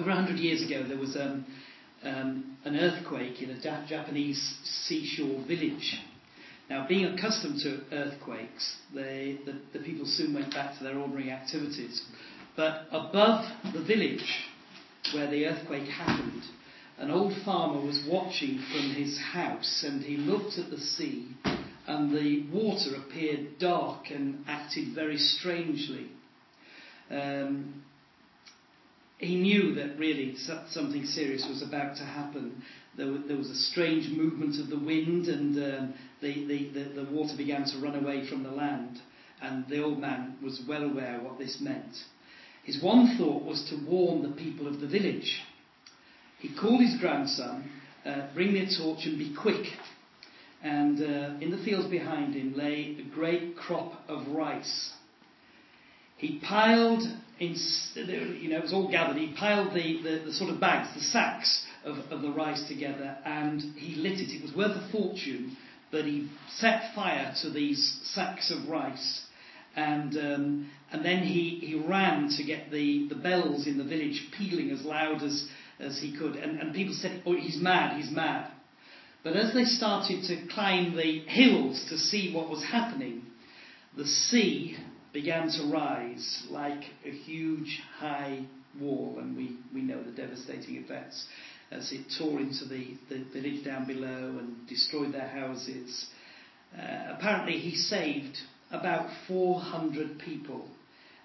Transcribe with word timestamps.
Over 0.00 0.12
100 0.12 0.38
years 0.38 0.62
ago, 0.62 0.82
there 0.88 0.96
was 0.96 1.14
um, 1.14 1.44
um, 2.02 2.56
an 2.64 2.74
earthquake 2.74 3.42
in 3.42 3.50
a 3.50 3.60
da- 3.60 3.86
Japanese 3.86 4.56
seashore 4.86 5.44
village. 5.46 6.00
Now, 6.70 6.88
being 6.88 7.04
accustomed 7.04 7.60
to 7.64 7.82
earthquakes, 7.92 8.76
they, 8.94 9.40
the, 9.44 9.60
the 9.78 9.84
people 9.84 10.06
soon 10.06 10.32
went 10.32 10.54
back 10.54 10.78
to 10.78 10.84
their 10.84 10.96
ordinary 10.96 11.30
activities. 11.30 12.00
But 12.56 12.86
above 12.90 13.44
the 13.74 13.84
village 13.84 14.24
where 15.12 15.30
the 15.30 15.44
earthquake 15.44 15.88
happened, 15.88 16.44
an 16.96 17.10
old 17.10 17.34
farmer 17.44 17.84
was 17.84 18.02
watching 18.08 18.64
from 18.72 18.94
his 18.94 19.18
house 19.18 19.84
and 19.86 20.02
he 20.02 20.16
looked 20.16 20.56
at 20.56 20.70
the 20.70 20.80
sea 20.80 21.28
and 21.86 22.10
the 22.10 22.46
water 22.50 22.96
appeared 22.96 23.58
dark 23.58 24.04
and 24.10 24.46
acted 24.48 24.94
very 24.94 25.18
strangely. 25.18 26.06
Um, 27.10 27.82
he 29.20 29.36
knew 29.36 29.74
that 29.74 29.98
really 29.98 30.34
something 30.70 31.04
serious 31.04 31.46
was 31.46 31.62
about 31.62 31.96
to 31.96 32.04
happen. 32.04 32.62
There, 32.96 33.36
was 33.36 33.50
a 33.50 33.54
strange 33.54 34.08
movement 34.08 34.58
of 34.58 34.68
the 34.68 34.78
wind, 34.78 35.26
and 35.26 35.56
um, 35.56 35.94
the, 36.22 36.46
the, 36.46 37.02
the, 37.04 37.10
water 37.10 37.36
began 37.36 37.66
to 37.66 37.78
run 37.80 37.96
away 37.96 38.26
from 38.26 38.42
the 38.42 38.50
land. 38.50 38.98
And 39.42 39.68
the 39.68 39.82
old 39.82 39.98
man 39.98 40.38
was 40.42 40.62
well 40.66 40.84
aware 40.84 41.20
what 41.20 41.38
this 41.38 41.58
meant. 41.60 41.94
His 42.64 42.82
one 42.82 43.18
thought 43.18 43.44
was 43.44 43.62
to 43.68 43.86
warn 43.86 44.22
the 44.22 44.36
people 44.36 44.66
of 44.66 44.80
the 44.80 44.88
village. 44.88 45.42
He 46.38 46.54
called 46.58 46.80
his 46.80 46.98
grandson, 46.98 47.70
uh, 48.06 48.28
Bring 48.34 48.54
me 48.54 48.60
a 48.60 48.78
torch 48.78 49.04
and 49.04 49.18
be 49.18 49.34
quick. 49.38 49.66
And 50.62 50.98
uh, 50.98 51.44
in 51.44 51.50
the 51.50 51.62
fields 51.62 51.88
behind 51.88 52.34
him 52.34 52.54
lay 52.56 52.96
a 52.98 53.14
great 53.14 53.56
crop 53.56 54.00
of 54.08 54.28
rice. 54.28 54.92
He 56.16 56.38
piled 56.38 57.02
you 57.40 58.50
know, 58.50 58.58
it 58.58 58.62
was 58.62 58.72
all 58.72 58.90
gathered. 58.90 59.16
He 59.16 59.34
piled 59.34 59.74
the, 59.74 60.02
the, 60.02 60.24
the 60.26 60.32
sort 60.32 60.50
of 60.50 60.60
bags, 60.60 60.88
the 60.94 61.00
sacks 61.00 61.64
of, 61.84 61.96
of, 62.10 62.20
the 62.20 62.30
rice 62.30 62.62
together, 62.68 63.16
and 63.24 63.60
he 63.76 63.94
lit 63.94 64.20
it. 64.20 64.30
It 64.30 64.42
was 64.42 64.54
worth 64.54 64.76
a 64.76 64.88
fortune, 64.92 65.56
but 65.90 66.04
he 66.04 66.28
set 66.56 66.94
fire 66.94 67.34
to 67.42 67.50
these 67.50 68.00
sacks 68.04 68.50
of 68.50 68.68
rice. 68.68 69.22
And, 69.74 70.16
um, 70.18 70.70
and 70.92 71.04
then 71.04 71.22
he, 71.22 71.60
he 71.62 71.76
ran 71.76 72.28
to 72.36 72.44
get 72.44 72.70
the, 72.70 73.08
the 73.08 73.14
bells 73.14 73.66
in 73.66 73.78
the 73.78 73.84
village 73.84 74.28
pealing 74.36 74.70
as 74.70 74.82
loud 74.82 75.22
as, 75.22 75.48
as 75.78 75.98
he 76.00 76.16
could. 76.16 76.36
And, 76.36 76.60
and 76.60 76.74
people 76.74 76.94
said, 76.94 77.22
Oh, 77.24 77.34
he's 77.34 77.56
mad, 77.56 77.96
he's 77.96 78.10
mad. 78.10 78.50
But 79.22 79.36
as 79.36 79.54
they 79.54 79.64
started 79.64 80.24
to 80.24 80.46
climb 80.52 80.96
the 80.96 81.20
hills 81.20 81.86
to 81.88 81.98
see 81.98 82.34
what 82.34 82.50
was 82.50 82.64
happening, 82.64 83.22
the 83.96 84.06
sea 84.06 84.76
began 85.12 85.50
to 85.50 85.70
rise 85.72 86.46
like 86.50 86.82
a 87.04 87.10
huge 87.10 87.80
high 87.98 88.44
wall, 88.80 89.16
and 89.18 89.36
we, 89.36 89.56
we 89.74 89.82
know 89.82 90.02
the 90.02 90.12
devastating 90.12 90.76
effects 90.76 91.26
as 91.70 91.92
it 91.92 92.04
tore 92.18 92.40
into 92.40 92.64
the, 92.64 92.94
the 93.08 93.24
village 93.32 93.64
down 93.64 93.86
below 93.86 94.38
and 94.38 94.66
destroyed 94.68 95.12
their 95.12 95.28
houses. 95.28 96.06
Uh, 96.76 97.14
apparently, 97.16 97.58
he 97.58 97.74
saved 97.74 98.36
about 98.70 99.08
400 99.26 100.18
people, 100.18 100.66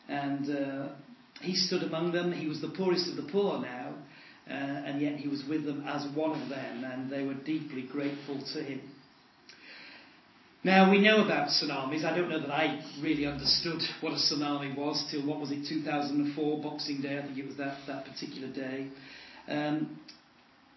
and 0.07 0.49
uh, 0.49 0.89
he 1.41 1.55
stood 1.55 1.83
among 1.83 2.11
them. 2.11 2.31
He 2.31 2.47
was 2.47 2.61
the 2.61 2.69
poorest 2.69 3.09
of 3.09 3.15
the 3.15 3.31
poor 3.31 3.59
now, 3.59 3.93
uh, 4.47 4.53
and 4.53 5.01
yet 5.01 5.15
he 5.15 5.27
was 5.27 5.43
with 5.49 5.65
them 5.65 5.83
as 5.87 6.05
one 6.15 6.39
of 6.39 6.49
them, 6.49 6.83
and 6.83 7.09
they 7.09 7.23
were 7.23 7.33
deeply 7.33 7.83
grateful 7.83 8.39
to 8.53 8.63
him. 8.63 8.81
Now, 10.65 10.89
we 10.89 10.97
know 10.97 11.23
about 11.23 11.49
tsunamis. 11.49 12.03
I 12.03 12.17
don't 12.17 12.27
know 12.27 12.39
that 12.39 12.49
I 12.49 12.81
really 12.99 13.27
understood 13.27 13.83
what 14.01 14.13
a 14.13 14.15
tsunami 14.15 14.75
was 14.75 15.05
till, 15.11 15.23
what 15.23 15.39
was 15.39 15.51
it, 15.51 15.67
2004, 15.69 16.63
Boxing 16.63 17.03
Day, 17.03 17.19
I 17.19 17.21
think 17.21 17.37
it 17.37 17.45
was 17.45 17.55
that, 17.57 17.77
that 17.85 18.05
particular 18.05 18.51
day. 18.51 18.87
Um, 19.47 19.99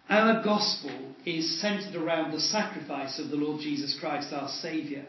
our 0.07 0.43
gospel 0.43 0.91
is 1.25 1.59
centered 1.59 1.95
around 1.95 2.33
the 2.33 2.39
sacrifice 2.39 3.17
of 3.17 3.31
the 3.31 3.35
Lord 3.35 3.61
Jesus 3.61 3.97
Christ, 3.99 4.31
our 4.31 4.47
Saviour. 4.47 5.05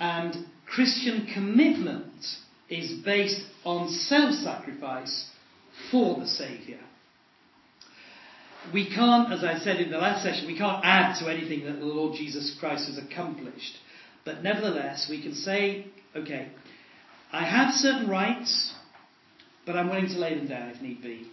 And 0.00 0.46
Christian 0.66 1.28
commitment 1.32 2.24
is 2.68 3.04
based 3.04 3.42
on 3.64 3.88
self 3.88 4.34
sacrifice 4.34 5.30
for 5.92 6.18
the 6.18 6.26
Saviour. 6.26 6.80
We 8.74 8.92
can't, 8.92 9.32
as 9.32 9.44
I 9.44 9.58
said 9.58 9.76
in 9.76 9.92
the 9.92 9.98
last 9.98 10.24
session, 10.24 10.48
we 10.48 10.58
can't 10.58 10.84
add 10.84 11.20
to 11.20 11.30
anything 11.30 11.64
that 11.66 11.78
the 11.78 11.86
Lord 11.86 12.16
Jesus 12.16 12.56
Christ 12.58 12.88
has 12.88 12.98
accomplished. 12.98 13.76
But 14.24 14.42
nevertheless, 14.42 15.06
we 15.10 15.22
can 15.22 15.34
say, 15.34 15.86
okay, 16.14 16.48
I 17.32 17.44
have 17.44 17.74
certain 17.74 18.08
rights, 18.08 18.72
but 19.66 19.76
I'm 19.76 19.88
willing 19.88 20.08
to 20.08 20.18
lay 20.18 20.34
them 20.34 20.48
down 20.48 20.70
if 20.70 20.80
need 20.80 21.02
be. 21.02 21.26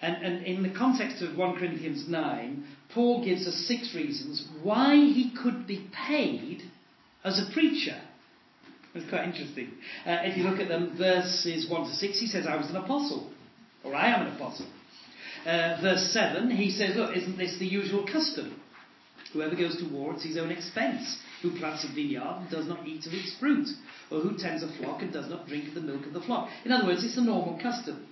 And, 0.00 0.16
and 0.24 0.46
in 0.46 0.62
the 0.62 0.70
context 0.70 1.22
of 1.22 1.36
1 1.36 1.58
Corinthians 1.58 2.08
9, 2.08 2.64
Paul 2.94 3.24
gives 3.24 3.46
us 3.46 3.66
six 3.66 3.94
reasons 3.94 4.46
why 4.62 4.94
he 4.94 5.32
could 5.42 5.66
be 5.66 5.90
paid 6.06 6.62
as 7.24 7.38
a 7.38 7.52
preacher. 7.52 8.00
It's 8.94 9.08
quite 9.10 9.24
interesting. 9.24 9.72
Uh, 10.06 10.18
if 10.22 10.36
you 10.36 10.44
look 10.44 10.60
at 10.60 10.68
them, 10.68 10.96
verses 10.96 11.68
1 11.68 11.88
to 11.88 11.94
6, 11.94 12.20
he 12.20 12.26
says, 12.26 12.46
I 12.46 12.56
was 12.56 12.70
an 12.70 12.76
apostle, 12.76 13.30
or 13.84 13.94
I 13.94 14.14
am 14.14 14.26
an 14.26 14.36
apostle. 14.36 14.66
Uh, 15.44 15.78
verse 15.82 16.10
7, 16.12 16.50
he 16.50 16.70
says, 16.70 16.96
Look, 16.96 17.16
isn't 17.16 17.36
this 17.36 17.58
the 17.58 17.66
usual 17.66 18.06
custom? 18.06 18.60
Whoever 19.32 19.56
goes 19.56 19.76
to 19.78 19.84
war 19.92 20.14
at 20.14 20.22
his 20.22 20.38
own 20.38 20.50
expense 20.50 21.18
who 21.42 21.56
plants 21.58 21.84
a 21.84 21.94
vineyard 21.94 22.40
and 22.40 22.50
does 22.50 22.66
not 22.66 22.86
eat 22.86 23.06
of 23.06 23.12
its 23.12 23.36
fruit, 23.38 23.68
or 24.10 24.20
who 24.20 24.36
tends 24.36 24.62
a 24.62 24.72
flock 24.78 25.02
and 25.02 25.12
does 25.12 25.30
not 25.30 25.46
drink 25.46 25.68
of 25.68 25.74
the 25.74 25.80
milk 25.80 26.06
of 26.06 26.12
the 26.12 26.20
flock. 26.20 26.48
In 26.64 26.72
other 26.72 26.86
words, 26.86 27.04
it's 27.04 27.16
a 27.16 27.22
normal 27.22 27.58
custom. 27.62 28.06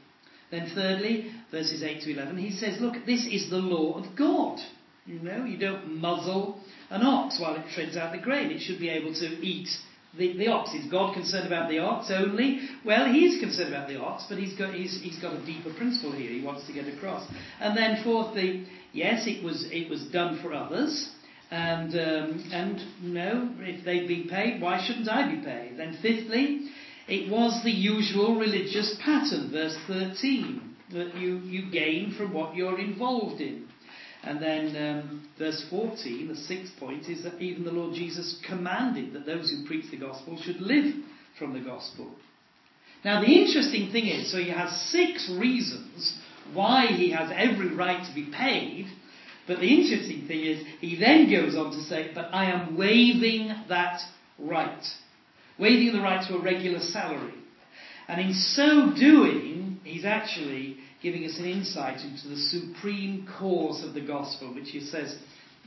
Then, 0.51 0.71
thirdly, 0.75 1.33
verses 1.51 1.83
8 1.83 2.03
to 2.03 2.13
11, 2.13 2.39
he 2.39 2.51
says, 2.53 2.81
Look, 2.81 3.05
this 3.05 3.27
is 3.27 3.51
the 3.51 3.59
law 3.59 3.99
of 3.99 4.17
God. 4.17 4.61
You 5.05 5.19
know, 5.21 5.45
you 5.45 5.59
don't 5.59 6.01
muzzle 6.01 6.61
an 6.91 7.03
ox 7.03 7.41
while 7.41 7.57
it 7.57 7.65
treads 7.75 7.97
out 7.97 8.13
the 8.13 8.19
grain. 8.19 8.51
It 8.51 8.61
should 8.61 8.79
be 8.79 8.89
able 8.89 9.15
to 9.15 9.27
eat 9.27 9.69
the, 10.17 10.37
the 10.37 10.49
ox. 10.49 10.73
Is 10.73 10.91
God 10.91 11.15
concerned 11.15 11.47
about 11.47 11.69
the 11.69 11.79
ox 11.79 12.11
only? 12.11 12.61
Well, 12.85 13.13
he 13.13 13.27
is 13.27 13.41
concerned 13.41 13.73
about 13.73 13.89
the 13.89 14.01
ox, 14.01 14.25
but 14.29 14.39
he's 14.39 14.55
got, 14.55 14.75
he's, 14.75 15.01
he's 15.03 15.19
got 15.19 15.35
a 15.35 15.45
deeper 15.47 15.73
principle 15.75 16.13
here 16.13 16.31
he 16.31 16.43
wants 16.43 16.67
to 16.67 16.73
get 16.73 16.89
across. 16.89 17.29
And 17.61 17.77
then, 17.77 18.03
fourthly, 18.03 18.67
yes, 18.93 19.27
it 19.27 19.45
was, 19.45 19.69
it 19.71 19.91
was 19.91 20.03
done 20.13 20.41
for 20.43 20.53
others. 20.53 21.11
And, 21.51 21.95
um, 21.95 22.51
and 22.53 22.81
no, 23.03 23.51
if 23.61 23.85
they've 23.85 24.09
been 24.09 24.29
paid, 24.29 24.61
why 24.61 24.85
shouldn't 24.85 25.09
I 25.09 25.35
be 25.35 25.45
paid? 25.45 25.75
Then, 25.77 25.99
fifthly, 26.03 26.71
it 27.07 27.31
was 27.31 27.63
the 27.63 27.71
usual 27.71 28.37
religious 28.37 28.97
pattern, 29.05 29.51
verse 29.53 29.77
13, 29.87 30.77
that 30.93 31.15
you, 31.17 31.39
you 31.39 31.71
gain 31.71 32.15
from 32.17 32.33
what 32.33 32.57
you're 32.57 32.81
involved 32.81 33.41
in. 33.41 33.69
And 34.25 34.43
then 34.43 34.77
um, 34.77 35.29
verse 35.39 35.65
14, 35.71 36.27
the 36.27 36.35
sixth 36.35 36.73
point, 36.81 37.09
is 37.09 37.23
that 37.23 37.41
even 37.41 37.65
the 37.65 37.71
Lord 37.71 37.95
Jesus 37.95 38.43
commanded 38.47 39.13
that 39.13 39.25
those 39.25 39.51
who 39.51 39.67
preach 39.67 39.89
the 39.93 39.99
gospel 39.99 40.37
should 40.43 40.61
live 40.61 40.95
from 41.39 41.53
the 41.53 41.61
gospel. 41.61 42.11
Now, 43.05 43.21
the 43.21 43.33
interesting 43.33 43.93
thing 43.93 44.09
is, 44.09 44.33
so 44.33 44.39
he 44.39 44.51
has 44.51 44.91
six 44.91 45.31
reasons 45.39 46.19
why 46.53 46.87
he 46.87 47.11
has 47.11 47.31
every 47.33 47.73
right 47.73 48.05
to 48.05 48.15
be 48.15 48.33
paid, 48.37 48.87
but 49.47 49.61
the 49.61 49.69
interesting 49.69 50.27
thing 50.27 50.45
is, 50.45 50.67
he 50.81 50.99
then 50.99 51.31
goes 51.31 51.57
on 51.57 51.71
to 51.73 51.83
say, 51.83 52.11
But 52.15 52.31
I 52.33 52.51
am 52.51 52.77
waiving 52.77 53.55
that 53.69 54.01
right. 54.39 54.85
Waiving 55.59 55.93
the 55.93 56.01
right 56.01 56.27
to 56.29 56.37
a 56.37 56.43
regular 56.43 56.81
salary. 56.81 57.35
And 58.09 58.21
in 58.21 58.35
so 58.35 58.93
doing, 58.99 59.81
he's 59.85 60.05
actually 60.05 60.79
giving 61.03 61.25
us 61.25 61.39
an 61.39 61.45
insight 61.45 62.01
into 62.01 62.29
the 62.29 62.37
supreme 62.37 63.29
cause 63.39 63.85
of 63.85 63.95
the 63.95 64.01
gospel, 64.01 64.55
which 64.55 64.71
he 64.71 64.81
says, 64.81 65.17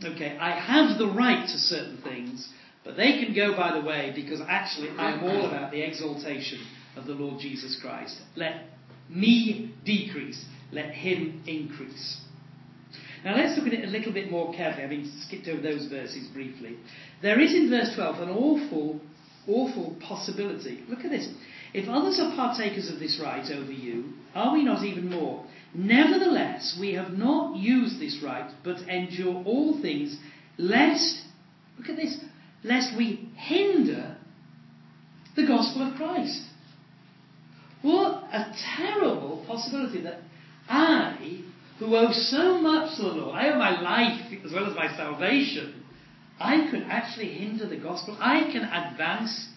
okay, 0.04 0.38
I 0.40 0.60
have 0.60 0.98
the 0.98 1.08
right 1.08 1.48
to 1.48 1.58
certain 1.58 2.02
things, 2.02 2.48
but 2.84 2.98
they 2.98 3.24
can 3.24 3.34
go 3.34 3.56
by 3.56 3.74
the 3.74 3.86
way 3.86 4.12
because 4.16 4.42
actually 4.48 4.90
I 4.98 5.14
am 5.14 5.24
all 5.24 5.48
about 5.48 5.72
the 5.72 5.82
exaltation 5.82 6.60
of 6.96 7.06
the 7.06 7.14
Lord 7.14 7.40
Jesus 7.40 7.78
Christ. 7.82 8.18
Let 8.36 8.66
me 9.10 9.74
decrease, 9.86 10.44
let 10.72 10.92
him 10.92 11.44
increase. 11.46 12.22
Now 13.24 13.36
let's 13.36 13.58
look 13.58 13.68
at 13.68 13.74
it 13.74 13.84
a 13.84 13.92
little 13.92 14.14
bit 14.14 14.32
more 14.32 14.54
carefully, 14.54 14.84
having 14.84 15.12
skipped 15.26 15.48
over 15.48 15.62
those 15.62 15.88
verses 15.88 16.28
briefly. 16.28 16.78
There 17.22 17.40
is 17.40 17.54
in 17.54 17.70
verse 17.70 17.94
12 17.96 18.20
an 18.22 18.30
awful, 18.30 19.00
awful 19.48 19.98
possibility. 20.02 20.84
Look 20.88 21.00
at 21.04 21.12
this. 21.12 21.28
If 21.74 21.90
others 21.90 22.20
are 22.20 22.36
partakers 22.36 22.90
of 22.90 23.00
this 23.00 23.20
right 23.22 23.46
over 23.52 23.72
you, 23.72 24.14
are 24.34 24.54
we 24.54 24.64
not 24.64 24.84
even 24.84 25.10
more? 25.10 25.46
Nevertheless, 25.74 26.78
we 26.80 26.94
have 26.94 27.12
not 27.12 27.58
used 27.58 28.00
this 28.00 28.22
right, 28.24 28.50
but 28.64 28.78
endure 28.88 29.44
all 29.44 29.80
things, 29.82 30.18
lest, 30.58 31.22
look 31.78 31.90
at 31.90 31.96
this, 31.96 32.18
lest 32.64 32.98
we 32.98 33.30
hinder 33.36 34.18
the 35.36 35.46
gospel 35.46 35.88
of 35.88 35.96
Christ. 35.96 36.42
What 37.82 38.24
a 38.34 38.54
terrible 38.76 39.44
possibility 39.48 40.02
that 40.02 40.22
I 40.68 41.44
who 41.80 41.96
owe 41.96 42.12
so 42.12 42.60
much 42.60 42.98
to 42.98 43.04
the 43.04 43.10
Lord, 43.10 43.36
I 43.36 43.50
owe 43.50 43.58
my 43.58 43.82
life 43.82 44.34
as 44.46 44.52
well 44.52 44.70
as 44.70 44.76
my 44.76 44.96
salvation, 44.96 45.84
I 46.40 46.70
could 46.70 46.84
actually 46.84 47.34
hinder 47.34 47.68
the 47.68 47.78
gospel. 47.78 48.18
I 48.20 48.52
can 48.52 48.64
advance 48.64 49.48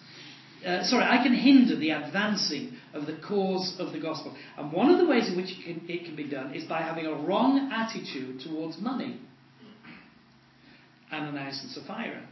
uh, 0.65 0.83
sorry, 0.85 1.03
I 1.03 1.21
can 1.21 1.33
hinder 1.33 1.75
the 1.75 1.89
advancing 1.89 2.73
of 2.93 3.05
the 3.05 3.17
cause 3.27 3.75
of 3.79 3.91
the 3.91 3.99
gospel. 3.99 4.35
And 4.57 4.71
one 4.71 4.89
of 4.89 4.97
the 4.97 5.05
ways 5.05 5.27
in 5.27 5.35
which 5.35 5.51
it 5.51 5.63
can, 5.65 5.89
it 5.89 6.05
can 6.05 6.15
be 6.15 6.29
done 6.29 6.53
is 6.53 6.63
by 6.63 6.81
having 6.81 7.05
a 7.05 7.13
wrong 7.13 7.69
attitude 7.71 8.39
towards 8.41 8.79
money. 8.79 9.19
Ananias 11.11 11.61
and 11.63 11.71
Sapphira. 11.71 12.25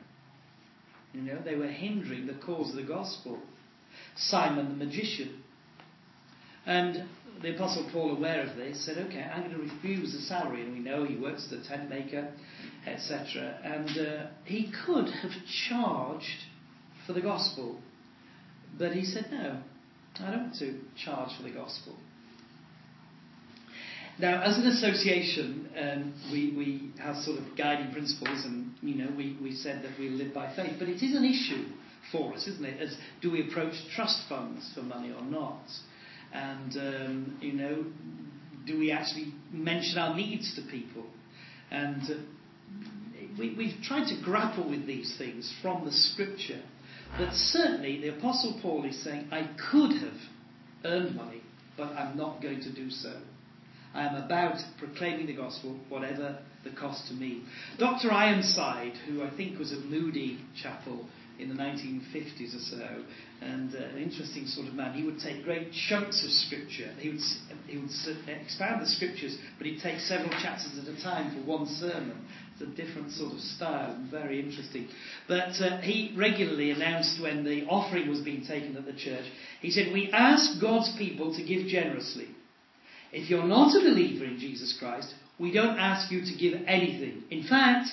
You 1.14 1.22
know, 1.22 1.40
they 1.44 1.56
were 1.56 1.68
hindering 1.68 2.26
the 2.26 2.36
cause 2.36 2.70
of 2.70 2.78
the 2.78 2.84
gospel. 2.84 3.38
Simon 4.16 4.70
the 4.70 4.86
magician. 4.86 5.44
And 6.66 7.10
the 7.42 7.56
Apostle 7.56 7.90
Paul, 7.92 8.18
aware 8.18 8.48
of 8.48 8.56
this, 8.56 8.86
said, 8.86 8.98
Okay, 8.98 9.22
I'm 9.22 9.44
going 9.44 9.56
to 9.56 9.74
refuse 9.74 10.14
the 10.14 10.22
salary. 10.22 10.62
And 10.62 10.74
we 10.74 10.80
know 10.80 11.06
he 11.06 11.16
works 11.16 11.48
as 11.52 11.66
a 11.66 11.68
tent 11.68 11.90
maker, 11.90 12.32
etc. 12.86 13.60
And 13.64 13.90
uh, 13.98 14.28
he 14.46 14.72
could 14.86 15.10
have 15.10 15.32
charged 15.70 16.46
for 17.06 17.14
the 17.14 17.22
gospel. 17.22 17.80
But 18.78 18.94
he 18.94 19.06
said, 19.06 19.28
No, 19.32 19.62
I 20.20 20.32
don't 20.32 20.44
want 20.44 20.56
to 20.60 20.80
charge 21.04 21.36
for 21.38 21.44
the 21.44 21.52
gospel. 21.52 21.96
Now, 24.20 24.44
as 24.44 24.58
an 24.58 24.68
association, 24.68 25.70
um, 25.76 26.14
we, 26.32 26.54
we 26.56 27.02
have 27.02 27.16
sort 27.24 27.40
of 27.40 27.58
guiding 27.58 27.92
principles, 27.92 28.46
and 28.46 28.72
you 28.82 28.96
know, 28.96 29.12
we, 29.18 29.38
we 29.42 29.56
said 29.56 29.84
that 29.84 29.98
we 29.98 30.10
live 30.10 30.34
by 30.34 30.54
faith. 30.56 30.76
But 30.78 30.90
it 30.90 31.02
is 31.02 31.16
an 31.16 31.26
issue 31.26 31.66
for 32.12 32.34
us, 32.34 32.48
isn't 32.48 32.64
it? 32.64 32.80
As 32.82 32.96
do 33.22 33.32
we 33.32 33.50
approach 33.50 33.74
trust 33.96 34.20
funds 34.30 34.70
for 34.76 34.84
money 34.84 35.12
or 35.12 35.24
not? 35.24 35.64
And 36.34 36.78
um, 36.78 37.38
you 37.42 37.54
know, 37.54 37.86
do 38.66 38.80
we 38.80 38.92
actually 38.92 39.34
mention 39.52 39.98
our 39.98 40.16
needs 40.16 40.56
to 40.56 40.62
people? 40.70 41.06
And 41.70 42.02
uh, 42.04 42.14
we, 43.38 43.56
we've 43.56 43.82
tried 43.84 44.08
to 44.08 44.22
grapple 44.24 44.70
with 44.70 44.86
these 44.86 45.16
things 45.18 45.54
from 45.62 45.86
the 45.86 45.92
Scripture. 45.92 46.62
But 47.18 47.34
certainly, 47.34 48.00
the 48.02 48.18
Apostle 48.18 48.60
Paul 48.62 48.86
is 48.86 49.04
saying, 49.04 49.28
I 49.32 49.50
could 49.72 49.92
have 50.02 50.18
earned 50.86 51.16
money, 51.16 51.42
but 51.78 51.90
I'm 51.90 52.18
not 52.18 52.42
going 52.42 52.62
to 52.62 52.74
do 52.74 52.90
so. 52.90 53.20
I 53.94 54.06
am 54.06 54.16
about 54.16 54.58
proclaiming 54.80 55.28
the 55.28 55.36
gospel, 55.36 55.78
whatever 55.90 56.40
the 56.64 56.70
cost 56.72 57.08
to 57.10 57.14
me. 57.14 57.44
Dr. 57.78 58.12
Ironside, 58.12 58.94
who 59.06 59.24
I 59.24 59.36
think 59.36 59.60
was 59.60 59.74
at 59.74 59.80
Moody 59.80 60.40
Chapel 60.62 61.06
in 61.40 61.50
the 61.50 61.56
1950s 61.56 62.56
or 62.56 62.60
so, 62.60 63.04
and 63.42 63.74
uh, 63.74 63.80
an 63.80 63.98
interesting 63.98 64.46
sort 64.46 64.68
of 64.68 64.74
man. 64.74 64.94
He 64.94 65.04
would 65.04 65.20
take 65.20 65.44
great 65.44 65.72
chunks 65.90 66.24
of 66.24 66.32
scripture. 66.32 66.94
He 67.00 67.10
would, 67.10 67.20
he 67.68 67.78
would 67.78 67.90
expound 68.28 68.82
the 68.82 68.88
scriptures, 68.88 69.38
but 69.58 69.68
he'd 69.68 69.82
take 69.82 70.00
several 70.00 70.30
chapters 70.42 70.78
at 70.78 70.88
a 70.88 71.02
time 71.02 71.36
for 71.36 71.50
one 71.50 71.66
sermon. 71.66 72.26
It's 72.54 72.62
a 72.62 72.76
different 72.76 73.12
sort 73.12 73.34
of 73.34 73.40
style, 73.40 73.96
and 73.96 74.12
very 74.12 74.40
interesting. 74.40 74.88
But 75.28 75.60
uh, 75.62 75.82
he 75.82 76.14
regularly 76.18 76.72
announced 76.72 77.22
when 77.22 77.44
the 77.44 77.66
offering 77.66 78.10
was 78.10 78.22
being 78.22 78.46
taken 78.46 78.78
at 78.78 78.86
the 78.86 78.94
church, 78.94 79.26
he 79.62 79.72
said, 79.72 79.92
We 79.92 80.12
ask 80.12 80.62
God's 80.62 80.96
people 80.98 81.34
to 81.36 81.44
give 81.44 81.68
generously. 81.68 82.28
If 83.12 83.30
you're 83.30 83.48
not 83.48 83.76
a 83.76 83.80
believer 83.80 84.26
in 84.26 84.38
Jesus 84.40 84.76
Christ, 84.80 85.14
we 85.40 85.52
don't 85.52 85.78
ask 85.78 86.12
you 86.12 86.22
to 86.22 86.38
give 86.38 86.62
anything. 86.68 87.24
In 87.30 87.44
fact, 87.48 87.90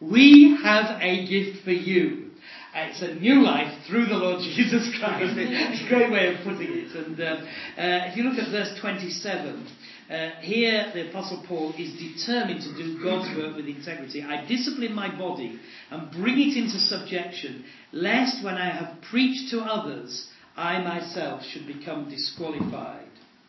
we 0.00 0.58
have 0.62 1.00
a 1.00 1.26
gift 1.26 1.64
for 1.64 1.70
you. 1.70 2.27
It's 2.74 3.02
a 3.02 3.14
new 3.14 3.42
life 3.42 3.72
through 3.86 4.06
the 4.06 4.14
Lord 4.14 4.40
Jesus 4.56 4.88
Christ. 4.98 5.34
it's 5.36 5.84
a 5.84 5.88
great 5.88 6.10
way 6.10 6.34
of 6.34 6.44
putting 6.44 6.68
it. 6.70 6.94
And 6.94 7.18
um, 7.20 7.46
uh, 7.76 8.08
if 8.08 8.16
you 8.16 8.24
look 8.24 8.38
at 8.38 8.50
verse 8.50 8.78
27, 8.80 9.66
uh, 10.10 10.30
here 10.40 10.90
the 10.94 11.10
Apostle 11.10 11.44
Paul 11.46 11.74
is 11.78 11.92
determined 11.98 12.62
to 12.62 12.76
do 12.76 13.02
God's 13.02 13.36
work 13.36 13.56
with 13.56 13.66
integrity. 13.66 14.22
I 14.22 14.46
discipline 14.46 14.94
my 14.94 15.16
body 15.16 15.58
and 15.90 16.10
bring 16.12 16.38
it 16.38 16.56
into 16.56 16.78
subjection, 16.78 17.64
lest 17.92 18.44
when 18.44 18.54
I 18.54 18.70
have 18.70 19.02
preached 19.10 19.50
to 19.50 19.60
others, 19.60 20.28
I 20.56 20.82
myself 20.82 21.42
should 21.44 21.66
become 21.66 22.10
disqualified. 22.10 23.07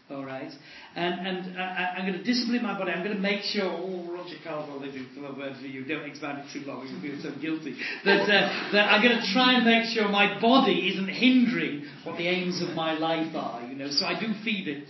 All 0.10 0.26
right? 0.26 0.52
And, 0.96 1.28
and 1.28 1.58
uh, 1.58 1.62
I, 1.62 2.00
am 2.00 2.08
going 2.08 2.18
to 2.18 2.24
discipline 2.24 2.64
my 2.64 2.78
body. 2.78 2.92
I'm 2.92 3.04
going 3.04 3.16
to 3.16 3.22
make 3.22 3.44
sure, 3.44 3.66
oh, 3.66 4.10
Roger 4.12 4.38
Carswell, 4.44 4.80
they 4.80 4.90
do 4.90 5.06
a 5.24 5.38
word 5.38 5.56
for 5.62 5.68
you. 5.68 5.86
Don't 5.86 6.10
expand 6.10 6.40
it 6.40 6.46
too 6.52 6.66
long. 6.66 6.88
You'll 6.88 7.02
feel 7.02 7.22
so 7.22 7.40
guilty. 7.40 7.76
That, 8.06 8.24
uh, 8.24 8.72
that 8.74 8.92
I'm 8.92 9.04
going 9.04 9.22
to 9.22 9.34
try 9.34 9.54
and 9.54 9.66
make 9.66 9.86
sure 9.94 10.10
my 10.10 10.40
body 10.42 10.90
isn't 10.94 11.10
hindering 11.10 11.86
what 12.04 12.18
the 12.18 12.28
aims 12.28 12.60
of 12.62 12.76
my 12.76 12.98
life 12.98 13.36
are, 13.36 13.62
you 13.68 13.76
know. 13.76 13.92
So 13.92 14.06
I 14.06 14.20
do 14.20 14.34
feed 14.44 14.68
it. 14.68 14.88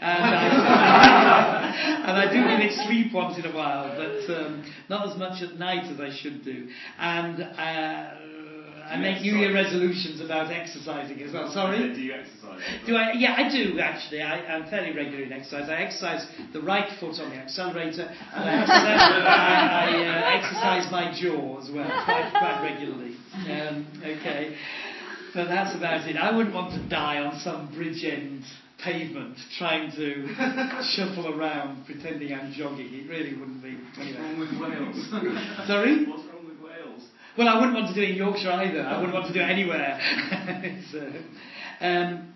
And 0.00 0.24
I, 0.24 2.04
and 2.08 2.18
I 2.18 2.32
do 2.32 2.40
give 2.42 2.60
it 2.60 2.86
sleep 2.86 3.12
once 3.12 3.38
in 3.38 3.46
a 3.46 3.54
while, 3.54 3.96
but 3.96 4.34
um, 4.34 4.64
not 4.88 5.10
as 5.10 5.18
much 5.18 5.42
at 5.42 5.58
night 5.58 5.90
as 5.90 6.00
I 6.00 6.16
should 6.20 6.44
do. 6.44 6.68
And 6.98 7.42
uh, 7.42 8.17
I 8.88 8.96
make 8.96 9.20
New 9.20 9.36
Year 9.36 9.52
resolutions 9.52 10.20
about 10.20 10.50
exercising 10.50 11.20
as 11.22 11.32
well. 11.32 11.52
Sorry? 11.52 11.92
Do 11.92 12.00
you 12.00 12.14
exercise? 12.14 12.60
Do 12.86 12.96
I? 12.96 13.12
Yeah, 13.12 13.34
I 13.36 13.50
do 13.50 13.78
actually. 13.80 14.22
I, 14.22 14.56
am 14.56 14.68
fairly 14.70 14.96
regular 14.96 15.24
in 15.24 15.32
exercise. 15.32 15.68
I 15.68 15.82
exercise 15.82 16.26
the 16.52 16.60
right 16.62 16.88
foot 16.98 17.20
on 17.20 17.30
the 17.30 17.36
accelerator, 17.36 18.08
and 18.08 18.48
I, 18.48 18.64
I, 18.64 19.84
I 19.84 20.06
uh, 20.06 20.38
exercise 20.38 20.90
my 20.90 21.12
jaw 21.20 21.60
as 21.60 21.70
well, 21.70 21.88
quite, 22.04 22.30
quite 22.32 22.62
regularly. 22.62 23.16
Um, 23.34 23.86
okay, 24.00 24.56
but 25.34 25.48
that's 25.48 25.76
about 25.76 26.08
it. 26.08 26.16
I 26.16 26.34
wouldn't 26.34 26.54
want 26.54 26.72
to 26.72 26.88
die 26.88 27.18
on 27.18 27.38
some 27.40 27.68
Bridgend 27.68 28.44
pavement 28.82 29.36
trying 29.58 29.90
to 29.92 30.28
shuffle 30.94 31.34
around 31.38 31.84
pretending 31.84 32.32
I'm 32.32 32.52
jogging. 32.52 32.88
It 32.92 33.08
really 33.08 33.36
wouldn't 33.38 33.62
be. 33.62 33.76
What's 33.96 34.18
wrong 34.18 34.38
with 34.38 34.50
Wales? 34.60 35.66
Sorry? 35.66 36.06
What's 36.06 36.08
wrong 36.08 36.08
with 36.08 36.08
Wales? 36.08 36.27
Well, 37.38 37.46
I 37.46 37.54
wouldn't 37.54 37.74
want 37.74 37.86
to 37.86 37.94
do 37.94 38.02
it 38.02 38.10
in 38.10 38.16
Yorkshire 38.16 38.50
either. 38.50 38.82
I 38.82 38.96
wouldn't 38.96 39.14
want 39.14 39.28
to 39.28 39.32
do 39.32 39.38
it 39.38 39.48
anywhere. 39.48 40.00
so, 40.90 40.98
um, 41.80 42.34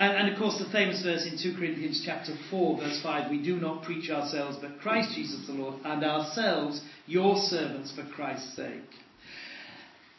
and, 0.00 0.12
and, 0.18 0.28
of 0.28 0.36
course, 0.40 0.58
the 0.58 0.68
famous 0.72 1.04
verse 1.04 1.24
in 1.24 1.38
2 1.40 1.56
Corinthians 1.56 2.02
chapter 2.04 2.32
4, 2.50 2.78
verse 2.78 3.00
5 3.00 3.30
we 3.30 3.40
do 3.40 3.60
not 3.60 3.84
preach 3.84 4.10
ourselves, 4.10 4.56
but 4.60 4.80
Christ 4.80 5.14
Jesus 5.14 5.46
the 5.46 5.52
Lord, 5.52 5.76
and 5.84 6.02
ourselves 6.02 6.82
your 7.06 7.36
servants 7.36 7.94
for 7.94 8.04
Christ's 8.12 8.56
sake. 8.56 8.82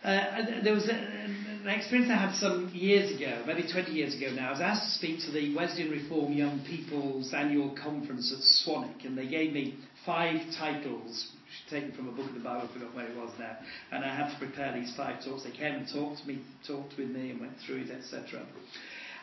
Uh, 0.01 0.61
there 0.63 0.73
was 0.73 0.87
a, 0.87 0.93
an 0.93 1.67
experience 1.67 2.09
I 2.09 2.15
had 2.15 2.35
some 2.35 2.71
years 2.73 3.13
ago, 3.13 3.43
maybe 3.45 3.69
20 3.69 3.91
years 3.91 4.15
ago 4.15 4.27
now. 4.33 4.47
I 4.47 4.51
was 4.51 4.61
asked 4.61 4.85
to 4.85 4.91
speak 4.91 5.19
to 5.25 5.31
the 5.31 5.53
Wesleyan 5.53 5.91
Reform 5.91 6.31
Young 6.31 6.63
People's 6.65 7.33
annual 7.33 7.75
conference 7.75 8.31
at 8.31 8.39
Swanwick, 8.39 9.03
and 9.03 9.17
they 9.17 9.27
gave 9.27 9.51
me 9.51 9.75
five 10.05 10.39
titles 10.57 11.34
taken 11.69 11.91
from 11.93 12.09
a 12.09 12.11
book 12.11 12.27
of 12.27 12.33
the 12.33 12.41
Bible, 12.41 12.67
I 12.69 12.73
forgot 12.73 12.95
where 12.95 13.07
it 13.07 13.15
was 13.15 13.31
now. 13.39 13.57
And 13.91 14.03
I 14.03 14.15
had 14.15 14.31
to 14.31 14.39
prepare 14.39 14.73
these 14.73 14.93
five 14.95 15.23
talks. 15.23 15.43
They 15.43 15.51
came 15.51 15.75
and 15.75 15.87
talked 15.91 16.21
to 16.21 16.27
me, 16.27 16.41
talked 16.67 16.97
with 16.97 17.09
me, 17.09 17.31
and 17.31 17.39
went 17.39 17.53
through 17.65 17.81
it, 17.81 17.91
etc. 17.91 18.45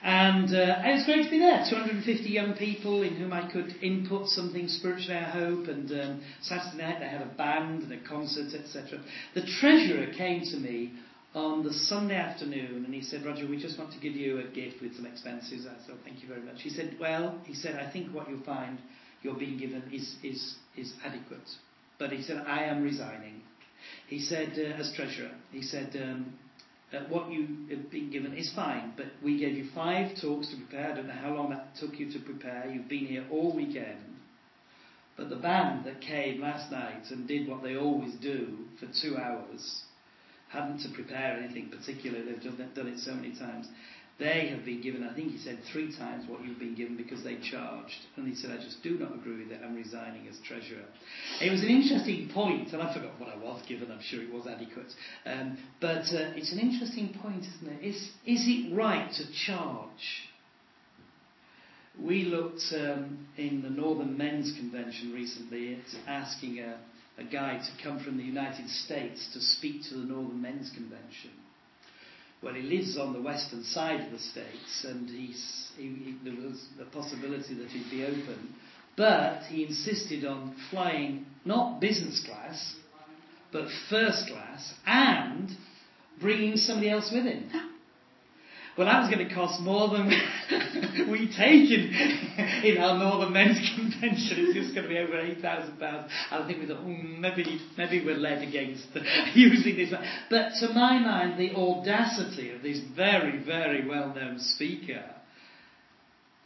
And 0.02 0.52
uh, 0.52 0.82
it 0.82 0.94
was 0.94 1.04
great 1.06 1.24
to 1.24 1.30
be 1.30 1.38
there. 1.38 1.64
250 1.68 2.24
young 2.28 2.54
people 2.54 3.02
in 3.02 3.14
whom 3.14 3.32
I 3.32 3.50
could 3.50 3.76
input 3.82 4.26
something 4.28 4.66
spiritually, 4.66 5.14
I 5.14 5.30
hope. 5.30 5.68
And 5.68 5.90
um, 5.92 6.22
Saturday 6.42 6.82
night 6.82 6.98
they 6.98 7.08
had 7.08 7.22
a 7.22 7.32
band 7.36 7.84
and 7.84 7.92
a 7.92 8.08
concert, 8.08 8.52
etc. 8.52 9.00
The 9.34 9.46
treasurer 9.60 10.12
came 10.16 10.42
to 10.50 10.56
me 10.56 10.92
on 11.34 11.62
the 11.62 11.72
Sunday 11.72 12.16
afternoon 12.16 12.84
and 12.84 12.92
he 12.92 13.00
said, 13.00 13.24
Roger, 13.24 13.48
we 13.48 13.60
just 13.60 13.78
want 13.78 13.92
to 13.92 14.00
give 14.00 14.14
you 14.14 14.38
a 14.38 14.44
gift 14.44 14.82
with 14.82 14.96
some 14.96 15.06
expenses. 15.06 15.66
I 15.66 15.86
said, 15.86 15.96
thank 16.04 16.20
you 16.20 16.28
very 16.28 16.42
much. 16.42 16.60
He 16.62 16.70
said, 16.70 16.96
well, 17.00 17.38
he 17.44 17.54
said, 17.54 17.76
I 17.76 17.90
think 17.90 18.12
what 18.12 18.28
you'll 18.28 18.44
find 18.44 18.78
you're 19.22 19.38
being 19.38 19.56
given 19.56 19.82
is, 19.92 20.16
is, 20.22 20.56
is 20.76 20.92
adequate. 21.04 21.48
But 22.02 22.10
he 22.10 22.20
said, 22.20 22.42
I 22.48 22.64
am 22.64 22.82
resigning. 22.82 23.42
He 24.08 24.18
said, 24.18 24.54
uh, 24.58 24.80
as 24.80 24.92
treasurer, 24.96 25.30
he 25.52 25.62
said, 25.62 25.94
um, 26.02 26.34
uh, 26.92 27.04
what 27.08 27.30
you 27.30 27.46
have 27.70 27.92
been 27.92 28.10
given 28.10 28.36
is 28.36 28.52
fine, 28.56 28.92
but 28.96 29.06
we 29.22 29.38
gave 29.38 29.56
you 29.56 29.66
five 29.72 30.20
talks 30.20 30.50
to 30.50 30.56
prepare. 30.56 30.90
I 30.90 30.96
don't 30.96 31.06
know 31.06 31.12
how 31.12 31.32
long 31.32 31.50
that 31.50 31.76
took 31.78 32.00
you 32.00 32.10
to 32.10 32.18
prepare. 32.18 32.68
You've 32.68 32.88
been 32.88 33.06
here 33.06 33.24
all 33.30 33.54
weekend. 33.54 34.02
But 35.16 35.30
the 35.30 35.36
band 35.36 35.84
that 35.84 36.00
came 36.00 36.40
last 36.40 36.72
night 36.72 37.04
and 37.10 37.28
did 37.28 37.46
what 37.46 37.62
they 37.62 37.76
always 37.76 38.14
do 38.14 38.48
for 38.80 38.88
two 39.00 39.16
hours 39.16 39.84
hadn't 40.48 40.80
to 40.80 40.88
prepare 40.88 41.38
anything 41.38 41.68
particular. 41.70 42.24
They've 42.24 42.42
done 42.42 42.68
done 42.74 42.88
it 42.88 42.98
so 42.98 43.14
many 43.14 43.30
times. 43.38 43.68
They 44.18 44.48
have 44.54 44.64
been 44.64 44.82
given, 44.82 45.02
I 45.04 45.14
think 45.14 45.32
he 45.32 45.38
said, 45.38 45.58
three 45.72 45.96
times 45.96 46.28
what 46.28 46.44
you've 46.44 46.58
been 46.58 46.74
given 46.74 46.96
because 46.96 47.24
they 47.24 47.38
charged. 47.50 47.96
And 48.16 48.28
he 48.28 48.34
said, 48.34 48.50
I 48.50 48.62
just 48.62 48.82
do 48.82 48.98
not 48.98 49.14
agree 49.14 49.42
with 49.42 49.50
it. 49.50 49.60
I'm 49.64 49.74
resigning 49.74 50.28
as 50.28 50.38
treasurer. 50.46 50.84
It 51.40 51.50
was 51.50 51.62
an 51.62 51.68
interesting 51.68 52.30
point, 52.32 52.72
and 52.72 52.82
I 52.82 52.92
forgot 52.92 53.18
what 53.18 53.30
I 53.30 53.36
was 53.36 53.62
given. 53.66 53.90
I'm 53.90 54.02
sure 54.02 54.22
it 54.22 54.32
was 54.32 54.46
adequate. 54.46 54.92
Um, 55.24 55.58
but 55.80 56.04
uh, 56.12 56.36
it's 56.36 56.52
an 56.52 56.58
interesting 56.58 57.16
point, 57.22 57.44
isn't 57.44 57.68
it? 57.68 57.84
Is, 57.84 57.96
is 58.26 58.44
it 58.46 58.76
right 58.76 59.10
to 59.12 59.24
charge? 59.46 60.28
We 62.00 62.24
looked 62.24 62.62
um, 62.72 63.26
in 63.36 63.62
the 63.62 63.70
Northern 63.70 64.16
Men's 64.16 64.52
Convention 64.56 65.12
recently 65.12 65.74
at 65.74 66.08
asking 66.08 66.60
a, 66.60 66.78
a 67.18 67.24
guy 67.24 67.58
to 67.58 67.82
come 67.82 68.02
from 68.04 68.18
the 68.18 68.24
United 68.24 68.68
States 68.68 69.28
to 69.32 69.40
speak 69.40 69.82
to 69.88 69.94
the 69.94 70.04
Northern 70.04 70.40
Men's 70.40 70.70
Convention 70.70 71.30
well, 72.42 72.54
he 72.54 72.62
lives 72.62 72.98
on 72.98 73.12
the 73.12 73.22
western 73.22 73.62
side 73.62 74.00
of 74.00 74.10
the 74.10 74.18
States, 74.18 74.84
and 74.84 75.08
he's, 75.08 75.68
he, 75.76 75.82
he, 75.82 76.16
there 76.24 76.34
was 76.34 76.66
a 76.80 76.84
possibility 76.86 77.54
that 77.54 77.68
he'd 77.68 77.90
be 77.90 78.04
open. 78.04 78.54
But 78.96 79.44
he 79.44 79.64
insisted 79.64 80.24
on 80.24 80.56
flying 80.70 81.26
not 81.44 81.80
business 81.80 82.20
class, 82.26 82.74
but 83.52 83.68
first 83.88 84.26
class, 84.28 84.74
and 84.84 85.50
bringing 86.20 86.56
somebody 86.56 86.90
else 86.90 87.10
with 87.12 87.24
him. 87.24 87.48
well, 88.76 88.86
that 88.86 89.00
was 89.02 89.14
going 89.14 89.28
to 89.28 89.34
cost 89.34 89.60
more 89.60 89.88
than 89.90 90.08
we 91.10 91.26
take 91.28 91.70
in, 91.70 91.92
in 92.64 92.78
our 92.78 92.98
Northern 92.98 93.32
Men's 93.32 93.58
Convention. 93.76 94.38
It's 94.38 94.54
just 94.54 94.74
going 94.74 94.84
to 94.84 94.88
be 94.88 94.98
over 94.98 95.12
£8,000. 95.12 95.72
And 95.82 96.44
I 96.44 96.46
think 96.46 96.60
we 96.60 96.66
thought, 96.66 96.82
mm, 96.84 97.18
maybe, 97.18 97.60
maybe 97.76 98.04
we're 98.04 98.16
led 98.16 98.42
against 98.42 98.86
using 99.34 99.76
this. 99.76 99.92
But 100.30 100.52
to 100.60 100.72
my 100.72 100.98
mind, 100.98 101.38
the 101.38 101.54
audacity 101.54 102.50
of 102.50 102.62
this 102.62 102.80
very, 102.96 103.44
very 103.44 103.86
well 103.86 104.14
known 104.14 104.38
speaker, 104.38 105.04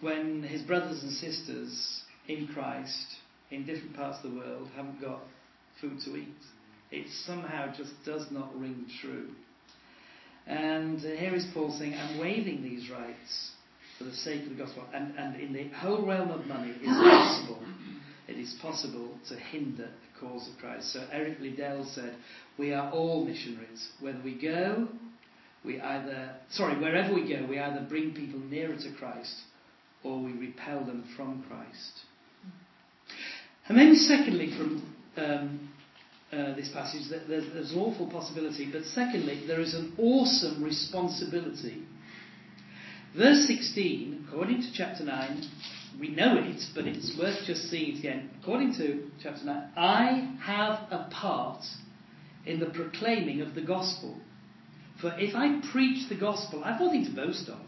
when 0.01 0.43
his 0.43 0.63
brothers 0.63 1.03
and 1.03 1.13
sisters 1.13 2.03
in 2.27 2.49
Christ 2.49 3.07
in 3.51 3.65
different 3.65 3.95
parts 3.95 4.19
of 4.25 4.33
the 4.33 4.37
world 4.37 4.69
haven't 4.75 5.01
got 5.01 5.21
food 5.81 6.01
to 6.05 6.17
eat, 6.17 6.35
it 6.91 7.07
somehow 7.25 7.73
just 7.77 7.93
does 8.05 8.27
not 8.31 8.55
ring 8.59 8.87
true. 9.01 9.29
And 10.47 11.01
here 11.01 11.35
is 11.35 11.47
Paul 11.53 11.75
saying, 11.77 11.95
I'm 11.95 12.19
waiving 12.19 12.63
these 12.63 12.89
rights 12.91 13.51
for 13.99 14.05
the 14.05 14.15
sake 14.15 14.45
of 14.45 14.51
the 14.51 14.55
gospel. 14.55 14.85
And, 14.95 15.17
and 15.19 15.41
in 15.41 15.53
the 15.53 15.69
whole 15.77 16.07
realm 16.07 16.31
of 16.31 16.47
money, 16.47 16.71
it 16.71 16.83
is 16.83 16.97
possible, 16.97 17.63
it 18.29 18.37
is 18.39 18.57
possible 18.63 19.11
to 19.29 19.37
hinder 19.37 19.89
the 19.89 20.21
cause 20.21 20.49
of 20.49 20.59
Christ. 20.59 20.93
So 20.93 21.05
Eric 21.11 21.41
Liddell 21.41 21.85
said, 21.93 22.15
we 22.59 22.73
are 22.73 22.91
all 22.93 23.25
missionaries. 23.25 23.89
Whether 24.01 24.21
we 24.23 24.41
go, 24.41 24.89
we 25.65 25.81
either, 25.81 26.37
sorry, 26.51 26.79
wherever 26.81 27.13
we 27.13 27.29
go, 27.29 27.45
we 27.49 27.59
either 27.59 27.85
bring 27.89 28.15
people 28.15 28.39
nearer 28.39 28.77
to 28.77 28.93
Christ 28.99 29.35
or 30.05 30.23
we 30.23 30.33
repel 30.33 30.85
them 30.85 31.05
from 31.17 31.45
Christ. 31.49 32.01
And 33.69 33.77
then 33.77 33.97
secondly, 33.97 34.53
from 34.57 34.95
um, 35.17 35.66
uh, 36.33 36.55
this 36.55 36.69
passage 36.73 37.03
there's, 37.11 37.53
there's 37.53 37.73
an 37.73 37.79
awful 37.79 38.09
possibility, 38.11 38.69
but 38.71 38.85
secondly, 38.85 39.45
there 39.47 39.61
is 39.61 39.75
an 39.75 39.95
awesome 39.99 40.63
responsibility. 40.63 41.83
Verse 43.17 43.47
16, 43.47 44.27
according 44.29 44.61
to 44.63 44.73
chapter 44.75 45.05
9, 45.05 45.49
we 45.99 46.09
know 46.09 46.37
it, 46.37 46.63
but 46.75 46.87
it's 46.87 47.17
worth 47.19 47.39
just 47.47 47.71
seeing 47.71 47.97
it 47.97 48.01
again. 48.01 48.31
According 48.43 48.75
to 48.75 49.09
chapter 49.23 49.45
9, 49.45 49.71
I 49.77 50.37
have 50.43 50.81
a 50.91 51.09
part 51.11 51.65
in 52.45 52.61
the 52.61 52.67
proclaiming 52.67 53.41
of 53.41 53.55
the 53.55 53.63
gospel. 53.63 54.17
For 55.01 55.15
if 55.19 55.35
I 55.35 55.61
preach 55.73 56.09
the 56.09 56.19
gospel, 56.19 56.63
I've 56.65 56.81
nothing 56.81 57.05
to 57.07 57.11
boast 57.13 57.49
of. 57.49 57.61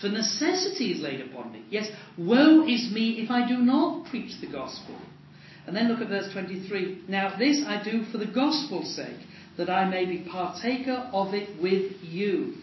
For 0.00 0.08
necessity 0.08 0.92
is 0.92 1.00
laid 1.00 1.20
upon 1.20 1.52
me. 1.52 1.64
Yes, 1.70 1.88
woe 2.16 2.66
is 2.66 2.90
me 2.92 3.20
if 3.20 3.30
I 3.30 3.46
do 3.46 3.58
not 3.58 4.06
preach 4.06 4.40
the 4.40 4.46
gospel. 4.46 4.96
And 5.66 5.76
then 5.76 5.88
look 5.88 6.00
at 6.00 6.08
verse 6.08 6.32
23. 6.32 7.04
Now, 7.08 7.36
this 7.38 7.62
I 7.66 7.82
do 7.82 8.04
for 8.10 8.18
the 8.18 8.26
gospel's 8.26 8.94
sake, 8.94 9.18
that 9.56 9.70
I 9.70 9.88
may 9.88 10.06
be 10.06 10.26
partaker 10.30 11.10
of 11.12 11.34
it 11.34 11.60
with 11.62 11.92
you. 12.02 12.54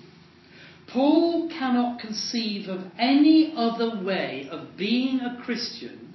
Paul 0.92 1.50
cannot 1.50 2.00
conceive 2.00 2.70
of 2.70 2.82
any 2.98 3.54
other 3.56 4.04
way 4.04 4.48
of 4.50 4.78
being 4.78 5.20
a 5.20 5.42
Christian 5.44 6.08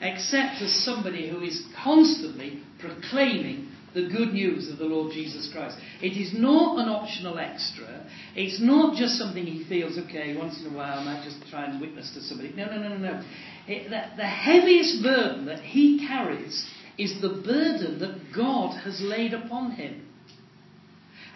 except 0.00 0.62
as 0.62 0.72
somebody 0.84 1.28
who 1.28 1.42
is 1.42 1.62
constantly 1.82 2.62
proclaiming 2.78 3.68
the 3.92 4.08
good 4.08 4.32
news 4.32 4.70
of 4.70 4.78
the 4.78 4.84
Lord 4.84 5.12
Jesus 5.12 5.50
Christ. 5.52 5.76
It 6.00 6.12
is 6.12 6.32
not 6.32 6.78
an 6.78 6.88
optional 6.88 7.38
extra. 7.38 8.06
It's 8.36 8.60
not 8.60 8.96
just 8.96 9.18
something 9.18 9.44
he 9.44 9.64
feels, 9.68 9.98
okay, 9.98 10.36
once 10.36 10.60
in 10.60 10.72
a 10.72 10.76
while 10.76 11.00
I 11.00 11.04
might 11.04 11.24
just 11.24 11.38
try 11.50 11.64
and 11.64 11.80
witness 11.80 12.12
to 12.14 12.22
somebody. 12.22 12.52
No, 12.54 12.66
no, 12.66 12.78
no, 12.78 12.96
no, 12.96 12.98
no. 12.98 13.24
The, 13.70 14.02
the 14.16 14.26
heaviest 14.26 15.00
burden 15.00 15.46
that 15.46 15.60
he 15.60 16.04
carries 16.04 16.68
is 16.98 17.20
the 17.20 17.28
burden 17.28 18.00
that 18.00 18.34
God 18.34 18.76
has 18.82 19.00
laid 19.00 19.32
upon 19.32 19.72
him. 19.72 20.08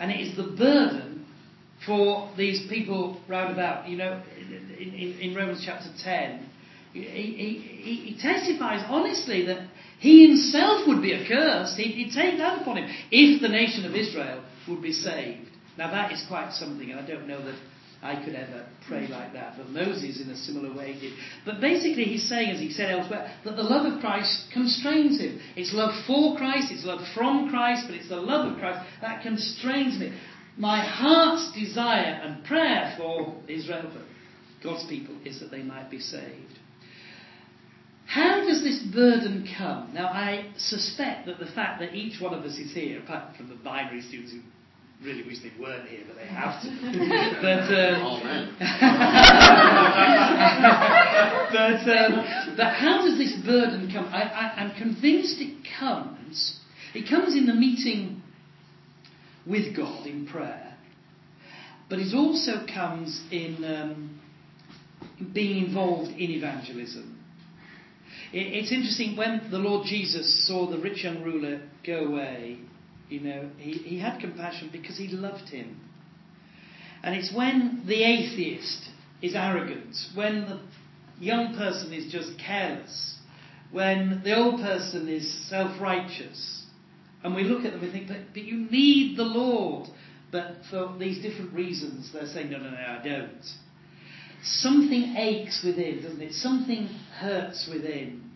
And 0.01 0.11
it 0.11 0.21
is 0.21 0.37
the 0.37 0.43
burden 0.43 1.27
for 1.87 2.29
these 2.37 2.67
people 2.69 3.21
round 3.29 3.53
about. 3.53 3.89
You 3.89 3.99
know, 3.99 4.21
in, 4.37 4.95
in, 4.95 5.19
in 5.21 5.35
Romans 5.37 5.63
chapter 5.65 5.89
10, 6.03 6.51
he, 6.93 7.03
he, 7.03 8.05
he, 8.15 8.21
testifies 8.21 8.85
honestly 8.89 9.47
that 9.47 9.69
he 10.01 10.27
himself 10.27 10.89
would 10.89 11.03
be 11.03 11.15
accursed. 11.15 11.77
He'd, 11.77 11.93
he'd 11.93 12.13
take 12.13 12.39
that 12.39 12.63
upon 12.63 12.79
him 12.79 12.91
if 13.13 13.43
the 13.43 13.49
nation 13.49 13.85
of 13.85 13.95
Israel 13.95 14.43
would 14.69 14.83
be 14.83 14.93
saved. 14.93 15.51
Now, 15.79 15.93
that 15.93 16.11
is 16.11 16.25
quite 16.27 16.53
something, 16.53 16.91
and 16.91 16.99
I 16.99 17.07
don't 17.07 17.29
know 17.29 17.45
that 17.45 17.55
I 18.05 18.23
could 18.23 18.35
ever 18.35 18.67
pray 18.87 19.07
like 19.07 19.33
that. 19.33 19.55
But 19.57 19.71
Moses, 19.71 20.21
in 20.21 20.29
a 20.29 20.37
similar 20.37 20.77
way, 20.77 20.93
did. 21.01 21.15
But 21.47 21.63
basically, 21.63 22.05
he's 22.05 22.29
saying, 22.29 22.51
as 22.51 22.61
he 22.61 22.71
said 22.71 22.91
elsewhere, 22.91 23.35
that 23.45 23.57
the 23.57 23.63
love 23.63 23.91
of 23.91 24.01
Christ 24.01 24.51
constrains 24.53 25.19
him. 25.19 25.41
It's 25.57 25.73
love 25.73 25.95
for 26.07 26.37
Christ, 26.37 26.71
it's 26.71 26.85
love 26.85 27.01
from 27.15 27.49
Christ, 27.49 27.85
but 27.89 27.97
it's 27.97 28.11
the 28.11 28.17
love 28.17 28.53
of 28.53 28.59
Christ 28.59 28.87
that 29.01 29.23
constrains 29.23 29.99
me. 29.99 30.13
My 30.59 30.85
heart's 30.85 31.51
desire 31.59 32.21
and 32.23 32.45
prayer 32.45 32.95
for 32.99 33.35
Israel, 33.49 33.91
God's 34.63 34.87
people, 34.87 35.17
is 35.25 35.41
that 35.41 35.51
they 35.51 35.63
might 35.63 35.91
be 35.91 35.99
saved. 35.99 36.59
How 38.07 38.45
does 38.45 38.63
this 38.63 38.83
burden 38.95 39.49
come? 39.57 39.95
Now, 39.95 40.09
I 40.09 40.53
suspect 40.59 41.25
that 41.27 41.39
the 41.39 41.47
fact 41.47 41.81
that 41.81 41.95
each 41.95 42.21
one 42.21 42.35
of 42.35 42.45
us 42.45 42.59
is 42.59 42.73
here, 42.75 43.01
apart 43.01 43.35
from 43.37 43.49
the 43.49 43.55
binary 43.55 44.03
students 44.03 44.33
who 44.33 44.41
really 45.05 45.23
wish 45.23 45.39
they 45.41 45.53
weren't 45.61 45.87
here, 45.89 46.05
but 46.07 46.17
they 46.17 46.27
have 46.27 46.63
to. 46.63 46.69
but, 47.43 47.75
um, 47.75 48.03
oh, 48.03 48.21
but, 51.53 51.89
um, 51.97 52.25
but 52.57 52.73
how 52.75 53.03
does 53.03 53.19
this 53.19 53.35
burden 53.45 53.91
come? 53.93 54.07
I, 54.07 54.23
I, 54.23 54.55
I'm 54.63 54.71
convinced 54.77 55.41
it 55.41 55.67
comes. 55.79 56.59
It 56.95 57.07
comes 57.09 57.35
in 57.35 57.47
the 57.47 57.55
meeting 57.55 58.23
with 59.47 59.77
God 59.77 60.07
in 60.07 60.27
prayer, 60.27 60.75
but 61.91 61.99
it 61.99 62.15
also 62.15 62.65
comes 62.73 63.21
in 63.31 63.63
um, 63.65 64.21
being 65.33 65.67
involved 65.67 66.13
in 66.13 66.31
evangelism. 66.31 67.19
It, 68.33 68.55
it's 68.55 68.73
interesting 68.73 69.17
when 69.17 69.51
the 69.51 69.59
Lord 69.59 69.87
Jesus 69.87 70.47
saw 70.49 70.71
the 70.71 70.79
rich 70.79 71.05
young 71.05 71.23
ruler 71.23 71.61
go 71.85 72.07
away 72.07 72.61
you 73.09 73.21
know, 73.21 73.51
he, 73.59 73.73
he 73.73 73.99
had 73.99 74.21
compassion 74.21 74.71
because 74.73 74.97
he 74.97 75.09
loved 75.09 75.49
him. 75.49 75.81
And 77.03 77.15
it's 77.15 77.35
when 77.35 77.83
the 77.87 78.03
atheist 78.03 78.89
is 79.21 79.35
arrogant, 79.35 79.95
when 80.15 80.47
the 80.47 80.61
young 81.21 81.55
person 81.55 81.93
is 81.93 82.11
just 82.11 82.39
careless, 82.39 83.19
when 83.71 84.23
the 84.25 84.37
old 84.37 84.61
person 84.61 85.09
is 85.09 85.49
self 85.49 85.81
righteous, 85.81 86.65
and 87.23 87.35
we 87.35 87.43
look 87.45 87.65
at 87.65 87.73
them 87.73 87.83
and 87.83 87.93
think, 87.93 88.09
but, 88.09 88.19
but 88.33 88.43
you 88.43 88.71
need 88.71 89.17
the 89.17 89.25
Lord. 89.25 89.89
But 90.31 90.57
for 90.71 90.97
these 90.99 91.23
different 91.23 91.53
reasons, 91.55 92.13
they're 92.13 92.27
saying, 92.27 92.51
no, 92.51 92.59
no, 92.59 92.71
no, 92.71 92.77
I 92.77 93.01
don't. 93.03 93.45
Something 94.43 95.15
aches 95.17 95.63
within, 95.65 96.03
doesn't 96.03 96.21
it? 96.21 96.33
Something 96.33 96.87
hurts 97.19 97.69
within. 97.73 98.31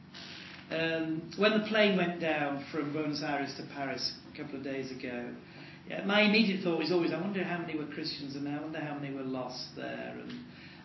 Um, 0.70 1.30
when 1.36 1.52
the 1.58 1.66
plane 1.66 1.96
went 1.96 2.20
down 2.20 2.64
from 2.70 2.92
Buenos 2.92 3.22
Aires 3.22 3.54
to 3.56 3.66
Paris 3.74 4.12
couple 4.38 4.56
of 4.56 4.64
days 4.64 4.90
ago, 4.90 5.30
yeah, 5.88 6.04
my 6.04 6.22
immediate 6.22 6.62
thought 6.62 6.82
is 6.82 6.92
always, 6.92 7.12
I 7.12 7.20
wonder 7.20 7.42
how 7.42 7.58
many 7.58 7.76
were 7.76 7.86
Christians 7.86 8.36
and 8.36 8.48
I 8.48 8.60
wonder 8.60 8.80
how 8.80 8.94
many 8.94 9.14
were 9.14 9.22
lost 9.22 9.68
there. 9.76 10.14
And, 10.20 10.32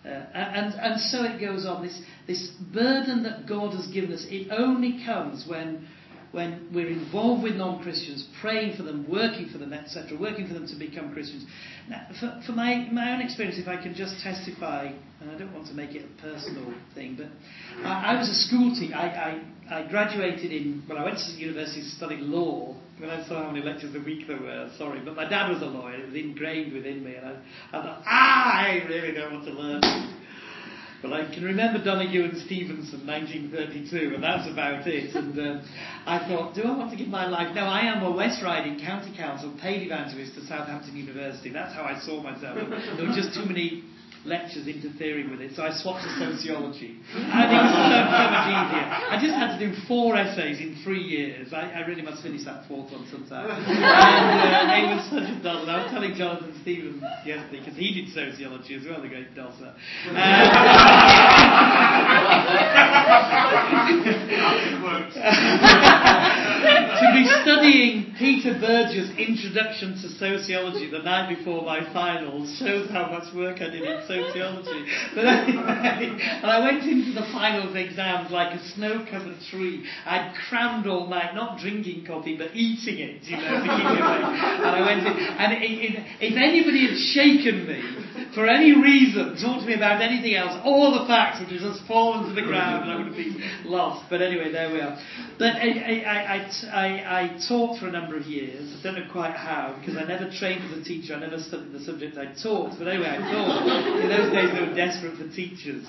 uh, 0.06 0.26
and, 0.34 0.74
and 0.74 1.02
so 1.02 1.24
it 1.24 1.40
goes 1.40 1.66
on. 1.66 1.84
This, 1.84 2.02
this 2.28 2.52
burden 2.74 3.24
that 3.24 3.48
God 3.48 3.74
has 3.74 3.88
given 3.88 4.12
us, 4.14 4.26
it 4.30 4.50
only 4.52 5.04
comes 5.06 5.46
when 5.48 5.88
when 6.34 6.68
we're 6.74 6.90
involved 6.90 7.44
with 7.44 7.56
non 7.56 7.82
Christians, 7.84 8.28
praying 8.42 8.76
for 8.76 8.82
them, 8.82 9.06
working 9.08 9.50
for 9.50 9.60
them, 9.60 9.72
etc., 9.72 10.18
working 10.20 10.48
for 10.48 10.56
them 10.56 10.68
to 10.68 10.76
become 10.76 11.14
Christians. 11.14 11.46
Now, 11.88 12.08
for, 12.20 12.42
for 12.48 12.52
my, 12.54 12.90
my 12.92 13.14
own 13.14 13.22
experience, 13.22 13.60
if 13.60 13.68
I 13.68 13.82
can 13.82 13.94
just 13.94 14.20
testify, 14.24 14.92
and 15.22 15.30
I 15.30 15.38
don't 15.38 15.54
want 15.54 15.68
to 15.68 15.76
make 15.76 15.92
it 15.92 16.04
a 16.04 16.22
personal 16.22 16.74
thing, 16.96 17.18
but 17.18 17.28
I, 17.88 18.16
I 18.16 18.20
was 18.20 18.30
a 18.30 18.34
school 18.34 18.74
teacher. 18.74 18.96
I, 18.96 19.44
I, 19.70 19.82
I 19.82 19.88
graduated 19.88 20.52
in, 20.52 20.84
well, 20.90 20.98
I 20.98 21.04
went 21.04 21.20
to 21.20 21.32
university 21.34 21.82
to 21.82 21.90
study 21.90 22.18
law. 22.18 22.76
When 23.00 23.10
I 23.10 23.28
saw 23.28 23.44
how 23.44 23.52
many 23.52 23.66
lectures 23.66 23.96
a 23.96 24.00
week 24.00 24.28
there 24.28 24.40
were, 24.40 24.70
sorry, 24.78 25.02
but 25.04 25.16
my 25.16 25.28
dad 25.28 25.50
was 25.50 25.62
a 25.62 25.66
lawyer. 25.66 25.96
It 25.96 26.06
was 26.08 26.16
ingrained 26.16 26.74
within 26.74 27.04
me, 27.04 27.16
and 27.16 27.26
I, 27.26 27.32
I 27.70 27.82
thought, 27.82 28.04
ah, 28.06 28.54
I 28.62 28.86
really 28.88 29.14
don't 29.14 29.34
want 29.34 29.46
to 29.46 29.52
learn. 29.52 29.82
But 31.02 31.12
I 31.12 31.34
can 31.34 31.44
remember 31.44 31.84
Donoghue 31.84 32.24
and 32.24 32.38
Stevenson, 32.46 33.06
1932, 33.06 34.16
and 34.16 34.24
that's 34.24 34.48
about 34.50 34.88
it. 34.88 35.14
And 35.14 35.38
uh, 35.38 35.62
I 36.06 36.26
thought, 36.30 36.56
do 36.56 36.64
I 36.64 36.78
want 36.78 36.92
to 36.92 36.98
give 36.98 37.10
my 37.10 37.28
life? 37.28 37.54
No, 37.54 37.64
I 37.64 37.82
am 37.82 38.04
a 38.04 38.12
West 38.12 38.42
Riding 38.42 38.80
County 38.80 39.14
Council 39.18 39.54
paid 39.62 39.84
evangelist 39.84 40.36
to 40.36 40.46
Southampton 40.46 40.96
University. 40.96 41.52
That's 41.52 41.74
how 41.76 41.84
I 41.84 42.00
saw 42.00 42.24
myself. 42.24 42.56
There 42.96 43.06
were 43.06 43.14
just 43.14 43.34
too 43.34 43.46
many 43.46 43.84
lectures 44.26 44.68
interfering 44.68 45.30
with 45.30 45.42
it, 45.42 45.52
so 45.56 45.64
I 45.64 45.72
swapped 45.72 46.04
to 46.04 46.10
sociology. 46.16 47.00
I 47.12 47.44
think 47.44 47.60
it's 47.60 47.76
so, 47.76 47.84
so 47.84 48.32
much 48.32 48.48
easier. 48.48 48.88
I 49.12 49.16
just 49.20 49.36
had 49.36 49.58
to 49.58 49.60
do 49.60 49.76
four 49.88 50.16
essays 50.16 50.60
in 50.60 50.80
three 50.84 51.04
years. 51.04 51.52
I, 51.54 51.72
I 51.72 51.86
really 51.88 52.02
must 52.02 52.24
finish 52.24 52.46
that 52.46 52.68
fourth 52.68 52.92
one 52.92 53.06
sometime. 53.12 53.52
and 53.52 54.68
uh, 54.72 54.80
it 54.80 54.96
was 54.96 55.04
such 55.12 55.28
a 55.28 55.36
doddle. 55.44 55.70
I 55.70 55.84
was 55.84 55.92
telling 55.92 56.16
Jonathan 56.16 56.56
Stevens 56.62 57.04
yesterday, 57.26 57.60
because 57.60 57.76
he 57.76 57.94
did 57.94 58.14
sociology 58.14 58.76
as 58.76 58.86
well, 58.88 59.02
the 59.02 59.10
great 59.10 59.36
Dosser. 59.36 59.74
to 66.64 67.08
be 67.14 67.24
studying 67.44 68.16
Peter 68.18 68.54
Berger's 68.60 69.12
introduction 69.18 69.94
to 70.02 70.10
sociology 70.16 70.90
the 70.90 71.00
night 71.00 71.36
before 71.36 71.64
my 71.64 71.82
finals 71.94 72.56
shows 72.58 72.90
how 72.90 73.10
much 73.10 73.34
work 73.34 73.62
I 73.62 73.70
did 73.70 73.84
in 73.84 74.02
sociology. 74.08 74.86
But 75.16 75.26
anyway, 75.26 76.18
and 76.20 76.46
I 76.46 76.60
went 76.60 76.84
into 76.84 77.12
the 77.14 77.28
finals 77.32 77.76
exams 77.76 78.32
like 78.32 78.54
a 78.54 78.64
snow-covered 78.76 79.38
tree. 79.50 79.86
I'd 80.06 80.34
crammed 80.50 80.88
all 80.88 81.08
night, 81.08 81.36
not 81.36 81.60
drinking 81.60 82.06
coffee, 82.06 82.38
but 82.38 82.56
eating 82.56 83.00
it, 83.00 83.24
you 83.24 83.38
know. 83.38 83.44
And 83.44 84.72
I 84.72 84.82
went 84.86 85.08
in, 85.08 85.14
and 85.14 85.54
it, 85.54 85.66
it, 85.66 86.04
if 86.20 86.38
anybody 86.38 86.88
had 86.88 86.98
shaken 86.98 87.68
me 87.68 88.13
for 88.34 88.48
any 88.48 88.76
reason, 88.80 89.38
talk 89.38 89.62
to 89.62 89.68
me 89.68 89.74
about 89.74 90.02
anything 90.02 90.36
else, 90.36 90.60
all 90.64 91.00
the 91.00 91.06
facts 91.08 91.40
would 91.40 91.50
have 91.50 91.62
just 91.62 91.86
fallen 91.88 92.30
to 92.30 92.36
the 92.36 92.46
ground 92.46 92.84
and 92.84 92.92
I 92.92 92.98
would 92.98 93.08
have 93.08 93.16
been 93.16 93.42
lost. 93.66 94.10
But 94.10 94.22
anyway, 94.22 94.52
there 94.52 94.72
we 94.72 94.82
are. 94.82 94.98
But 95.40 95.56
I, 95.56 95.70
I, 96.06 96.50
I, 96.72 97.22
I, 97.22 97.40
taught 97.48 97.80
for 97.80 97.88
a 97.88 97.92
number 97.92 98.16
of 98.16 98.26
years. 98.26 98.76
I 98.80 98.84
don't 98.84 98.96
know 98.96 99.12
quite 99.12 99.36
how, 99.36 99.76
because 99.80 99.98
I 99.98 100.04
never 100.04 100.30
trained 100.30 100.64
as 100.72 100.78
a 100.78 100.84
teacher. 100.84 101.16
I 101.16 101.20
never 101.20 101.40
studied 101.40 101.74
the 101.74 101.80
subject 101.82 102.18
I 102.18 102.34
taught. 102.42 102.78
But 102.78 102.88
anyway, 102.88 103.10
I 103.10 103.18
taught. 103.18 104.02
In 104.02 104.10
those 104.10 104.32
days, 104.32 104.54
they 104.54 104.62
were 104.62 104.76
desperate 104.76 105.18
for 105.18 105.28
teachers. 105.36 105.86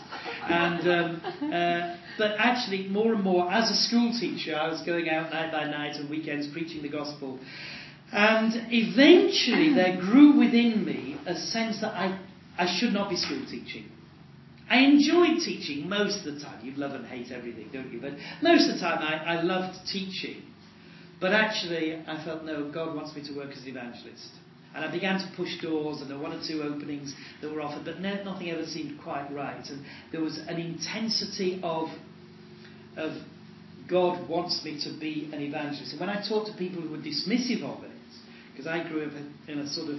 And, 0.49 0.89
um, 0.89 1.53
uh, 1.53 1.97
but 2.17 2.33
actually, 2.39 2.89
more 2.89 3.15
and 3.15 3.23
more, 3.23 3.51
as 3.53 3.71
a 3.71 3.77
school 3.77 4.13
teacher, 4.19 4.57
I 4.57 4.69
was 4.69 4.83
going 4.83 5.09
out 5.09 5.33
night 5.33 5.53
by 5.53 5.65
night 5.65 5.97
and 5.97 6.09
weekends 6.09 6.49
preaching 6.53 6.83
the 6.83 6.89
gospel. 6.89 7.39
And 8.13 8.53
eventually, 8.71 9.75
there 9.75 10.01
grew 10.01 10.39
within 10.39 10.85
me 10.85 11.19
a 11.27 11.35
sense 11.35 11.81
that 11.81 11.95
I, 11.95 12.19
I 12.57 12.67
should 12.79 12.93
not 12.93 13.11
be 13.11 13.17
school 13.17 13.45
teaching. 13.51 13.91
I 14.69 14.79
enjoyed 14.79 15.41
teaching 15.45 15.89
most 15.89 16.27
of 16.27 16.35
the 16.35 16.41
time. 16.41 16.65
You 16.65 16.73
love 16.77 16.93
and 16.93 17.07
hate 17.07 17.31
everything, 17.31 17.71
don't 17.73 17.93
you? 17.93 18.01
But 18.01 18.13
most 18.43 18.69
of 18.69 18.77
the 18.77 18.81
time 18.81 18.99
I, 19.03 19.37
I 19.37 19.43
loved 19.43 19.79
teaching. 19.91 20.43
But 21.21 21.33
actually, 21.33 21.97
I 22.07 22.23
felt, 22.25 22.45
no, 22.45 22.71
God 22.71 22.95
wants 22.95 23.15
me 23.15 23.27
to 23.27 23.37
work 23.37 23.51
as 23.53 23.63
an 23.63 23.69
evangelist. 23.69 24.29
And 24.75 24.85
I 24.85 24.91
began 24.91 25.21
to 25.21 25.37
push 25.37 25.61
doors, 25.63 26.01
and 26.01 26.11
there 26.11 26.17
were 26.17 26.25
one 26.25 26.33
or 26.33 26.43
two 26.47 26.63
openings 26.63 27.15
that 27.41 27.53
were 27.53 27.61
offered, 27.61 27.85
but 27.85 28.01
no, 28.01 28.23
nothing 28.25 28.51
ever 28.51 28.67
seemed 28.67 29.01
quite 29.01 29.33
right. 29.33 29.65
And 29.69 29.85
there 30.11 30.21
was 30.21 30.39
an 30.49 30.59
intensity 30.59 31.61
of, 31.63 31.89
of 32.97 33.13
God 33.89 34.29
wants 34.29 34.65
me 34.65 34.81
to 34.85 34.99
be 34.99 35.31
an 35.33 35.41
evangelist. 35.41 35.93
And 35.93 36.01
when 36.01 36.09
I 36.09 36.27
talked 36.27 36.51
to 36.51 36.57
people 36.57 36.83
who 36.83 36.91
were 36.91 36.99
dismissive 36.99 37.63
of 37.63 37.85
it, 37.85 37.91
because 38.55 38.67
I 38.67 38.87
grew 38.89 39.05
up 39.05 39.13
in 39.49 39.59
a 39.59 39.69
sort 39.69 39.91
of 39.91 39.99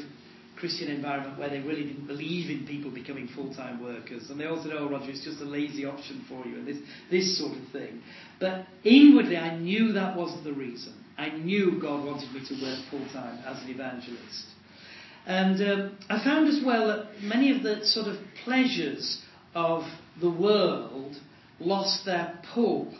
Christian 0.55 0.87
environment 0.89 1.37
where 1.37 1.49
they 1.49 1.59
really 1.59 1.83
didn't 1.83 2.07
believe 2.07 2.49
in 2.49 2.65
people 2.65 2.89
becoming 2.89 3.27
full-time 3.27 3.83
workers. 3.83 4.29
And 4.29 4.39
they 4.39 4.45
all 4.45 4.61
said, 4.63 4.71
oh, 4.73 4.89
Roger, 4.89 5.11
it's 5.11 5.23
just 5.23 5.41
a 5.41 5.45
lazy 5.45 5.85
option 5.85 6.23
for 6.29 6.47
you, 6.47 6.55
and 6.55 6.67
this, 6.67 6.77
this 7.11 7.37
sort 7.37 7.57
of 7.57 7.67
thing. 7.71 8.01
But 8.39 8.65
inwardly, 8.83 9.35
I 9.35 9.57
knew 9.57 9.91
that 9.93 10.15
wasn't 10.15 10.45
the 10.45 10.53
reason. 10.53 10.93
I 11.17 11.29
knew 11.29 11.79
God 11.81 12.05
wanted 12.05 12.31
me 12.33 12.41
to 12.47 12.61
work 12.61 12.79
full-time 12.89 13.43
as 13.45 13.61
an 13.63 13.69
evangelist. 13.69 14.45
And 15.25 15.61
um, 15.61 15.97
I 16.09 16.23
found 16.23 16.47
as 16.47 16.63
well 16.63 16.87
that 16.87 17.21
many 17.21 17.51
of 17.55 17.63
the 17.63 17.83
sort 17.85 18.07
of 18.07 18.17
pleasures 18.43 19.21
of 19.53 19.83
the 20.21 20.29
world 20.29 21.15
lost 21.59 22.05
their 22.05 22.39
pull 22.53 22.93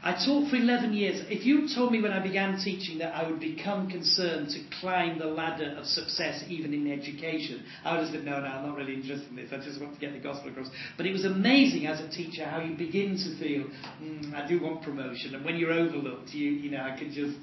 I 0.00 0.12
taught 0.24 0.48
for 0.48 0.56
11 0.56 0.92
years. 0.92 1.22
If 1.28 1.44
you 1.44 1.68
told 1.74 1.90
me 1.90 2.00
when 2.00 2.12
I 2.12 2.22
began 2.22 2.56
teaching 2.62 2.98
that 2.98 3.14
I 3.16 3.28
would 3.28 3.40
become 3.40 3.90
concerned 3.90 4.48
to 4.50 4.60
climb 4.80 5.18
the 5.18 5.26
ladder 5.26 5.74
of 5.76 5.86
success 5.86 6.44
even 6.48 6.72
in 6.72 6.90
education, 6.90 7.64
I 7.84 7.92
would 7.94 8.04
have 8.04 8.14
said, 8.14 8.24
no, 8.24 8.38
no, 8.38 8.46
I'm 8.46 8.66
not 8.66 8.76
really 8.76 8.94
interested 8.94 9.28
in 9.28 9.36
this. 9.36 9.52
I 9.52 9.56
just 9.56 9.80
want 9.80 9.94
to 9.94 10.00
get 10.00 10.12
the 10.12 10.20
gospel 10.20 10.50
across. 10.50 10.68
But 10.96 11.06
it 11.06 11.12
was 11.12 11.24
amazing 11.24 11.86
as 11.86 12.00
a 12.00 12.08
teacher 12.08 12.44
how 12.44 12.60
you 12.60 12.76
begin 12.76 13.16
to 13.16 13.38
feel, 13.42 13.66
mm, 14.00 14.34
I 14.34 14.46
do 14.46 14.62
want 14.62 14.82
promotion. 14.82 15.34
And 15.34 15.44
when 15.44 15.56
you're 15.56 15.72
overlooked, 15.72 16.30
you, 16.30 16.48
you 16.48 16.70
know, 16.70 16.82
I 16.82 16.96
could 16.96 17.10
just 17.10 17.38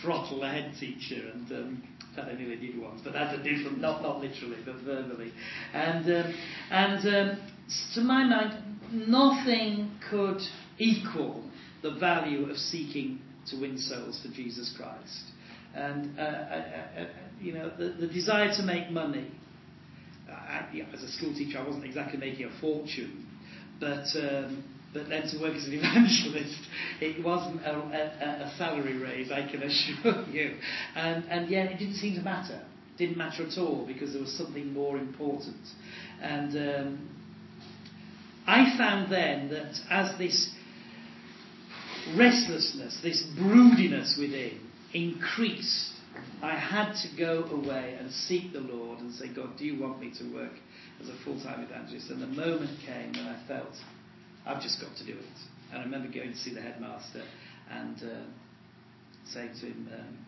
throttle 0.00 0.44
a 0.44 0.48
head 0.48 0.74
teacher 0.78 1.32
and 1.34 1.50
um, 1.50 1.82
I 2.16 2.34
nearly 2.34 2.56
did 2.56 2.80
once, 2.80 3.00
but 3.02 3.12
that's 3.12 3.34
a 3.34 3.42
different, 3.42 3.80
not, 3.80 4.02
not 4.02 4.20
literally, 4.20 4.58
but 4.64 4.76
verbally. 4.76 5.32
And, 5.72 6.04
um, 6.06 6.34
and 6.70 7.08
um, 7.08 7.38
to 7.94 8.00
my 8.00 8.24
mind, 8.24 9.08
nothing 9.08 9.90
could 10.08 10.40
equal 10.78 11.47
the 11.82 11.92
value 11.92 12.48
of 12.50 12.56
seeking 12.56 13.20
to 13.50 13.60
win 13.60 13.78
souls 13.78 14.20
for 14.22 14.32
Jesus 14.32 14.74
Christ. 14.76 15.22
And, 15.74 16.18
uh, 16.18 16.22
uh, 16.22 16.24
uh, 16.26 17.00
uh 17.00 17.06
you 17.40 17.52
know, 17.52 17.70
the, 17.78 17.90
the, 18.00 18.08
desire 18.08 18.52
to 18.56 18.62
make 18.62 18.90
money. 18.90 19.30
I, 20.28 20.66
as 20.92 21.02
a 21.02 21.08
school 21.12 21.32
teacher, 21.32 21.58
I 21.58 21.66
wasn't 21.66 21.84
exactly 21.84 22.18
making 22.18 22.46
a 22.46 22.60
fortune, 22.60 23.26
but 23.78 24.04
um, 24.16 24.64
but 24.92 25.08
then 25.08 25.28
to 25.28 25.38
work 25.38 25.54
as 25.54 25.64
an 25.64 25.72
evangelist, 25.78 26.60
it 27.00 27.22
wasn't 27.22 27.60
a, 27.62 27.76
a, 27.76 28.46
a, 28.46 28.54
salary 28.56 28.96
raise, 28.96 29.30
I 29.30 29.48
can 29.48 29.62
assure 29.70 30.24
you. 30.28 30.56
And, 30.94 31.24
and 31.24 31.50
yet 31.50 31.72
it 31.72 31.78
didn't 31.78 31.96
seem 31.96 32.14
to 32.16 32.22
matter. 32.22 32.62
Didn't 32.96 33.18
matter 33.18 33.46
at 33.46 33.58
all 33.58 33.86
because 33.86 34.12
there 34.12 34.22
was 34.22 34.36
something 34.36 34.72
more 34.72 34.96
important. 34.96 35.60
And 36.20 36.56
um, 36.56 37.10
I 38.46 38.76
found 38.76 39.12
then 39.12 39.50
that 39.50 39.78
as 39.90 40.18
this 40.18 40.50
restlessness, 42.16 42.98
this 43.02 43.22
broodiness 43.38 44.18
within 44.18 44.60
increased, 44.94 45.92
I 46.42 46.54
had 46.54 46.94
to 47.02 47.08
go 47.16 47.44
away 47.44 47.96
and 47.98 48.10
seek 48.10 48.52
the 48.52 48.60
Lord 48.60 49.00
and 49.00 49.12
say, 49.12 49.28
God, 49.28 49.56
do 49.56 49.64
you 49.64 49.80
want 49.80 50.00
me 50.00 50.12
to 50.18 50.34
work 50.34 50.52
as 51.00 51.08
a 51.08 51.14
full 51.24 51.40
time 51.40 51.62
evangelist? 51.62 52.10
And 52.10 52.22
the 52.22 52.26
moment 52.26 52.70
came 52.86 53.12
when 53.12 53.26
I 53.26 53.46
felt, 53.46 53.74
I've 54.46 54.62
just 54.62 54.80
got 54.80 54.96
to 54.96 55.04
do 55.04 55.12
it. 55.12 55.38
And 55.70 55.80
I 55.80 55.84
remember 55.84 56.08
going 56.08 56.32
to 56.32 56.38
see 56.38 56.54
the 56.54 56.62
headmaster 56.62 57.22
and 57.70 57.96
uh, 58.02 58.24
saying 59.26 59.50
to 59.60 59.66
him, 59.66 59.88
um, 59.92 60.18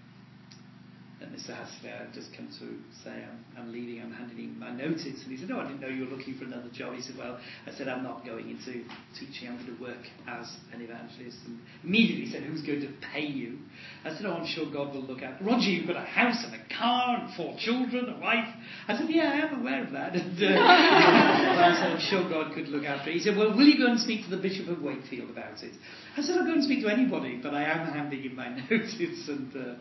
Mr. 1.29 1.53
Hasley, 1.53 1.93
I've 1.93 2.15
just 2.15 2.29
come 2.35 2.49
to 2.49 2.67
say 3.05 3.11
I'm, 3.13 3.45
I'm, 3.59 3.73
leaving, 3.73 4.01
I'm 4.01 4.13
handing 4.13 4.39
in 4.39 4.59
my 4.59 4.73
notice. 4.73 5.05
And 5.05 5.29
he 5.29 5.37
said, 5.37 5.51
No, 5.51 5.61
I 5.61 5.65
didn't 5.69 5.81
know 5.81 5.89
you 5.89 6.07
were 6.07 6.17
looking 6.17 6.39
for 6.39 6.45
another 6.45 6.71
job. 6.73 6.95
He 6.95 7.03
said, 7.03 7.17
Well, 7.19 7.39
I 7.67 7.73
said, 7.73 7.89
I'm 7.89 8.03
not 8.03 8.25
going 8.25 8.49
into 8.49 8.85
teaching, 9.19 9.49
I'm 9.49 9.57
going 9.57 9.77
to 9.77 9.83
work 9.83 10.01
as 10.27 10.49
an 10.73 10.81
evangelist. 10.81 11.37
And 11.45 11.61
immediately 11.85 12.25
he 12.25 12.33
said, 12.33 12.43
Who's 12.45 12.63
going 12.63 12.81
to 12.81 12.93
pay 13.13 13.27
you? 13.27 13.59
I 14.05 14.17
said, 14.17 14.25
Oh, 14.25 14.33
I'm 14.33 14.47
sure 14.47 14.65
God 14.73 14.95
will 14.95 15.03
look 15.05 15.23
out. 15.23 15.45
Roger, 15.45 15.69
you've 15.69 15.87
got 15.87 15.97
a 15.97 16.07
house 16.09 16.43
and 16.43 16.55
a 16.55 16.65
car 16.75 17.21
and 17.21 17.35
four 17.35 17.55
children, 17.59 18.09
a 18.09 18.19
wife. 18.19 18.49
I 18.89 18.97
said, 18.97 19.07
Yeah, 19.11 19.29
I 19.29 19.47
am 19.47 19.61
aware 19.61 19.85
of 19.85 19.93
that. 19.93 20.15
And, 20.21 20.43
uh, 20.43 20.47
I 20.61 21.75
said, 21.77 21.93
I'm 21.93 22.01
sure 22.01 22.29
God 22.29 22.55
could 22.55 22.69
look 22.69 22.85
after 22.85 23.11
it. 23.11 23.15
He 23.15 23.21
said, 23.21 23.37
Well, 23.37 23.51
will 23.51 23.67
you 23.67 23.77
go 23.79 23.91
and 23.91 24.01
speak 24.01 24.25
to 24.25 24.31
the 24.31 24.41
Bishop 24.41 24.69
of 24.69 24.81
Wakefield 24.81 25.31
about 25.31 25.63
it? 25.63 25.73
I 26.17 26.23
said, 26.23 26.37
I'll 26.39 26.47
go 26.47 26.53
and 26.53 26.65
speak 26.65 26.83
to 26.83 26.89
anybody, 26.89 27.41
but 27.43 27.55
I 27.55 27.65
am 27.65 27.93
handing 27.93 28.25
in 28.25 28.35
my 28.35 28.49
notice. 28.71 29.29
And, 29.29 29.55
uh, 29.55 29.75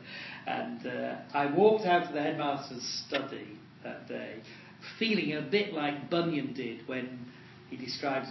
and 0.47 0.86
uh, 0.86 1.15
I 1.34 1.54
walked 1.54 1.86
out 1.86 2.08
of 2.08 2.13
the 2.13 2.21
headmaster's 2.21 3.04
study 3.08 3.60
that 3.84 4.08
day 4.08 4.41
feeling 4.97 5.34
a 5.34 5.41
bit 5.41 5.73
like 5.73 6.10
Bunyan 6.10 6.54
did 6.54 6.88
when 6.88 7.25
he 7.69 7.78
describes 7.78 8.28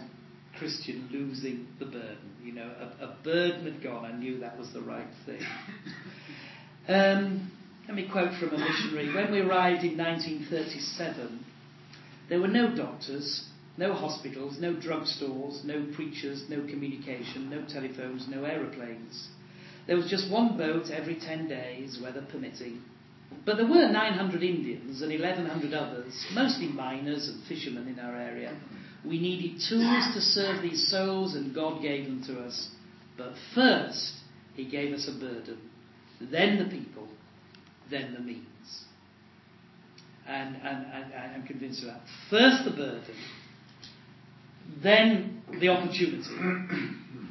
Christian 0.59 1.09
losing 1.13 1.69
the 1.79 1.85
burden. 1.87 2.37
You 2.43 2.53
know, 2.55 2.71
a, 3.01 3.05
a 3.05 3.17
burden 3.23 3.65
had 3.65 3.83
gone. 3.83 4.05
I 4.05 4.13
knew 4.13 4.41
that 4.41 4.59
was 4.59 4.73
the 4.73 4.83
right 4.83 5.09
thing. 5.27 5.41
Um, 6.89 7.53
let 7.87 7.95
me 7.95 8.09
quote 8.11 8.33
from 8.41 8.49
a 8.49 8.59
missionary. 8.59 9.15
When 9.15 9.31
we 9.31 9.41
arrived 9.41 9.85
in 9.85 9.99
1937, 9.99 11.45
there 12.31 12.41
were 12.41 12.49
no 12.49 12.75
doctors, 12.75 13.45
no 13.77 13.93
hospitals, 13.93 14.59
no 14.59 14.73
drugstores, 14.73 15.65
no 15.65 15.87
preachers, 15.95 16.45
no 16.49 16.63
communication, 16.63 17.51
no 17.51 17.63
telephones, 17.67 18.27
no 18.27 18.45
aeroplanes. 18.45 19.29
There 19.89 19.97
was 19.97 20.09
just 20.11 20.31
one 20.31 20.59
boat 20.59 20.91
every 20.91 21.19
10 21.19 21.49
days, 21.49 21.99
weather 22.01 22.25
permitting. 22.31 22.83
But 23.47 23.57
there 23.57 23.67
were 23.67 23.89
900 23.89 24.43
Indians 24.43 25.01
and 25.01 25.11
1,100 25.11 25.73
others, 25.73 26.27
mostly 26.35 26.69
miners 26.69 27.29
and 27.29 27.43
fishermen 27.47 27.89
in 27.89 27.99
our 27.99 28.15
area. 28.15 28.55
We 29.03 29.19
needed 29.19 29.63
tools 29.67 30.15
to 30.15 30.21
serve 30.21 30.61
these 30.63 30.91
souls, 30.91 31.35
and 31.35 31.55
God 31.55 31.81
gave 31.81 32.05
them 32.05 32.23
to 32.27 32.41
us. 32.41 32.69
But 33.17 33.33
first, 33.55 34.13
He 34.55 34.71
gave 34.71 34.93
us 34.93 35.09
a 35.09 35.19
burden, 35.19 35.59
then 36.21 36.59
the 36.59 36.67
people, 36.67 37.09
then 37.91 38.13
the 38.13 38.21
means. 38.21 38.45
And, 40.27 40.57
and, 40.57 40.85
and 40.93 41.15
I'm 41.35 41.47
convinced 41.47 41.83
of 41.83 41.89
that. 41.89 42.03
First 42.29 42.65
the 42.67 42.77
burden, 42.77 43.15
then 44.83 45.43
the 45.59 45.69
opportunity 45.69 46.29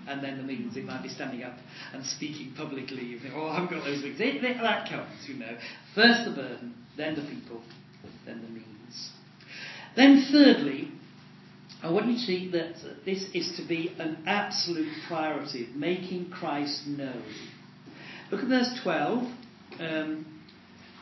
and 0.08 0.24
then 0.24 0.38
the 0.38 0.44
means. 0.44 0.78
It 0.78 0.86
might 0.86 1.04
be 1.04 1.10
standing 1.10 1.44
up 1.44 1.58
and 1.94 2.06
speaking 2.06 2.54
publicly. 2.56 3.04
You 3.04 3.20
think, 3.20 3.34
oh, 3.36 3.48
I 3.48 3.56
haven't 3.56 3.72
got 3.72 3.86
those 3.86 4.02
things. 4.02 4.20
It, 4.20 4.44
it, 4.44 4.58
that 4.62 4.90
comes, 4.90 5.28
you 5.28 5.36
know. 5.36 5.58
First 5.96 6.26
the 6.26 6.36
burden, 6.36 6.74
then 6.96 7.16
the 7.16 7.22
people, 7.22 7.62
then 8.26 8.42
the 8.42 8.50
means. 8.50 9.12
Then, 9.96 10.28
thirdly, 10.32 10.92
I 11.82 11.92
want 11.92 12.08
you 12.08 12.14
to 12.14 12.20
see 12.20 12.52
that 12.52 12.76
this 13.06 13.26
is 13.34 13.58
to 13.58 13.68
be 13.68 13.96
an 14.00 14.24
absolute 14.26 14.92
priority, 15.08 15.66
of 15.66 15.76
making 15.76 16.32
Christ 16.32 16.88
known. 16.88 17.24
Look 18.32 18.42
at 18.42 18.48
verse 18.48 18.80
12. 18.84 19.24
Um, 19.80 20.26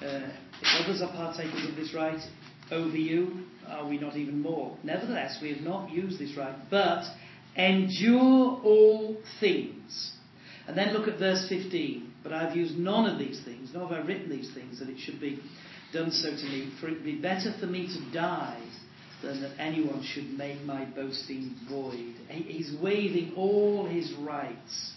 uh, 0.02 0.30
if 0.62 0.86
others 0.86 1.02
are 1.02 1.12
partakers 1.12 1.68
of 1.70 1.76
this 1.76 1.94
right 1.94 2.20
over 2.72 2.98
you, 2.98 3.46
are 3.68 3.88
we 3.88 3.98
not 3.98 4.16
even 4.16 4.42
more? 4.42 4.78
Nevertheless, 4.84 5.40
we 5.42 5.54
have 5.54 5.62
not 5.62 5.92
used 5.92 6.20
this 6.20 6.36
right, 6.38 6.56
but 6.70 7.04
endure 7.56 8.60
all 8.64 9.18
things. 9.40 10.14
And 10.68 10.78
then 10.78 10.94
look 10.94 11.08
at 11.08 11.20
verse 11.20 11.48
15. 11.50 12.14
But 12.24 12.34
I've 12.34 12.56
used 12.56 12.78
none 12.78 13.10
of 13.10 13.20
these 13.20 13.42
things, 13.46 13.70
nor 13.74 13.88
have 13.88 13.98
I 13.98 14.08
written 14.08 14.30
these 14.30 14.52
things, 14.54 14.80
that 14.80 14.90
it 14.90 14.98
should 14.98 15.22
be 15.22 15.40
done 15.94 16.12
so 16.12 16.30
to 16.30 16.44
me. 16.44 16.72
For 16.80 16.88
it 16.88 16.94
would 16.94 17.04
be 17.04 17.22
better 17.22 17.54
for 17.60 17.68
me 17.68 17.88
to 17.88 18.14
die 18.14 18.62
than 19.22 19.42
that 19.42 19.60
anyone 19.60 20.04
should 20.04 20.32
make 20.38 20.62
my 20.64 20.86
boasting 20.86 21.56
void. 21.70 22.16
He's 22.30 22.76
waiving 22.82 23.34
all 23.36 23.86
his 23.86 24.12
rights. 24.14 24.94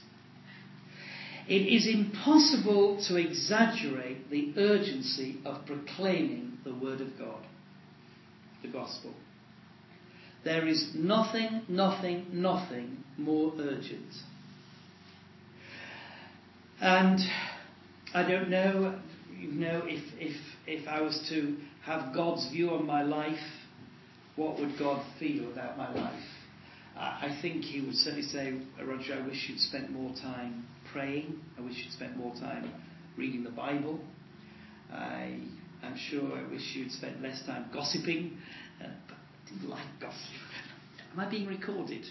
It 1.47 1.66
is 1.66 1.87
impossible 1.87 3.03
to 3.09 3.16
exaggerate 3.16 4.29
the 4.31 4.53
urgency 4.59 5.38
of 5.47 5.64
proclaiming 5.66 6.59
the 6.64 6.75
Word 6.75 7.01
of 7.01 7.18
God, 7.18 7.42
the 8.62 8.68
Gospel. 8.68 9.14
There 10.49 10.67
is 10.67 10.93
nothing, 10.95 11.61
nothing, 11.69 12.25
nothing 12.33 13.05
more 13.19 13.53
urgent. 13.59 14.15
And 16.81 17.21
I 18.15 18.27
don't 18.27 18.49
know, 18.49 18.99
you 19.39 19.53
know, 19.53 19.83
if, 19.85 20.03
if, 20.19 20.35
if 20.67 20.89
I 20.89 21.03
was 21.03 21.23
to 21.29 21.55
have 21.85 22.15
God's 22.15 22.49
view 22.51 22.71
on 22.71 22.87
my 22.87 23.03
life, 23.03 23.37
what 24.37 24.59
would 24.59 24.79
God 24.79 25.05
feel 25.21 25.53
about 25.53 25.77
my 25.77 25.93
life? 25.93 26.25
I 26.97 27.39
think 27.43 27.63
he 27.63 27.83
would 27.83 27.97
certainly 27.97 28.27
say, 28.27 28.59
Roger, 28.83 29.21
I 29.23 29.27
wish 29.27 29.51
you'd 29.51 29.61
spent 29.61 29.91
more 29.91 30.15
time 30.15 30.67
praying. 30.91 31.41
I 31.59 31.61
wish 31.61 31.77
you'd 31.77 31.93
spent 31.93 32.17
more 32.17 32.35
time 32.37 32.73
reading 33.19 33.45
the 33.45 33.51
Bible. 33.51 34.01
I, 34.91 35.41
am 35.83 35.95
sure 36.09 36.39
I 36.39 36.51
wish 36.51 36.75
you'd 36.75 36.93
spent 36.93 37.21
less 37.21 37.45
time 37.45 37.67
gossiping. 37.71 38.39
Uh, 38.83 38.87
I 38.87 39.18
didn't 39.49 39.69
like 39.69 39.87
gossip. 40.01 40.19
Am 41.13 41.21
I 41.21 41.31
being 41.31 41.47
recorded? 41.47 42.05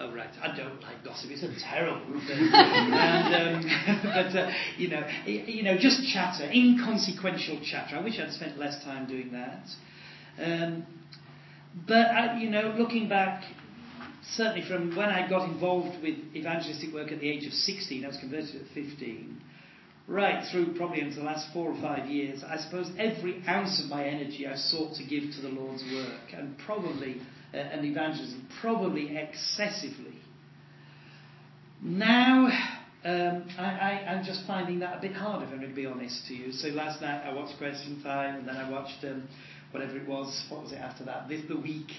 Oh 0.00 0.12
right, 0.14 0.30
I 0.42 0.56
don't 0.56 0.80
like 0.80 1.04
gossip. 1.04 1.30
It's 1.30 1.42
a 1.42 1.52
terrible 1.62 2.20
thing. 2.26 2.50
and, 2.52 3.64
um, 3.64 4.00
but 4.02 4.36
uh, 4.36 4.50
you 4.76 4.88
know, 4.88 5.06
you 5.26 5.62
know, 5.62 5.76
just 5.78 6.02
chatter, 6.12 6.50
inconsequential 6.50 7.60
chatter. 7.64 7.96
I 7.96 8.02
wish 8.02 8.18
I'd 8.18 8.32
spent 8.32 8.58
less 8.58 8.82
time 8.84 9.06
doing 9.06 9.32
that. 9.32 9.66
Um, 10.42 10.86
but 11.86 12.06
uh, 12.06 12.36
you 12.38 12.50
know, 12.50 12.74
looking 12.76 13.08
back, 13.08 13.44
certainly 14.34 14.66
from 14.66 14.96
when 14.96 15.08
I 15.08 15.28
got 15.28 15.48
involved 15.48 16.02
with 16.02 16.16
evangelistic 16.34 16.92
work 16.92 17.12
at 17.12 17.20
the 17.20 17.28
age 17.28 17.46
of 17.46 17.52
16, 17.52 18.04
I 18.04 18.08
was 18.08 18.16
converted 18.18 18.56
at 18.56 18.74
15, 18.74 19.40
right 20.08 20.44
through 20.50 20.74
probably 20.74 21.00
into 21.00 21.16
the 21.16 21.24
last 21.24 21.52
four 21.52 21.70
or 21.70 21.80
five 21.80 22.08
years, 22.08 22.42
I 22.46 22.56
suppose 22.58 22.90
every 22.98 23.42
ounce 23.46 23.80
of 23.82 23.88
my 23.88 24.04
energy 24.04 24.46
I 24.46 24.56
sought 24.56 24.96
to 24.96 25.04
give 25.04 25.24
to 25.36 25.42
the 25.42 25.48
Lord's 25.48 25.82
work, 25.92 26.32
and 26.34 26.56
probably 26.58 27.20
uh, 27.54 27.56
and 27.56 27.84
evangelism, 27.84 28.48
probably 28.60 29.16
excessively. 29.16 30.18
Now, 31.82 32.46
um, 33.04 33.48
I, 33.58 34.02
am 34.06 34.24
just 34.24 34.46
finding 34.46 34.78
that 34.78 34.98
a 34.98 35.00
bit 35.00 35.12
harder, 35.12 35.44
if 35.44 35.50
I'm 35.50 35.58
going 35.58 35.70
to 35.70 35.76
be 35.76 35.86
honest 35.86 36.26
to 36.28 36.34
you. 36.34 36.52
So 36.52 36.68
last 36.68 37.02
night 37.02 37.24
I 37.26 37.32
watched 37.34 37.58
Question 37.58 38.00
Time, 38.02 38.36
and 38.36 38.48
then 38.48 38.56
I 38.56 38.70
watched 38.70 39.04
um, 39.04 39.28
whatever 39.72 39.96
it 39.96 40.06
was. 40.06 40.44
What 40.48 40.62
was 40.62 40.72
it 40.72 40.78
after 40.78 41.04
that? 41.04 41.28
This 41.28 41.42
the 41.48 41.56
week, 41.56 41.90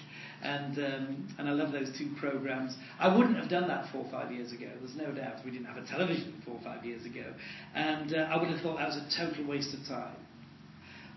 and 0.41 0.77
um, 0.77 1.35
and 1.37 1.49
I 1.49 1.51
love 1.51 1.71
those 1.71 1.89
two 1.97 2.09
programs. 2.19 2.75
I 2.99 3.15
wouldn't 3.15 3.37
have 3.37 3.49
done 3.49 3.67
that 3.67 3.91
four 3.91 4.05
or 4.05 4.11
five 4.11 4.31
years 4.31 4.51
ago. 4.51 4.69
There's 4.79 4.95
no 4.95 5.11
doubt. 5.11 5.43
We 5.43 5.51
didn't 5.51 5.65
have 5.65 5.77
a 5.77 5.85
television 5.85 6.41
four 6.45 6.55
or 6.55 6.61
five 6.63 6.85
years 6.85 7.05
ago, 7.05 7.25
and 7.75 8.13
uh, 8.13 8.29
I 8.29 8.37
would 8.37 8.49
have 8.49 8.61
thought 8.61 8.77
that 8.77 8.87
was 8.87 8.97
a 8.97 9.07
total 9.17 9.47
waste 9.47 9.73
of 9.73 9.85
time. 9.87 10.15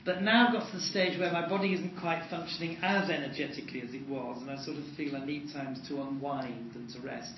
But 0.05 0.23
now 0.23 0.47
I've 0.47 0.53
got 0.53 0.71
to 0.71 0.77
the 0.77 0.83
stage 0.83 1.19
where 1.19 1.33
my 1.33 1.49
body 1.49 1.75
isn't 1.75 2.01
quite 2.01 2.23
functioning 2.31 2.79
as 2.81 3.11
energetically 3.11 3.83
as 3.83 3.92
it 3.92 4.09
was, 4.09 4.40
and 4.40 4.51
I 4.51 4.57
sort 4.64 4.77
of 4.77 4.85
feel 4.97 5.16
I 5.16 5.25
need 5.25 5.53
times 5.53 5.87
to 5.88 6.01
unwind 6.01 6.77
and 6.77 6.88
to 6.90 7.01
rest. 7.01 7.33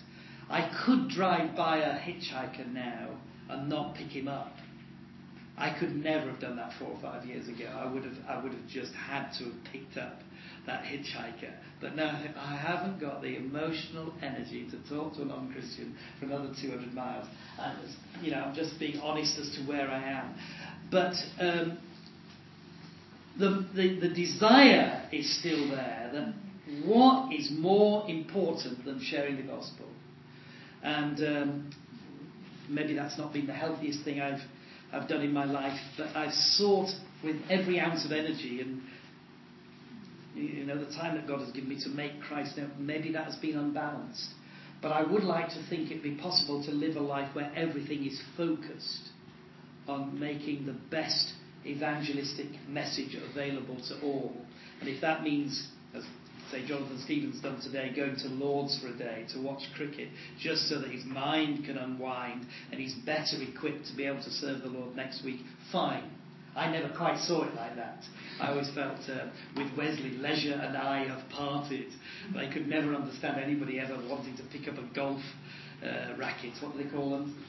I 0.50 0.70
could 0.84 1.08
drive 1.08 1.56
by 1.56 1.78
a 1.78 1.98
hitchhiker 1.98 2.70
now 2.72 3.16
and 3.48 3.68
not 3.70 3.94
pick 3.94 4.08
him 4.08 4.28
up. 4.28 4.52
I 5.58 5.76
could 5.78 5.96
never 5.96 6.30
have 6.30 6.40
done 6.40 6.56
that 6.56 6.72
four 6.78 6.88
or 6.88 7.00
five 7.00 7.26
years 7.26 7.48
ago. 7.48 7.66
I 7.66 7.92
would 7.92 8.04
have, 8.04 8.14
I 8.28 8.42
would 8.42 8.52
have 8.52 8.66
just 8.68 8.92
had 8.92 9.30
to 9.38 9.44
have 9.44 9.64
picked 9.72 9.96
up 9.96 10.20
that 10.66 10.84
hitchhiker. 10.84 11.52
But 11.80 11.96
now 11.96 12.22
I 12.36 12.56
haven't 12.56 13.00
got 13.00 13.22
the 13.22 13.36
emotional 13.36 14.12
energy 14.22 14.68
to 14.70 14.94
talk 14.94 15.14
to 15.16 15.22
a 15.22 15.24
non-Christian 15.24 15.96
for 16.18 16.26
another 16.26 16.52
200 16.60 16.94
miles. 16.94 17.26
And, 17.58 17.76
you 18.22 18.30
know, 18.30 18.38
I'm 18.38 18.54
just 18.54 18.78
being 18.78 19.00
honest 19.00 19.38
as 19.38 19.50
to 19.56 19.62
where 19.62 19.88
I 19.88 20.02
am. 20.02 20.34
But 20.90 21.14
um, 21.40 21.78
the, 23.38 23.66
the, 23.74 24.00
the 24.00 24.14
desire 24.14 25.08
is 25.12 25.38
still 25.40 25.70
there 25.70 26.10
that 26.12 26.34
what 26.84 27.32
is 27.32 27.50
more 27.50 28.08
important 28.08 28.84
than 28.84 29.00
sharing 29.00 29.36
the 29.36 29.42
gospel? 29.42 29.86
And 30.82 31.18
um, 31.20 31.70
maybe 32.68 32.94
that's 32.94 33.18
not 33.18 33.32
been 33.32 33.46
the 33.46 33.54
healthiest 33.54 34.04
thing 34.04 34.20
I've, 34.20 34.40
I've 34.92 35.08
done 35.08 35.22
in 35.22 35.32
my 35.32 35.44
life, 35.44 35.78
but 35.96 36.16
I've 36.16 36.32
sought 36.32 36.90
with 37.22 37.36
every 37.50 37.78
ounce 37.80 38.04
of 38.04 38.12
energy 38.12 38.60
and 38.60 38.82
you 40.34 40.64
know 40.64 40.78
the 40.78 40.92
time 40.92 41.16
that 41.16 41.26
God 41.26 41.40
has 41.40 41.50
given 41.50 41.68
me 41.68 41.80
to 41.82 41.88
make 41.88 42.20
Christ 42.22 42.56
known. 42.56 42.70
Maybe 42.78 43.12
that 43.12 43.24
has 43.24 43.36
been 43.36 43.56
unbalanced, 43.56 44.30
but 44.80 44.92
I 44.92 45.02
would 45.02 45.24
like 45.24 45.48
to 45.50 45.66
think 45.68 45.90
it'd 45.90 46.02
be 46.02 46.14
possible 46.14 46.62
to 46.64 46.70
live 46.70 46.96
a 46.96 47.00
life 47.00 47.34
where 47.34 47.50
everything 47.56 48.06
is 48.06 48.20
focused 48.36 49.10
on 49.88 50.18
making 50.18 50.66
the 50.66 50.76
best 50.90 51.32
evangelistic 51.66 52.46
message 52.68 53.16
available 53.30 53.76
to 53.88 54.00
all. 54.02 54.36
And 54.80 54.88
if 54.88 55.00
that 55.00 55.22
means, 55.22 55.68
as 55.94 56.04
say 56.50 56.66
Jonathan 56.66 57.00
Stevens 57.04 57.40
done 57.40 57.60
today, 57.60 57.92
going 57.94 58.16
to 58.16 58.28
Lord's 58.28 58.78
for 58.80 58.88
a 58.88 58.96
day 58.96 59.26
to 59.34 59.40
watch 59.40 59.62
cricket, 59.76 60.08
just 60.40 60.68
so 60.68 60.80
that 60.80 60.90
his 60.90 61.04
mind 61.04 61.64
can 61.64 61.78
unwind 61.78 62.46
and 62.70 62.80
he's 62.80 62.94
better 63.06 63.36
equipped 63.40 63.86
to 63.86 63.96
be 63.96 64.06
able 64.06 64.22
to 64.22 64.30
serve 64.30 64.62
the 64.62 64.68
Lord 64.68 64.96
next 64.96 65.24
week, 65.24 65.40
fine. 65.72 66.10
I 66.56 66.70
never 66.72 66.92
quite 66.96 67.18
saw 67.20 67.44
it 67.44 67.54
like 67.54 67.76
that. 67.76 68.02
I 68.40 68.50
always 68.50 68.68
felt 68.74 68.98
uh, 69.08 69.28
with 69.56 69.68
Wesley, 69.76 70.10
leisure 70.18 70.54
and 70.54 70.76
I 70.76 71.06
have 71.06 71.28
parted. 71.30 71.86
I 72.36 72.52
could 72.52 72.66
never 72.66 72.94
understand 72.94 73.40
anybody 73.40 73.78
ever 73.78 73.96
wanting 74.08 74.36
to 74.38 74.42
pick 74.50 74.66
up 74.66 74.74
a 74.78 74.94
golf 74.94 75.20
uh, 75.84 76.16
racket. 76.18 76.54
What 76.60 76.76
do 76.76 76.82
they 76.82 76.90
call 76.90 77.10
them? 77.10 77.44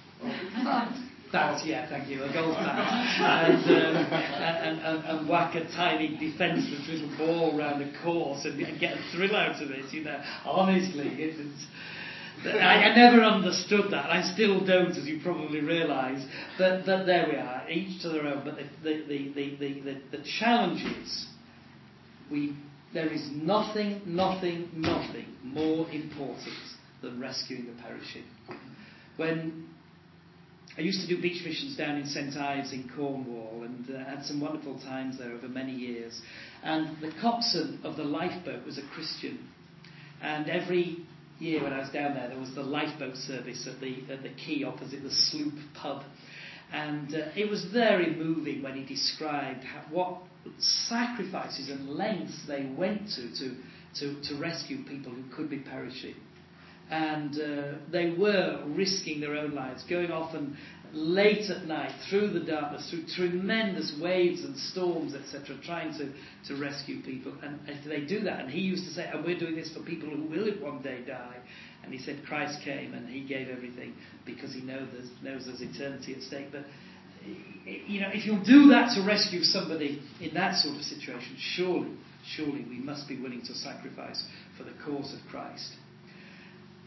Bat, 1.32 1.64
yeah, 1.64 1.88
thank 1.88 2.10
you, 2.10 2.24
a 2.24 2.34
golf 2.34 2.56
bat, 2.56 3.50
and, 3.50 3.64
um, 3.64 4.14
and, 4.14 4.80
and, 4.80 5.06
and, 5.06 5.30
whack 5.30 5.54
a 5.54 5.64
tiny 5.76 6.18
defenceless 6.18 6.88
little 6.90 7.18
ball 7.18 7.60
around 7.60 7.80
the 7.80 7.92
course 8.04 8.46
and, 8.46 8.60
and, 8.60 8.80
get 8.80 8.98
a 8.98 9.02
thrill 9.12 9.36
out 9.36 9.62
of 9.62 9.70
it, 9.70 9.94
you 9.94 10.04
know. 10.04 10.20
Honestly, 10.44 11.08
it's, 11.20 11.66
I, 12.46 12.50
I, 12.50 12.96
never 12.96 13.22
understood 13.22 13.92
that. 13.92 14.10
I 14.10 14.24
still 14.34 14.66
don't, 14.66 14.92
as 14.92 15.06
you 15.06 15.20
probably 15.22 15.60
realise. 15.60 16.26
But, 16.58 16.86
but 16.86 17.06
there 17.06 17.28
we 17.30 17.36
are, 17.36 17.70
each 17.70 18.02
to 18.02 18.10
their 18.10 18.26
own. 18.26 18.44
But 18.44 18.56
the, 18.84 19.04
the, 19.08 19.34
the, 19.36 19.56
the, 19.60 19.82
the, 19.82 20.18
the 20.18 20.24
challenge 20.40 20.82
is 21.04 21.28
we, 22.32 22.56
there 22.94 23.12
is 23.12 23.30
nothing, 23.34 24.02
nothing, 24.06 24.70
nothing 24.74 25.28
more 25.44 25.88
important 25.92 26.56
than 27.02 27.20
rescuing 27.20 27.68
the 27.68 27.82
perishing. 27.84 28.24
When 29.18 29.69
I 30.80 30.82
used 30.82 31.02
to 31.02 31.14
do 31.14 31.22
beach 31.22 31.44
missions 31.44 31.76
down 31.76 31.98
in 31.98 32.06
St 32.06 32.38
Ives 32.38 32.72
in 32.72 32.90
Cornwall 32.96 33.64
and 33.66 33.94
uh, 33.94 34.10
had 34.10 34.24
some 34.24 34.40
wonderful 34.40 34.80
times 34.80 35.18
there 35.18 35.34
over 35.34 35.50
many 35.50 35.74
years. 35.74 36.22
And 36.64 37.02
the 37.02 37.12
coxswain 37.22 37.82
of 37.84 37.98
the 37.98 38.06
lifeboat 38.06 38.66
was 38.66 38.78
a 38.78 38.88
Christian. 38.94 39.46
And 40.22 40.50
every 40.50 41.00
year 41.38 41.62
when 41.62 41.74
I 41.74 41.80
was 41.80 41.90
down 41.90 42.14
there, 42.14 42.30
there 42.30 42.40
was 42.40 42.56
the 42.56 42.64
lifeboat 42.64 43.18
service 43.18 43.68
at 43.68 43.82
the, 43.82 44.06
at 44.10 44.24
the 44.24 44.30
quay 44.30 44.64
opposite 44.64 45.04
the 45.04 45.12
sloop 45.12 45.54
pub. 45.74 46.04
And 46.72 47.14
uh, 47.14 47.28
it 47.36 47.50
was 47.50 47.66
very 47.74 48.16
moving 48.16 48.64
when 48.64 48.76
he 48.76 48.86
described 48.86 49.66
how, 49.66 49.82
what 49.92 50.22
sacrifices 50.60 51.68
and 51.68 51.90
lengths 51.90 52.40
they 52.48 52.72
went 52.78 53.10
to, 53.18 53.30
to 53.40 53.56
to, 53.96 54.22
to 54.22 54.36
rescue 54.36 54.84
people 54.84 55.12
who 55.12 55.24
could 55.36 55.50
be 55.50 55.58
perishing 55.58 56.14
and 56.90 57.40
uh, 57.40 57.78
they 57.92 58.16
were 58.18 58.64
risking 58.68 59.22
their 59.22 59.36
own 59.36 59.54
lives, 59.54 59.84
going 59.90 60.12
off 60.12 60.34
and 60.34 60.56
late 60.92 61.50
at 61.52 61.66
night 61.66 61.92
through 62.10 62.32
the 62.32 62.40
darkness, 62.40 62.90
through 62.90 63.06
tremendous 63.16 63.96
waves 64.02 64.44
and 64.44 64.58
storms, 64.58 65.14
etc., 65.14 65.56
trying 65.64 65.92
to, 65.94 66.12
to 66.48 66.60
rescue 66.60 67.02
people. 67.04 67.34
And 67.44 67.60
they 67.86 68.02
do 68.02 68.22
that, 68.22 68.40
and 68.40 68.50
he 68.50 68.60
used 68.60 68.86
to 68.86 68.92
say, 68.92 69.10
and 69.14 69.24
we're 69.24 69.38
doing 69.38 69.56
this 69.56 69.72
for 69.74 69.84
people 69.84 70.10
who 70.10 70.24
will 70.24 70.52
one 70.62 70.82
day 70.82 71.04
die. 71.06 71.38
And 71.84 71.94
he 71.94 72.00
said, 72.00 72.24
Christ 72.28 72.60
came 72.64 72.94
and 72.94 73.08
he 73.08 73.22
gave 73.22 73.48
everything 73.50 73.94
because 74.26 74.54
he 74.54 74.62
knows 74.62 74.88
there's, 74.92 75.10
knows 75.24 75.46
there's 75.46 75.62
eternity 75.62 76.14
at 76.14 76.22
stake. 76.22 76.48
But 76.52 76.66
you 77.66 78.02
know, 78.02 78.10
if 78.14 78.26
you'll 78.26 78.44
do 78.44 78.70
that 78.70 78.96
to 78.96 79.06
rescue 79.06 79.44
somebody 79.44 80.02
in 80.22 80.34
that 80.34 80.56
sort 80.56 80.76
of 80.76 80.84
situation, 80.84 81.36
surely, 81.38 81.92
surely 82.36 82.66
we 82.68 82.80
must 82.80 83.08
be 83.08 83.20
willing 83.20 83.42
to 83.42 83.54
sacrifice 83.54 84.24
for 84.58 84.64
the 84.64 84.74
cause 84.86 85.14
of 85.14 85.20
Christ. 85.30 85.74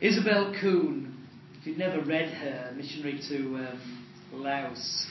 Isobel 0.02 0.60
Kuhn, 0.60 1.14
if 1.60 1.66
you've 1.66 1.78
never 1.78 2.00
read 2.00 2.28
her, 2.28 2.72
missionary 2.76 3.20
to 3.28 3.36
um, 3.56 4.06
Laos, 4.32 5.06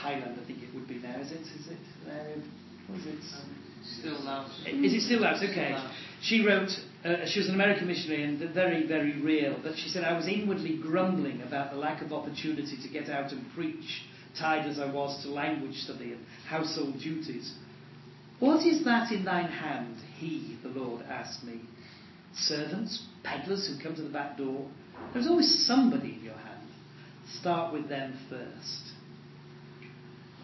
Thailand, 0.00 0.40
I 0.40 0.46
think 0.46 0.62
it 0.62 0.74
would 0.74 0.86
be 0.86 0.98
now, 0.98 1.20
is 1.20 1.32
it? 1.32 1.40
Is 1.40 1.68
it? 1.68 1.78
Uh, 2.08 2.40
what 2.86 3.00
is 3.00 3.06
it? 3.06 3.18
Um, 3.34 3.56
still 3.98 4.24
Laos. 4.24 4.50
Is 4.66 4.94
it 4.94 5.00
still 5.02 5.20
Laos? 5.20 5.42
Okay. 5.42 5.74
Still. 5.76 5.90
She 6.22 6.46
wrote 6.46 6.70
uh, 7.06 7.26
she 7.26 7.38
was 7.38 7.48
an 7.48 7.54
American 7.54 7.86
missionary 7.86 8.24
and 8.24 8.38
very, 8.52 8.86
very 8.86 9.20
real. 9.20 9.58
But 9.62 9.76
she 9.76 9.88
said, 9.88 10.02
I 10.02 10.16
was 10.16 10.26
inwardly 10.26 10.76
grumbling 10.76 11.42
about 11.42 11.70
the 11.70 11.76
lack 11.76 12.02
of 12.02 12.12
opportunity 12.12 12.76
to 12.82 12.88
get 12.88 13.08
out 13.08 13.32
and 13.32 13.44
preach, 13.54 14.02
tied 14.38 14.68
as 14.68 14.78
I 14.78 14.90
was 14.90 15.22
to 15.22 15.30
language 15.30 15.76
study 15.76 16.12
and 16.12 16.24
household 16.48 16.98
duties. 16.98 17.54
What 18.40 18.66
is 18.66 18.84
that 18.84 19.12
in 19.12 19.24
thine 19.24 19.50
hand? 19.50 19.96
He, 20.18 20.58
the 20.62 20.68
Lord, 20.68 21.02
asked 21.08 21.44
me. 21.44 21.60
Servants, 22.34 23.06
peddlers 23.26 23.68
who 23.68 23.82
come 23.82 23.94
to 23.96 24.02
the 24.02 24.10
back 24.10 24.38
door. 24.38 24.66
There's 25.12 25.26
always 25.26 25.66
somebody 25.66 26.14
in 26.14 26.24
your 26.24 26.34
hand. 26.34 26.68
Start 27.40 27.72
with 27.72 27.88
them 27.88 28.18
first. 28.30 28.92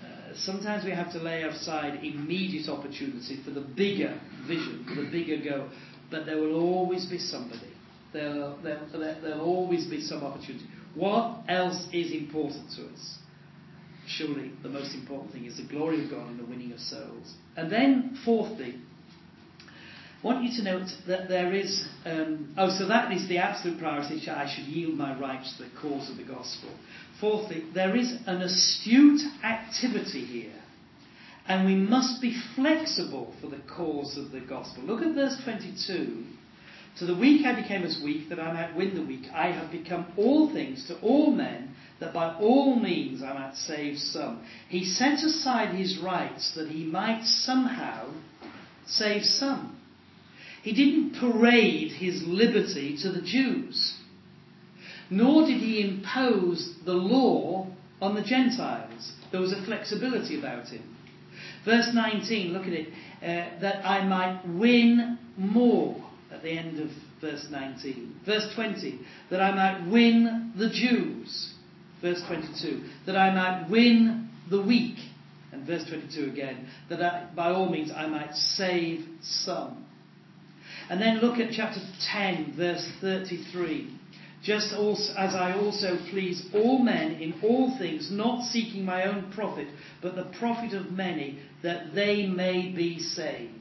Uh, 0.02 0.34
sometimes 0.36 0.84
we 0.84 0.90
have 0.90 1.12
to 1.12 1.18
lay 1.18 1.42
aside 1.42 2.04
immediate 2.04 2.68
opportunity 2.68 3.40
for 3.44 3.50
the 3.50 3.60
bigger 3.60 4.20
vision, 4.46 4.84
for 4.88 5.02
the 5.02 5.10
bigger 5.10 5.38
goal. 5.48 5.68
But 6.10 6.26
there 6.26 6.36
will 6.36 6.60
always 6.60 7.06
be 7.06 7.18
somebody. 7.18 7.72
There'll, 8.12 8.58
always 9.40 9.86
be 9.86 10.02
some 10.02 10.22
opportunity. 10.22 10.66
What 10.94 11.44
else 11.48 11.86
is 11.92 12.12
important 12.12 12.70
to 12.76 12.86
us? 12.86 13.18
Surely 14.06 14.50
the 14.62 14.68
most 14.68 14.94
important 14.94 15.32
thing 15.32 15.46
is 15.46 15.56
the 15.56 15.66
glory 15.66 16.04
of 16.04 16.10
God 16.10 16.28
and 16.28 16.38
the 16.38 16.44
winning 16.44 16.72
of 16.72 16.80
souls. 16.80 17.34
And 17.56 17.72
then, 17.72 18.18
fourthly, 18.24 18.74
want 20.22 20.44
you 20.44 20.56
to 20.56 20.62
note 20.62 20.88
that 21.06 21.28
there 21.28 21.52
is. 21.52 21.84
Um, 22.04 22.54
oh, 22.56 22.70
so 22.70 22.86
that 22.86 23.12
is 23.12 23.28
the 23.28 23.38
absolute 23.38 23.78
priority. 23.78 24.28
I 24.28 24.52
should 24.52 24.64
yield 24.64 24.94
my 24.94 25.18
rights 25.18 25.56
to 25.56 25.64
the 25.64 25.70
cause 25.80 26.10
of 26.10 26.16
the 26.16 26.24
gospel. 26.24 26.70
Fourthly, 27.20 27.64
there 27.74 27.96
is 27.96 28.12
an 28.26 28.42
astute 28.42 29.22
activity 29.44 30.24
here. 30.24 30.62
And 31.48 31.66
we 31.66 31.74
must 31.74 32.22
be 32.22 32.40
flexible 32.54 33.34
for 33.40 33.48
the 33.48 33.60
cause 33.68 34.16
of 34.16 34.30
the 34.30 34.40
gospel. 34.40 34.84
Look 34.84 35.02
at 35.02 35.14
verse 35.14 35.40
22. 35.42 36.24
To 36.98 37.06
the 37.06 37.16
weak 37.16 37.44
I 37.44 37.60
became 37.60 37.82
as 37.82 38.00
weak, 38.02 38.28
that 38.28 38.38
I 38.38 38.52
might 38.52 38.76
win 38.76 38.94
the 38.94 39.04
weak. 39.04 39.26
I 39.34 39.48
have 39.48 39.72
become 39.72 40.06
all 40.16 40.52
things 40.52 40.86
to 40.88 41.00
all 41.00 41.32
men, 41.32 41.74
that 42.00 42.12
by 42.12 42.34
all 42.34 42.76
means 42.76 43.22
I 43.22 43.32
might 43.32 43.56
save 43.56 43.98
some. 43.98 44.44
He 44.68 44.84
set 44.84 45.24
aside 45.24 45.74
his 45.74 45.98
rights 45.98 46.54
that 46.54 46.68
he 46.68 46.84
might 46.84 47.24
somehow 47.24 48.12
save 48.86 49.24
some. 49.24 49.81
He 50.62 50.72
didn't 50.72 51.18
parade 51.18 51.92
his 51.92 52.22
liberty 52.24 52.96
to 53.02 53.10
the 53.10 53.22
Jews, 53.22 53.94
nor 55.10 55.46
did 55.46 55.60
he 55.60 55.82
impose 55.82 56.74
the 56.84 56.92
law 56.92 57.66
on 58.00 58.14
the 58.14 58.22
Gentiles. 58.22 59.12
There 59.30 59.40
was 59.40 59.52
a 59.52 59.64
flexibility 59.64 60.38
about 60.38 60.68
him. 60.68 60.82
Verse 61.64 61.90
19, 61.92 62.52
look 62.52 62.62
at 62.62 62.72
it. 62.72 62.88
Uh, 63.22 63.60
that 63.60 63.84
I 63.86 64.04
might 64.04 64.42
win 64.46 65.18
more 65.36 65.96
at 66.32 66.42
the 66.42 66.50
end 66.50 66.80
of 66.80 66.90
verse 67.20 67.46
19. 67.50 68.20
Verse 68.26 68.52
20, 68.54 69.00
that 69.30 69.40
I 69.40 69.54
might 69.54 69.90
win 69.90 70.52
the 70.58 70.68
Jews. 70.68 71.54
Verse 72.00 72.20
22, 72.26 72.82
that 73.06 73.16
I 73.16 73.32
might 73.32 73.70
win 73.70 74.28
the 74.50 74.60
weak. 74.60 74.98
And 75.52 75.66
verse 75.66 75.84
22 75.88 76.30
again, 76.30 76.66
that 76.88 77.00
I, 77.00 77.28
by 77.34 77.50
all 77.50 77.68
means 77.68 77.92
I 77.94 78.06
might 78.06 78.34
save 78.34 79.06
some. 79.22 79.81
And 80.90 81.00
then 81.00 81.18
look 81.18 81.38
at 81.38 81.52
chapter 81.52 81.80
10, 82.12 82.54
verse 82.56 82.86
33. 83.00 83.98
Just 84.42 84.72
as 84.72 85.34
I 85.34 85.52
also 85.56 85.96
please 86.10 86.44
all 86.52 86.80
men 86.80 87.12
in 87.12 87.34
all 87.42 87.76
things, 87.78 88.10
not 88.10 88.44
seeking 88.44 88.84
my 88.84 89.04
own 89.04 89.30
profit, 89.32 89.68
but 90.00 90.16
the 90.16 90.24
profit 90.38 90.74
of 90.74 90.90
many, 90.90 91.38
that 91.62 91.94
they 91.94 92.26
may 92.26 92.72
be 92.74 92.98
saved. 92.98 93.52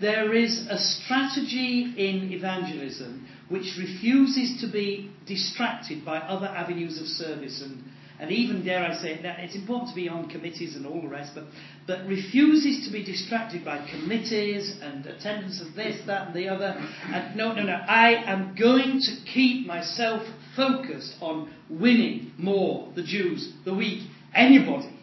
There 0.00 0.32
is 0.34 0.66
a 0.68 0.78
strategy 0.78 1.94
in 1.96 2.30
evangelism 2.32 3.26
which 3.48 3.76
refuses 3.78 4.60
to 4.60 4.70
be 4.70 5.10
distracted 5.26 6.04
by 6.04 6.18
other 6.18 6.46
avenues 6.46 7.00
of 7.00 7.06
service 7.06 7.62
and 7.62 7.82
and 8.18 8.30
even, 8.30 8.64
dare 8.64 8.82
I 8.82 8.94
say 8.94 9.14
it, 9.14 9.20
it's 9.24 9.54
important 9.54 9.90
to 9.90 9.94
be 9.94 10.08
on 10.08 10.28
committees 10.30 10.74
and 10.74 10.86
all 10.86 11.02
the 11.02 11.08
rest, 11.08 11.32
but, 11.34 11.44
but 11.86 12.06
refuses 12.06 12.86
to 12.86 12.92
be 12.92 13.04
distracted 13.04 13.64
by 13.64 13.86
committees 13.90 14.78
and 14.80 15.04
attendance 15.04 15.60
of 15.60 15.74
this, 15.74 16.00
that, 16.06 16.28
and 16.28 16.36
the 16.36 16.48
other. 16.48 16.74
And 17.12 17.36
no, 17.36 17.52
no, 17.52 17.62
no. 17.62 17.74
I 17.74 18.14
am 18.24 18.56
going 18.58 19.00
to 19.00 19.30
keep 19.32 19.66
myself 19.66 20.22
focused 20.56 21.16
on 21.20 21.52
winning 21.68 22.32
more 22.38 22.90
the 22.94 23.02
Jews, 23.02 23.52
the 23.66 23.74
weak, 23.74 24.08
anybody. 24.34 24.98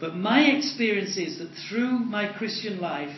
But 0.00 0.16
my 0.16 0.40
experience 0.44 1.18
is 1.18 1.38
that 1.38 1.50
through 1.68 1.98
my 1.98 2.32
Christian 2.32 2.80
life, 2.80 3.14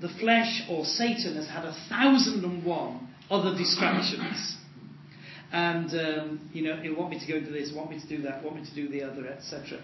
the 0.00 0.08
flesh 0.20 0.62
or 0.68 0.84
Satan 0.84 1.36
has 1.36 1.48
had 1.48 1.64
a 1.64 1.76
thousand 1.88 2.44
and 2.44 2.64
one 2.64 3.08
other 3.30 3.56
distractions. 3.56 4.57
And, 5.50 5.90
um, 5.94 6.50
you 6.52 6.62
know, 6.62 6.80
you 6.82 6.94
want 6.94 7.10
me 7.10 7.20
to 7.20 7.26
go 7.26 7.38
into 7.38 7.50
this, 7.50 7.72
want 7.74 7.90
me 7.90 8.00
to 8.00 8.08
do 8.08 8.22
that, 8.22 8.44
want 8.44 8.56
me 8.56 8.64
to 8.64 8.74
do 8.74 8.88
the 8.88 9.02
other, 9.02 9.26
etc. 9.28 9.80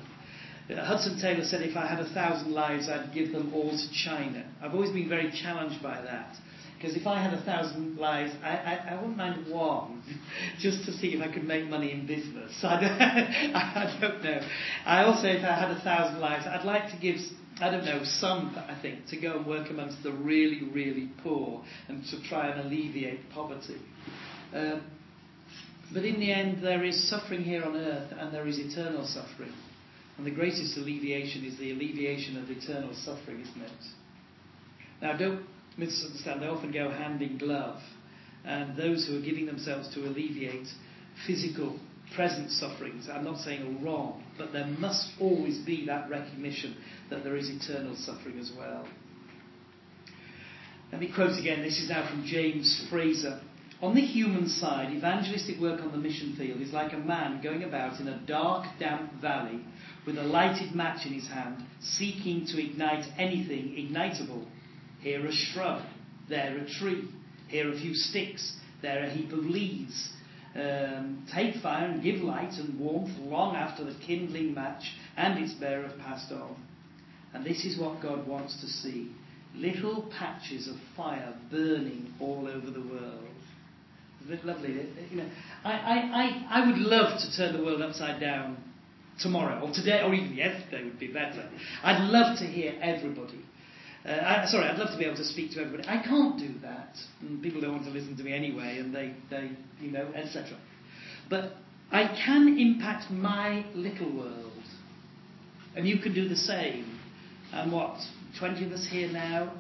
Uh, 0.70 0.84
Hudson 0.84 1.18
Taylor 1.20 1.44
said, 1.44 1.62
if 1.62 1.76
I 1.76 1.86
had 1.86 2.00
a 2.00 2.08
thousand 2.12 2.52
lives, 2.52 2.88
I'd 2.88 3.12
give 3.14 3.32
them 3.32 3.52
all 3.54 3.70
to 3.70 3.92
China. 3.92 4.50
I've 4.62 4.74
always 4.74 4.90
been 4.90 5.08
very 5.08 5.30
challenged 5.30 5.82
by 5.82 6.00
that. 6.02 6.36
Because 6.76 6.96
if 6.96 7.06
I 7.06 7.22
had 7.22 7.32
a 7.32 7.42
thousand 7.44 7.96
lives, 7.96 8.34
I, 8.42 8.56
I, 8.56 8.90
I, 8.90 8.94
wouldn't 8.96 9.16
mind 9.16 9.50
one, 9.50 10.02
just 10.60 10.84
to 10.84 10.92
see 10.92 11.14
if 11.14 11.22
I 11.22 11.32
could 11.32 11.44
make 11.44 11.66
money 11.66 11.92
in 11.92 12.06
business. 12.06 12.52
I 12.62 12.80
don't, 12.80 13.00
I 13.00 13.98
don't 14.00 14.22
know. 14.22 14.40
I 14.84 15.04
also, 15.04 15.28
if 15.28 15.44
I 15.44 15.58
had 15.58 15.70
a 15.70 15.80
thousand 15.80 16.20
lives, 16.20 16.46
I'd 16.46 16.66
like 16.66 16.90
to 16.90 16.98
give, 16.98 17.16
I 17.60 17.70
don't 17.70 17.86
know, 17.86 18.02
some, 18.04 18.54
I 18.56 18.78
think, 18.82 19.06
to 19.08 19.16
go 19.20 19.38
and 19.38 19.46
work 19.46 19.70
amongst 19.70 20.02
the 20.02 20.12
really, 20.12 20.62
really 20.64 21.10
poor 21.22 21.64
and 21.88 22.04
to 22.10 22.22
try 22.28 22.48
and 22.48 22.66
alleviate 22.66 23.30
poverty. 23.30 23.80
Um, 24.54 24.82
but 25.92 26.04
in 26.04 26.18
the 26.20 26.32
end, 26.32 26.64
there 26.64 26.84
is 26.84 27.08
suffering 27.08 27.42
here 27.42 27.62
on 27.62 27.76
earth 27.76 28.12
and 28.18 28.32
there 28.32 28.46
is 28.46 28.58
eternal 28.58 29.06
suffering. 29.06 29.52
And 30.16 30.26
the 30.26 30.30
greatest 30.30 30.76
alleviation 30.76 31.44
is 31.44 31.58
the 31.58 31.72
alleviation 31.72 32.36
of 32.36 32.48
eternal 32.50 32.94
suffering, 32.94 33.40
isn't 33.40 33.62
it? 33.62 33.70
Now, 35.02 35.16
don't 35.16 35.44
misunderstand, 35.76 36.42
they 36.42 36.46
often 36.46 36.72
go 36.72 36.90
hand 36.90 37.20
in 37.20 37.38
glove. 37.38 37.80
And 38.44 38.76
those 38.76 39.06
who 39.06 39.18
are 39.18 39.22
giving 39.22 39.46
themselves 39.46 39.92
to 39.94 40.00
alleviate 40.06 40.68
physical, 41.26 41.78
present 42.14 42.50
sufferings, 42.50 43.08
I'm 43.10 43.24
not 43.24 43.38
saying 43.38 43.82
wrong, 43.82 44.22
but 44.38 44.52
there 44.52 44.66
must 44.66 45.08
always 45.20 45.58
be 45.58 45.86
that 45.86 46.10
recognition 46.10 46.76
that 47.10 47.24
there 47.24 47.36
is 47.36 47.48
eternal 47.48 47.96
suffering 47.96 48.38
as 48.38 48.52
well. 48.56 48.86
Let 50.92 51.00
me 51.00 51.10
quote 51.12 51.38
again, 51.38 51.62
this 51.62 51.78
is 51.78 51.88
now 51.88 52.08
from 52.08 52.24
James 52.24 52.86
Fraser. 52.88 53.40
On 53.82 53.94
the 53.94 54.00
human 54.00 54.48
side, 54.48 54.92
evangelistic 54.94 55.60
work 55.60 55.80
on 55.80 55.92
the 55.92 55.98
mission 55.98 56.34
field 56.36 56.60
is 56.60 56.72
like 56.72 56.92
a 56.92 56.98
man 56.98 57.42
going 57.42 57.64
about 57.64 58.00
in 58.00 58.08
a 58.08 58.18
dark, 58.26 58.66
damp 58.78 59.12
valley 59.20 59.60
with 60.06 60.16
a 60.16 60.22
lighted 60.22 60.74
match 60.74 61.06
in 61.06 61.12
his 61.12 61.28
hand, 61.28 61.62
seeking 61.80 62.46
to 62.46 62.62
ignite 62.62 63.04
anything 63.18 63.74
ignitable. 63.76 64.46
Here 65.00 65.26
a 65.26 65.32
shrub, 65.32 65.82
there 66.28 66.56
a 66.58 66.68
tree, 66.68 67.08
here 67.48 67.70
a 67.72 67.78
few 67.78 67.94
sticks, 67.94 68.56
there 68.80 69.04
a 69.04 69.10
heap 69.10 69.32
of 69.32 69.40
leaves. 69.40 70.10
Um, 70.54 71.26
take 71.34 71.56
fire 71.56 71.86
and 71.86 72.02
give 72.02 72.20
light 72.20 72.52
and 72.52 72.78
warmth 72.78 73.18
long 73.18 73.56
after 73.56 73.84
the 73.84 73.96
kindling 74.06 74.54
match 74.54 74.84
and 75.16 75.42
its 75.42 75.52
bearer 75.54 75.88
have 75.88 75.98
passed 75.98 76.30
on. 76.30 76.56
And 77.32 77.44
this 77.44 77.64
is 77.64 77.78
what 77.78 78.00
God 78.00 78.26
wants 78.28 78.60
to 78.60 78.68
see 78.68 79.10
little 79.56 80.10
patches 80.18 80.68
of 80.68 80.76
fire 80.96 81.34
burning 81.50 82.12
all 82.20 82.48
over 82.48 82.70
the 82.70 82.80
world. 82.80 83.33
Lovely? 84.26 84.88
You 85.10 85.18
know, 85.18 85.28
I, 85.64 85.72
I, 85.72 85.96
I, 85.96 86.60
I 86.62 86.66
would 86.66 86.78
love 86.78 87.20
to 87.20 87.36
turn 87.36 87.56
the 87.56 87.62
world 87.62 87.82
upside 87.82 88.20
down 88.20 88.56
tomorrow, 89.20 89.60
or 89.60 89.72
today, 89.72 90.02
or 90.02 90.14
even 90.14 90.34
yesterday 90.34 90.84
would 90.84 90.98
be 90.98 91.08
better. 91.08 91.48
I'd 91.82 92.08
love 92.08 92.38
to 92.38 92.44
hear 92.44 92.74
everybody. 92.80 93.44
Uh, 94.04 94.12
I, 94.12 94.46
sorry, 94.46 94.66
I'd 94.66 94.78
love 94.78 94.90
to 94.90 94.98
be 94.98 95.04
able 95.04 95.16
to 95.16 95.24
speak 95.24 95.52
to 95.52 95.60
everybody. 95.60 95.88
I 95.88 96.02
can't 96.02 96.38
do 96.38 96.54
that. 96.62 96.96
And 97.20 97.42
people 97.42 97.60
don't 97.60 97.72
want 97.72 97.84
to 97.84 97.90
listen 97.90 98.16
to 98.16 98.22
me 98.22 98.32
anyway, 98.34 98.78
and 98.78 98.94
they, 98.94 99.14
they 99.30 99.50
you 99.80 99.90
know, 99.90 100.08
etc. 100.14 100.58
But 101.28 101.52
I 101.92 102.08
can 102.24 102.58
impact 102.58 103.10
my 103.10 103.64
little 103.74 104.14
world, 104.14 104.52
and 105.76 105.86
you 105.86 105.98
can 105.98 106.14
do 106.14 106.28
the 106.28 106.36
same. 106.36 106.98
And 107.52 107.72
what, 107.72 107.98
20 108.38 108.66
of 108.66 108.72
us 108.72 108.86
here 108.90 109.10
now? 109.10 109.52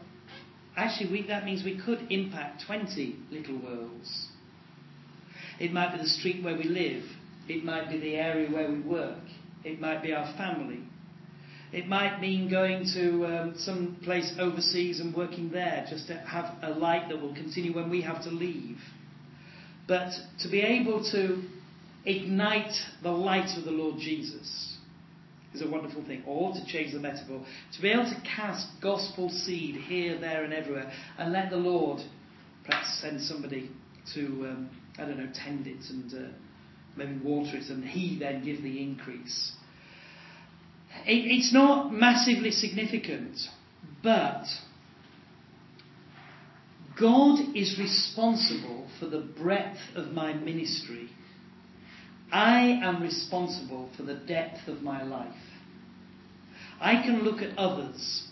Actually, 0.76 1.12
we, 1.12 1.26
that 1.28 1.44
means 1.44 1.64
we 1.64 1.80
could 1.80 2.06
impact 2.10 2.64
20 2.66 3.16
little 3.30 3.62
worlds. 3.62 4.28
It 5.60 5.72
might 5.72 5.92
be 5.92 5.98
the 5.98 6.08
street 6.08 6.42
where 6.42 6.56
we 6.56 6.64
live. 6.64 7.04
It 7.48 7.64
might 7.64 7.88
be 7.90 7.98
the 7.98 8.16
area 8.16 8.50
where 8.50 8.70
we 8.70 8.80
work. 8.80 9.22
It 9.64 9.80
might 9.80 10.02
be 10.02 10.12
our 10.12 10.26
family. 10.36 10.80
It 11.72 11.88
might 11.88 12.20
mean 12.20 12.48
going 12.48 12.86
to 12.94 13.26
um, 13.26 13.54
some 13.56 13.96
place 14.04 14.32
overseas 14.38 15.00
and 15.00 15.14
working 15.14 15.50
there 15.50 15.84
just 15.88 16.06
to 16.06 16.14
have 16.18 16.54
a 16.62 16.70
light 16.70 17.08
that 17.08 17.20
will 17.20 17.34
continue 17.34 17.74
when 17.74 17.90
we 17.90 18.00
have 18.02 18.22
to 18.24 18.30
leave. 18.30 18.78
But 19.88 20.12
to 20.40 20.48
be 20.48 20.60
able 20.60 21.02
to 21.10 21.42
ignite 22.06 22.72
the 23.02 23.10
light 23.10 23.58
of 23.58 23.64
the 23.64 23.70
Lord 23.70 23.98
Jesus 23.98 24.76
is 25.52 25.62
a 25.62 25.68
wonderful 25.68 26.04
thing. 26.04 26.22
Or 26.26 26.52
to 26.52 26.66
change 26.66 26.92
the 26.92 27.00
metaphor, 27.00 27.44
to 27.74 27.82
be 27.82 27.90
able 27.90 28.04
to 28.04 28.22
cast 28.36 28.68
gospel 28.80 29.28
seed 29.30 29.76
here, 29.76 30.18
there, 30.18 30.44
and 30.44 30.52
everywhere, 30.52 30.92
and 31.18 31.32
let 31.32 31.50
the 31.50 31.56
Lord 31.56 32.00
perhaps 32.64 33.00
send 33.00 33.20
somebody 33.20 33.70
to, 34.14 34.26
um, 34.26 34.70
I 34.98 35.04
don't 35.04 35.18
know, 35.18 35.28
tend 35.34 35.66
it 35.66 35.84
and 35.90 36.14
uh, 36.14 36.32
maybe 36.96 37.18
water 37.18 37.56
it, 37.56 37.68
and 37.70 37.84
He 37.84 38.18
then 38.18 38.44
give 38.44 38.62
the 38.62 38.82
increase. 38.82 39.52
It, 41.06 41.30
it's 41.30 41.52
not 41.52 41.92
massively 41.92 42.50
significant, 42.50 43.38
but 44.02 44.44
God 46.98 47.56
is 47.56 47.78
responsible 47.78 48.88
for 49.00 49.06
the 49.06 49.20
breadth 49.20 49.80
of 49.96 50.12
my 50.12 50.32
ministry. 50.32 51.08
I 52.30 52.80
am 52.82 53.02
responsible 53.02 53.90
for 53.96 54.04
the 54.04 54.14
depth 54.14 54.68
of 54.68 54.82
my 54.82 55.02
life. 55.02 55.34
I 56.80 57.02
can 57.02 57.22
look 57.22 57.42
at 57.42 57.56
others 57.58 58.28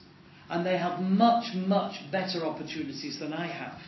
and 0.48 0.66
they 0.66 0.76
have 0.76 1.00
much, 1.00 1.54
much 1.54 1.94
better 2.10 2.44
opportunities 2.44 3.18
than 3.18 3.32
I 3.32 3.46
have. 3.46 3.78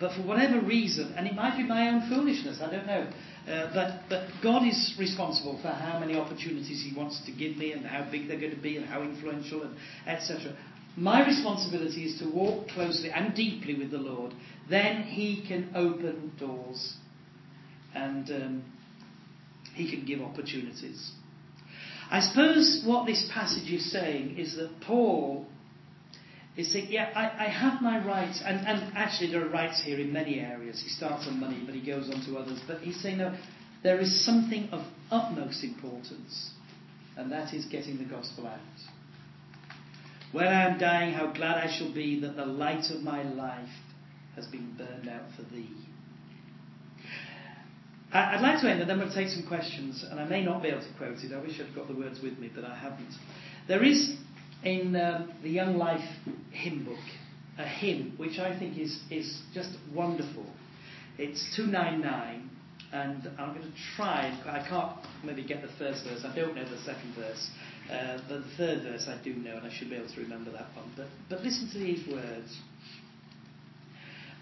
But 0.00 0.14
for 0.14 0.22
whatever 0.22 0.60
reason, 0.60 1.14
and 1.16 1.26
it 1.26 1.34
might 1.34 1.56
be 1.56 1.64
my 1.64 1.88
own 1.88 2.08
foolishness, 2.08 2.60
I 2.62 2.70
don't 2.70 2.86
know, 2.86 3.10
uh, 3.48 3.70
but, 3.74 4.08
but 4.08 4.28
God 4.42 4.66
is 4.66 4.94
responsible 4.98 5.58
for 5.60 5.68
how 5.68 5.98
many 5.98 6.16
opportunities 6.16 6.84
He 6.88 6.96
wants 6.96 7.24
to 7.26 7.32
give 7.32 7.56
me 7.56 7.72
and 7.72 7.84
how 7.84 8.08
big 8.10 8.28
they're 8.28 8.38
going 8.38 8.54
to 8.54 8.60
be 8.60 8.76
and 8.76 8.86
how 8.86 9.02
influential 9.02 9.62
and 9.62 9.74
etc. 10.06 10.56
My 10.96 11.26
responsibility 11.26 12.04
is 12.04 12.18
to 12.20 12.28
walk 12.28 12.68
closely 12.68 13.10
and 13.10 13.34
deeply 13.34 13.76
with 13.76 13.90
the 13.90 13.98
Lord. 13.98 14.34
Then 14.68 15.02
He 15.02 15.44
can 15.46 15.70
open 15.74 16.32
doors 16.38 16.94
and 17.94 18.30
um, 18.30 18.64
He 19.74 19.90
can 19.90 20.04
give 20.04 20.20
opportunities. 20.20 21.12
I 22.10 22.20
suppose 22.20 22.82
what 22.86 23.06
this 23.06 23.28
passage 23.32 23.70
is 23.70 23.90
saying 23.90 24.38
is 24.38 24.56
that 24.56 24.80
Paul 24.80 25.46
is 26.58 26.72
saying, 26.72 26.88
yeah, 26.90 27.12
I, 27.14 27.46
I 27.46 27.48
have 27.48 27.80
my 27.80 28.04
rights, 28.04 28.42
and, 28.44 28.66
and 28.66 28.92
actually 28.96 29.30
there 29.30 29.46
are 29.46 29.48
rights 29.48 29.80
here 29.84 30.00
in 30.00 30.12
many 30.12 30.40
areas. 30.40 30.82
He 30.82 30.88
starts 30.88 31.28
on 31.28 31.38
money, 31.38 31.62
but 31.64 31.72
he 31.72 31.80
goes 31.80 32.10
on 32.12 32.20
to 32.26 32.36
others. 32.36 32.60
But 32.66 32.80
he's 32.80 33.00
saying, 33.00 33.18
no, 33.18 33.36
there 33.84 34.00
is 34.00 34.24
something 34.24 34.68
of 34.72 34.84
utmost 35.12 35.62
importance, 35.62 36.50
and 37.16 37.30
that 37.30 37.54
is 37.54 37.64
getting 37.66 37.98
the 37.98 38.04
gospel 38.04 38.48
out. 38.48 38.58
When 40.32 40.48
I 40.48 40.68
am 40.68 40.78
dying, 40.80 41.14
how 41.14 41.32
glad 41.32 41.58
I 41.58 41.72
shall 41.78 41.94
be 41.94 42.20
that 42.20 42.34
the 42.34 42.44
light 42.44 42.90
of 42.90 43.02
my 43.02 43.22
life 43.22 43.68
has 44.34 44.46
been 44.46 44.74
burned 44.76 45.08
out 45.08 45.30
for 45.36 45.42
thee. 45.54 45.70
I'd 48.12 48.40
like 48.40 48.60
to 48.62 48.70
end, 48.70 48.80
and 48.80 48.90
then 48.90 48.98
we'll 48.98 49.14
take 49.14 49.28
some 49.28 49.46
questions, 49.46 50.04
and 50.10 50.18
I 50.18 50.24
may 50.24 50.42
not 50.42 50.62
be 50.62 50.68
able 50.70 50.80
to 50.80 50.92
quote 50.98 51.18
it. 51.18 51.32
I 51.32 51.40
wish 51.40 51.60
I'd 51.60 51.74
got 51.74 51.86
the 51.86 51.94
words 51.94 52.20
with 52.20 52.36
me, 52.38 52.50
but 52.52 52.64
I 52.64 52.74
haven't. 52.74 53.14
There 53.68 53.84
is 53.84 54.16
in 54.64 54.96
um, 54.96 55.32
the 55.42 55.50
Young 55.50 55.76
Life 55.76 56.04
hymn 56.50 56.84
book 56.84 56.98
a 57.58 57.66
hymn 57.66 58.14
which 58.16 58.38
I 58.38 58.56
think 58.58 58.78
is, 58.78 58.98
is 59.10 59.42
just 59.52 59.70
wonderful. 59.92 60.46
It's 61.18 61.56
299, 61.56 62.48
and 62.92 63.28
I'm 63.38 63.54
going 63.54 63.66
to 63.66 63.78
try, 63.96 64.26
I 64.46 64.66
can't 64.68 64.92
maybe 65.24 65.44
get 65.44 65.62
the 65.62 65.70
first 65.78 66.04
verse, 66.04 66.24
I 66.24 66.34
don't 66.34 66.54
know 66.54 66.64
the 66.64 66.80
second 66.82 67.14
verse. 67.16 67.50
Uh, 67.90 68.18
but 68.28 68.40
the 68.40 68.56
third 68.56 68.82
verse 68.84 69.08
I 69.08 69.20
do 69.24 69.34
know, 69.34 69.56
and 69.56 69.66
I 69.66 69.74
should 69.76 69.90
be 69.90 69.96
able 69.96 70.08
to 70.08 70.20
remember 70.20 70.52
that 70.52 70.68
one. 70.76 70.92
But, 70.96 71.06
but 71.28 71.40
listen 71.40 71.68
to 71.72 71.78
these 71.78 72.06
words. 72.06 72.56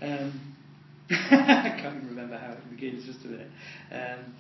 Um, 0.03 0.57
I 1.11 1.79
can't 1.81 1.97
even 1.97 2.09
remember 2.09 2.37
how 2.37 2.53
it 2.53 2.71
begins, 2.71 3.07
just 3.07 3.25
a 3.25 3.29
minute. 3.29 3.51
Um, 3.93 4.35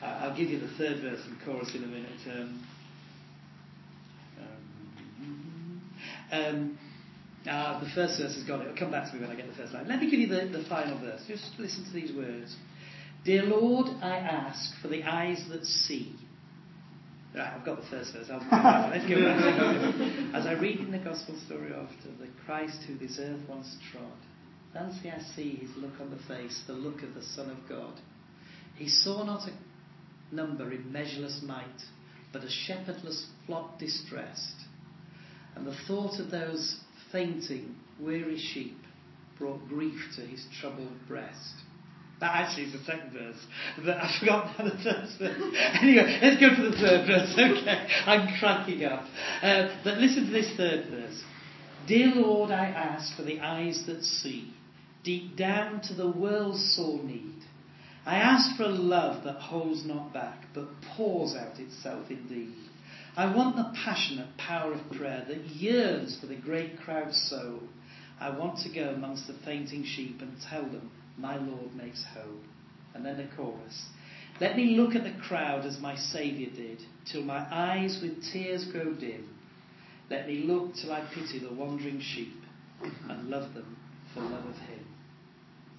I'll 0.00 0.36
give 0.36 0.48
you 0.48 0.60
the 0.60 0.68
third 0.78 1.02
verse 1.02 1.20
and 1.26 1.36
chorus 1.44 1.74
in 1.74 1.84
a 1.84 1.86
minute. 1.86 2.20
Um, 2.32 2.66
um, 6.32 6.78
uh, 7.48 7.80
the 7.80 7.90
first 7.94 8.20
verse 8.20 8.34
has 8.34 8.44
got 8.44 8.60
it. 8.60 8.64
It'll 8.64 8.78
come 8.78 8.90
back 8.90 9.10
to 9.10 9.14
me 9.14 9.22
when 9.22 9.30
I 9.30 9.34
get 9.34 9.48
the 9.48 9.54
first 9.54 9.72
line. 9.72 9.88
Let 9.88 10.00
me 10.00 10.10
give 10.10 10.20
you 10.20 10.28
the, 10.28 10.58
the 10.58 10.64
final 10.68 10.98
verse. 10.98 11.22
Just 11.28 11.52
listen 11.58 11.84
to 11.84 11.92
these 11.92 12.14
words. 12.14 12.56
Dear 13.24 13.44
Lord, 13.44 13.86
I 14.02 14.16
ask 14.18 14.80
for 14.82 14.88
the 14.88 15.02
eyes 15.02 15.44
that 15.50 15.64
see 15.64 16.16
Right, 17.34 17.52
I've 17.52 17.64
got 17.64 17.80
the 17.80 17.86
first 17.88 18.12
verse. 18.12 18.28
I'll 18.30 18.38
Let's 18.90 19.08
go 19.08 19.16
back. 19.16 20.34
As 20.34 20.46
I 20.46 20.52
read 20.52 20.78
in 20.78 20.92
the 20.92 20.98
gospel 20.98 21.34
story 21.46 21.72
of 21.72 21.88
the 22.04 22.28
Christ 22.46 22.78
who 22.86 22.96
this 22.96 23.18
earth 23.20 23.40
once 23.48 23.76
trod, 23.90 24.12
fancy 24.72 25.10
I 25.10 25.20
see 25.34 25.56
his 25.56 25.70
look 25.76 25.94
on 26.00 26.10
the 26.10 26.22
face, 26.28 26.62
the 26.68 26.74
look 26.74 27.02
of 27.02 27.14
the 27.14 27.22
Son 27.22 27.50
of 27.50 27.56
God. 27.68 27.94
He 28.76 28.88
saw 28.88 29.24
not 29.24 29.48
a 29.48 30.34
number 30.34 30.72
in 30.72 30.92
measureless 30.92 31.42
might, 31.44 31.64
but 32.32 32.44
a 32.44 32.50
shepherdless 32.50 33.26
flock 33.46 33.80
distressed. 33.80 34.63
And 35.56 35.66
the 35.66 35.76
thought 35.86 36.18
of 36.18 36.30
those 36.30 36.80
fainting, 37.12 37.76
weary 38.00 38.38
sheep 38.38 38.76
brought 39.38 39.68
grief 39.68 40.00
to 40.16 40.22
his 40.22 40.44
troubled 40.60 40.96
breast. 41.08 41.54
That 42.20 42.36
actually 42.36 42.64
is 42.64 42.72
the 42.72 42.84
second 42.84 43.12
verse. 43.12 43.36
But 43.84 43.96
I 43.98 44.16
forgot 44.18 44.56
the 44.56 44.70
first 44.82 45.18
verse. 45.18 45.54
Anyway, 45.82 46.18
let's 46.22 46.40
go 46.40 46.54
to 46.54 46.70
the 46.70 46.76
third 46.76 47.06
verse. 47.06 47.34
Okay, 47.38 47.86
I'm 48.06 48.38
cracking 48.38 48.84
up. 48.84 49.04
Uh, 49.42 49.76
but 49.82 49.98
listen 49.98 50.26
to 50.26 50.32
this 50.32 50.50
third 50.56 50.86
verse. 50.90 51.22
Dear 51.86 52.14
Lord, 52.14 52.50
I 52.50 52.66
ask 52.66 53.14
for 53.16 53.22
the 53.22 53.40
eyes 53.40 53.84
that 53.86 54.02
see, 54.04 54.54
deep 55.02 55.36
down 55.36 55.82
to 55.82 55.94
the 55.94 56.10
world's 56.10 56.74
sore 56.74 57.02
need. 57.02 57.42
I 58.06 58.16
ask 58.16 58.56
for 58.56 58.64
a 58.64 58.68
love 58.68 59.24
that 59.24 59.36
holds 59.36 59.84
not 59.84 60.12
back, 60.12 60.44
but 60.54 60.68
pours 60.96 61.34
out 61.34 61.58
itself 61.58 62.10
in 62.10 62.26
deed. 62.28 62.54
I 63.16 63.34
want 63.34 63.56
the 63.56 63.72
passionate 63.84 64.36
power 64.38 64.72
of 64.72 64.90
prayer 64.90 65.24
that 65.28 65.46
yearns 65.46 66.18
for 66.20 66.26
the 66.26 66.36
great 66.36 66.80
crowd's 66.80 67.20
soul. 67.30 67.60
I 68.20 68.36
want 68.36 68.58
to 68.60 68.74
go 68.74 68.90
amongst 68.90 69.26
the 69.28 69.36
fainting 69.44 69.84
sheep 69.84 70.20
and 70.20 70.36
tell 70.50 70.62
them 70.62 70.90
my 71.16 71.36
Lord 71.36 71.74
makes 71.76 72.04
whole. 72.12 72.40
And 72.94 73.04
then 73.04 73.16
the 73.18 73.28
chorus. 73.36 73.86
Let 74.40 74.56
me 74.56 74.76
look 74.76 74.96
at 74.96 75.04
the 75.04 75.14
crowd 75.28 75.64
as 75.64 75.78
my 75.78 75.94
Saviour 75.94 76.50
did, 76.50 76.80
till 77.10 77.22
my 77.22 77.46
eyes 77.52 78.00
with 78.02 78.24
tears 78.32 78.64
grow 78.64 78.92
dim. 78.94 79.28
Let 80.10 80.26
me 80.26 80.44
look 80.44 80.74
till 80.74 80.92
I 80.92 81.08
pity 81.14 81.38
the 81.38 81.54
wandering 81.54 82.00
sheep 82.00 82.34
and 83.08 83.28
love 83.28 83.54
them 83.54 83.76
for 84.12 84.20
love 84.22 84.44
of 84.44 84.56
Him. 84.56 84.84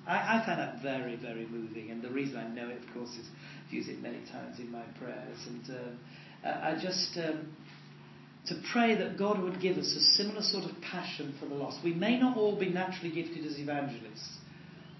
I, 0.07 0.37
I 0.37 0.45
find 0.45 0.59
that 0.59 0.81
very, 0.81 1.15
very 1.15 1.47
moving, 1.47 1.91
and 1.91 2.01
the 2.01 2.09
reason 2.09 2.37
I 2.37 2.47
know 2.47 2.69
it, 2.69 2.77
of 2.77 2.93
course, 2.93 3.09
is 3.09 3.27
I've 3.67 3.73
used 3.73 3.89
it 3.89 4.01
many 4.01 4.19
times 4.31 4.59
in 4.59 4.71
my 4.71 4.83
prayers. 4.99 5.47
And 5.47 5.69
um, 5.69 5.99
I 6.45 6.77
just 6.81 7.17
um, 7.17 7.55
to 8.47 8.55
pray 8.71 8.95
that 8.95 9.17
God 9.17 9.41
would 9.41 9.59
give 9.59 9.77
us 9.77 9.95
a 9.95 10.01
similar 10.21 10.41
sort 10.41 10.65
of 10.65 10.71
passion 10.81 11.33
for 11.39 11.47
the 11.47 11.55
lost. 11.55 11.79
We 11.83 11.93
may 11.93 12.19
not 12.19 12.37
all 12.37 12.57
be 12.57 12.69
naturally 12.69 13.11
gifted 13.13 13.45
as 13.45 13.57
evangelists, 13.57 14.37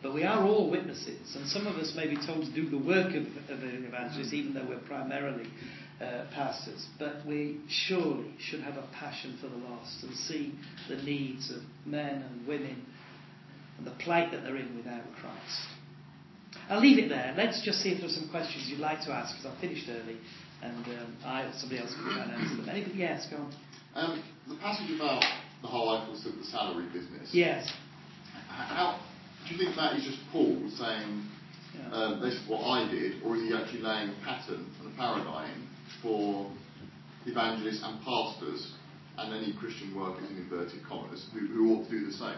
but 0.01 0.13
we 0.13 0.23
are 0.23 0.43
all 0.43 0.69
witnesses, 0.69 1.35
and 1.35 1.47
some 1.47 1.67
of 1.67 1.75
us 1.77 1.93
may 1.95 2.07
be 2.07 2.17
told 2.25 2.45
to 2.45 2.51
do 2.53 2.69
the 2.69 2.77
work 2.77 3.09
of, 3.09 3.23
of 3.49 3.63
an 3.63 3.85
evangelist, 3.87 4.33
even 4.33 4.53
though 4.53 4.65
we're 4.67 4.79
primarily 4.79 5.47
uh, 6.01 6.25
pastors. 6.33 6.87
But 6.99 7.25
we 7.27 7.61
surely 7.69 8.33
should 8.39 8.61
have 8.61 8.77
a 8.77 8.87
passion 8.93 9.37
for 9.39 9.47
the 9.47 9.57
lost 9.57 10.03
and 10.03 10.15
see 10.15 10.53
the 10.89 10.97
needs 10.97 11.51
of 11.51 11.61
men 11.85 12.23
and 12.23 12.47
women 12.47 12.85
and 13.77 13.85
the 13.85 13.91
plight 13.91 14.31
that 14.31 14.43
they're 14.43 14.57
in 14.57 14.75
without 14.75 15.03
Christ. 15.21 15.67
I'll 16.69 16.81
leave 16.81 16.97
it 16.97 17.09
there. 17.09 17.33
Let's 17.37 17.61
just 17.63 17.79
see 17.81 17.89
if 17.89 17.99
there's 17.99 18.15
some 18.15 18.29
questions 18.29 18.65
you'd 18.67 18.79
like 18.79 19.01
to 19.05 19.11
ask, 19.11 19.35
because 19.35 19.55
I 19.55 19.61
finished 19.61 19.87
early, 19.89 20.17
and 20.61 20.85
um, 20.85 21.17
I 21.25 21.51
somebody 21.57 21.81
else 21.81 21.93
can 21.93 22.03
try 22.03 22.23
and 22.23 22.31
answer 22.31 22.55
them. 22.57 22.69
Anybody? 22.69 22.95
Yes, 22.95 23.27
go 23.29 23.37
on. 23.37 23.53
Um, 23.95 24.23
the 24.47 24.55
passage 24.55 24.91
about 24.95 25.23
the 25.61 25.67
whole 25.67 25.89
idol 25.89 26.13
of 26.13 26.37
the 26.37 26.43
salary 26.45 26.85
business. 26.93 27.29
Yes. 27.31 27.71
How, 28.47 28.99
do 29.47 29.55
you 29.55 29.63
think 29.63 29.75
that 29.75 29.95
is 29.95 30.03
just 30.03 30.19
Paul 30.31 30.69
saying, 30.77 31.25
yeah. 31.73 31.91
um, 31.91 32.21
this 32.21 32.33
is 32.33 32.49
what 32.49 32.61
I 32.61 32.89
did, 32.89 33.23
or 33.23 33.35
is 33.35 33.43
he 33.43 33.53
actually 33.55 33.81
laying 33.81 34.09
a 34.09 34.15
pattern 34.23 34.65
and 34.79 34.93
a 34.93 34.97
paradigm 34.97 35.67
for 36.01 36.51
evangelists 37.25 37.81
and 37.83 38.03
pastors 38.03 38.73
and 39.17 39.33
any 39.33 39.53
Christian 39.57 39.95
workers 39.95 40.29
in 40.29 40.37
inverted 40.37 40.83
commas 40.87 41.25
who, 41.33 41.47
who 41.47 41.75
ought 41.75 41.85
to 41.85 41.89
do 41.89 42.05
the 42.05 42.13
same? 42.13 42.37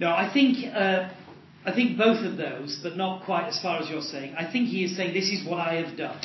No, 0.00 0.08
I 0.08 0.30
think 0.32 0.66
uh, 0.74 1.10
I 1.64 1.72
think 1.72 1.96
both 1.96 2.24
of 2.24 2.36
those, 2.36 2.80
but 2.82 2.96
not 2.96 3.24
quite 3.24 3.46
as 3.46 3.60
far 3.60 3.80
as 3.80 3.88
you're 3.88 4.00
saying. 4.00 4.34
I 4.36 4.50
think 4.50 4.68
he 4.68 4.84
is 4.84 4.96
saying 4.96 5.14
this 5.14 5.30
is 5.30 5.46
what 5.46 5.58
I 5.58 5.74
have 5.74 5.96
done, 5.96 6.18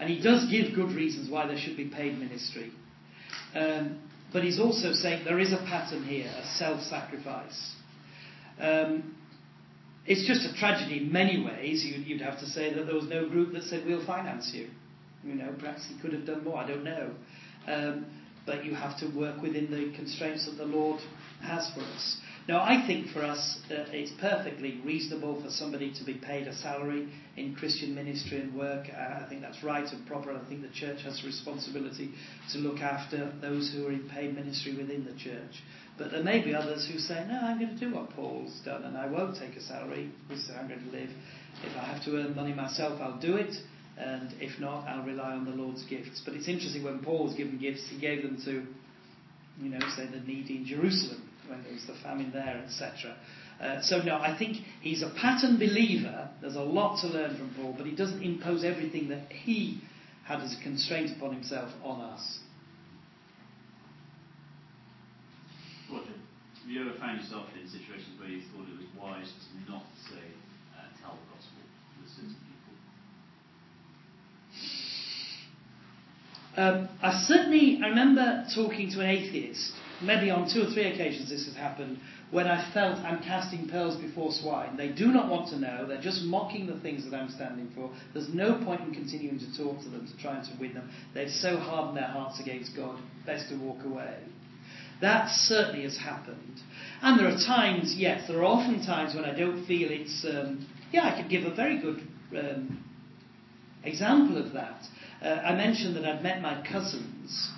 and 0.00 0.10
he 0.10 0.22
does 0.22 0.46
give 0.50 0.74
good 0.74 0.94
reasons 0.94 1.30
why 1.30 1.46
there 1.46 1.58
should 1.58 1.76
be 1.76 1.86
paid 1.86 2.18
ministry. 2.18 2.72
Um, 3.54 4.00
but 4.32 4.42
he's 4.42 4.60
also 4.60 4.92
saying 4.92 5.24
there 5.24 5.38
is 5.38 5.52
a 5.52 5.58
pattern 5.58 6.04
here, 6.04 6.26
a 6.26 6.46
self-sacrifice. 6.58 7.74
Um, 8.60 9.16
it's 10.04 10.26
just 10.26 10.42
a 10.44 10.58
tragedy 10.58 10.98
in 10.98 11.12
many 11.12 11.44
ways. 11.44 11.84
You'd, 11.84 12.06
you'd, 12.06 12.20
have 12.20 12.38
to 12.40 12.46
say 12.46 12.72
that 12.74 12.86
there 12.86 12.94
was 12.94 13.08
no 13.08 13.28
group 13.28 13.52
that 13.54 13.64
said, 13.64 13.84
we'll 13.86 14.04
finance 14.06 14.50
you. 14.54 14.68
You 15.24 15.34
know, 15.34 15.54
perhaps 15.58 15.86
he 15.88 16.00
could 16.00 16.12
have 16.12 16.26
done 16.26 16.44
more, 16.44 16.58
I 16.58 16.66
don't 16.66 16.84
know. 16.84 17.10
Um, 17.66 18.06
but 18.44 18.64
you 18.64 18.74
have 18.74 18.98
to 19.00 19.08
work 19.08 19.42
within 19.42 19.70
the 19.70 19.96
constraints 19.96 20.46
that 20.46 20.56
the 20.56 20.64
Lord 20.64 21.00
has 21.42 21.68
for 21.74 21.80
us. 21.80 22.20
No, 22.48 22.58
I 22.58 22.84
think 22.86 23.08
for 23.08 23.24
us 23.24 23.58
uh, 23.72 23.90
it's 23.90 24.12
perfectly 24.20 24.80
reasonable 24.84 25.42
for 25.42 25.50
somebody 25.50 25.92
to 25.94 26.04
be 26.04 26.14
paid 26.14 26.46
a 26.46 26.54
salary 26.54 27.08
in 27.36 27.56
Christian 27.56 27.92
ministry 27.92 28.40
and 28.40 28.54
work. 28.54 28.86
Uh, 28.88 29.24
I 29.24 29.26
think 29.28 29.40
that's 29.40 29.64
right 29.64 29.84
and 29.84 30.06
proper. 30.06 30.30
I 30.30 30.48
think 30.48 30.62
the 30.62 30.68
church 30.68 31.02
has 31.02 31.20
a 31.24 31.26
responsibility 31.26 32.12
to 32.52 32.58
look 32.58 32.78
after 32.78 33.32
those 33.40 33.72
who 33.74 33.88
are 33.88 33.92
in 33.92 34.08
paid 34.08 34.36
ministry 34.36 34.76
within 34.76 35.04
the 35.04 35.14
church. 35.18 35.60
But 35.98 36.12
there 36.12 36.22
may 36.22 36.44
be 36.44 36.54
others 36.54 36.88
who 36.90 37.00
say, 37.00 37.26
no, 37.28 37.34
I'm 37.34 37.58
going 37.58 37.76
to 37.76 37.80
do 37.80 37.92
what 37.92 38.10
Paul's 38.10 38.60
done 38.64 38.84
and 38.84 38.96
I 38.96 39.06
won't 39.08 39.36
take 39.36 39.56
a 39.56 39.60
salary. 39.60 40.12
How 40.28 40.60
I'm 40.60 40.68
going 40.68 40.84
to 40.84 40.90
live. 40.96 41.10
If 41.64 41.76
I 41.76 41.84
have 41.84 42.04
to 42.04 42.16
earn 42.16 42.36
money 42.36 42.54
myself, 42.54 43.00
I'll 43.00 43.18
do 43.18 43.36
it. 43.36 43.54
And 43.98 44.32
if 44.40 44.60
not, 44.60 44.86
I'll 44.86 45.04
rely 45.04 45.32
on 45.32 45.46
the 45.46 45.50
Lord's 45.50 45.84
gifts. 45.86 46.22
But 46.24 46.34
it's 46.34 46.46
interesting 46.46 46.84
when 46.84 47.00
Paul 47.00 47.24
was 47.24 47.34
given 47.34 47.58
gifts, 47.58 47.88
he 47.90 47.98
gave 47.98 48.22
them 48.22 48.36
to, 48.44 48.62
you 49.64 49.70
know, 49.70 49.80
say 49.96 50.06
the 50.06 50.20
needy 50.20 50.58
in 50.58 50.66
Jerusalem 50.66 51.28
when 51.48 51.62
there 51.62 51.72
was 51.72 51.86
the 51.86 51.94
famine 52.02 52.30
there, 52.32 52.62
etc. 52.64 53.16
Uh, 53.60 53.80
so 53.80 54.02
no, 54.02 54.16
I 54.16 54.36
think 54.38 54.58
he's 54.82 55.02
a 55.02 55.10
pattern 55.20 55.56
believer. 55.56 56.28
There's 56.40 56.56
a 56.56 56.62
lot 56.62 57.00
to 57.00 57.08
learn 57.08 57.36
from 57.36 57.54
Paul, 57.56 57.74
but 57.76 57.86
he 57.86 57.94
doesn't 57.94 58.22
impose 58.22 58.64
everything 58.64 59.08
that 59.08 59.32
he 59.32 59.80
had 60.24 60.40
as 60.40 60.56
a 60.58 60.62
constraint 60.62 61.16
upon 61.16 61.32
himself 61.32 61.70
on 61.82 62.00
us. 62.00 62.40
Roger, 65.90 66.04
have 66.62 66.70
you 66.70 66.80
ever 66.82 66.98
found 66.98 67.20
yourself 67.20 67.46
in 67.54 67.68
situations 67.68 68.18
where 68.18 68.28
you 68.28 68.42
thought 68.52 68.66
it 68.68 68.76
was 68.76 68.90
wise 68.98 69.32
to 69.32 69.70
not 69.70 69.84
say, 70.10 70.20
uh, 70.76 70.82
tell 71.00 71.14
the 71.14 71.26
gospel 71.32 71.62
to 71.62 72.10
certain 72.10 72.36
people? 72.42 72.74
Um, 76.56 76.88
I 77.02 77.22
certainly 77.22 77.80
I 77.82 77.88
remember 77.88 78.46
talking 78.54 78.90
to 78.90 79.00
an 79.00 79.10
atheist. 79.10 79.72
Maybe 80.02 80.30
on 80.30 80.50
two 80.52 80.62
or 80.62 80.70
three 80.72 80.92
occasions 80.92 81.30
this 81.30 81.46
has 81.46 81.54
happened 81.54 81.98
when 82.30 82.46
I 82.46 82.72
felt 82.72 82.98
I'm 82.98 83.22
casting 83.22 83.68
pearls 83.68 83.96
before 83.96 84.32
swine. 84.32 84.76
They 84.76 84.88
do 84.88 85.08
not 85.08 85.30
want 85.30 85.48
to 85.50 85.58
know. 85.58 85.86
They're 85.86 86.00
just 86.00 86.22
mocking 86.22 86.66
the 86.66 86.78
things 86.80 87.08
that 87.08 87.16
I'm 87.16 87.30
standing 87.30 87.70
for. 87.74 87.90
There's 88.12 88.28
no 88.34 88.62
point 88.64 88.82
in 88.82 88.92
continuing 88.92 89.38
to 89.38 89.56
talk 89.56 89.80
to 89.82 89.88
them 89.88 90.06
to 90.06 90.22
try 90.22 90.34
to 90.34 90.50
win 90.60 90.74
them. 90.74 90.90
They've 91.14 91.30
so 91.30 91.56
hardened 91.56 91.96
their 91.96 92.08
hearts 92.08 92.40
against 92.40 92.76
God. 92.76 93.00
Best 93.24 93.48
to 93.50 93.56
walk 93.56 93.84
away. 93.84 94.18
That 95.00 95.28
certainly 95.30 95.82
has 95.82 95.96
happened. 95.96 96.60
And 97.02 97.18
there 97.18 97.28
are 97.28 97.38
times, 97.46 97.94
yes, 97.96 98.28
there 98.28 98.38
are 98.38 98.44
often 98.44 98.84
times 98.84 99.14
when 99.14 99.24
I 99.24 99.36
don't 99.36 99.66
feel 99.66 99.88
it's. 99.90 100.26
Um, 100.28 100.66
yeah, 100.92 101.12
I 101.12 101.20
could 101.20 101.30
give 101.30 101.44
a 101.44 101.54
very 101.54 101.80
good 101.80 102.00
um, 102.36 102.82
example 103.84 104.38
of 104.38 104.52
that. 104.52 104.82
Uh, 105.22 105.40
I 105.44 105.54
mentioned 105.54 105.96
that 105.96 106.04
I'd 106.04 106.22
met 106.22 106.40
my 106.40 106.66
cousins, 106.70 107.50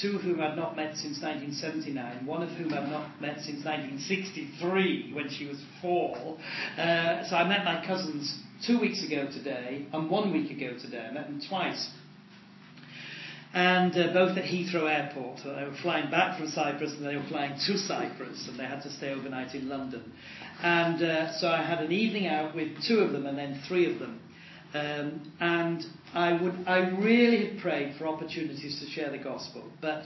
two 0.00 0.16
of 0.16 0.22
whom 0.22 0.40
I'd 0.40 0.56
not 0.56 0.76
met 0.76 0.96
since 0.96 1.22
1979, 1.22 2.26
one 2.26 2.42
of 2.42 2.50
whom 2.50 2.72
I'd 2.72 2.90
not 2.90 3.20
met 3.20 3.40
since 3.40 3.64
1963 3.64 5.12
when 5.14 5.30
she 5.30 5.46
was 5.46 5.60
four. 5.80 6.36
Uh, 6.76 7.24
so 7.28 7.36
I 7.36 7.46
met 7.48 7.64
my 7.64 7.84
cousins 7.86 8.38
two 8.66 8.80
weeks 8.80 9.04
ago 9.04 9.26
today 9.30 9.86
and 9.92 10.10
one 10.10 10.32
week 10.32 10.50
ago 10.50 10.76
today. 10.78 11.06
I 11.08 11.12
met 11.12 11.26
them 11.26 11.40
twice 11.48 11.90
and 13.54 13.96
uh, 13.96 14.12
both 14.12 14.36
at 14.36 14.44
Heathrow 14.44 14.90
Airport. 14.90 15.38
So 15.38 15.54
they 15.54 15.62
were 15.62 15.76
flying 15.80 16.10
back 16.10 16.38
from 16.38 16.48
Cyprus 16.48 16.92
and 16.94 17.06
they 17.06 17.14
were 17.14 17.26
flying 17.28 17.52
to 17.52 17.78
Cyprus 17.78 18.48
and 18.48 18.58
they 18.58 18.64
had 18.64 18.82
to 18.82 18.90
stay 18.90 19.12
overnight 19.12 19.54
in 19.54 19.68
London. 19.68 20.12
And 20.60 21.00
uh, 21.00 21.38
so 21.38 21.46
I 21.46 21.62
had 21.62 21.78
an 21.78 21.92
evening 21.92 22.26
out 22.26 22.54
with 22.54 22.68
two 22.86 22.98
of 22.98 23.12
them 23.12 23.26
and 23.26 23.38
then 23.38 23.62
three 23.68 23.92
of 23.92 24.00
them. 24.00 24.20
Um, 24.74 25.32
and 25.38 25.84
I 26.14 26.40
would, 26.40 26.54
I 26.66 26.90
really 26.90 27.48
had 27.48 27.60
prayed 27.60 27.96
for 27.98 28.06
opportunities 28.06 28.80
to 28.80 28.86
share 28.86 29.10
the 29.10 29.18
gospel, 29.18 29.64
but 29.80 30.04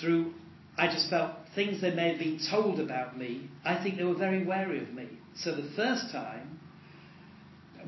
through, 0.00 0.32
I 0.78 0.86
just 0.86 1.10
felt 1.10 1.32
things 1.54 1.82
they 1.82 1.94
may 1.94 2.10
have 2.10 2.18
been 2.18 2.40
told 2.50 2.80
about 2.80 3.18
me, 3.18 3.50
I 3.64 3.82
think 3.82 3.98
they 3.98 4.04
were 4.04 4.14
very 4.14 4.44
wary 4.44 4.82
of 4.82 4.92
me. 4.94 5.08
So 5.36 5.54
the 5.54 5.70
first 5.76 6.10
time, 6.10 6.58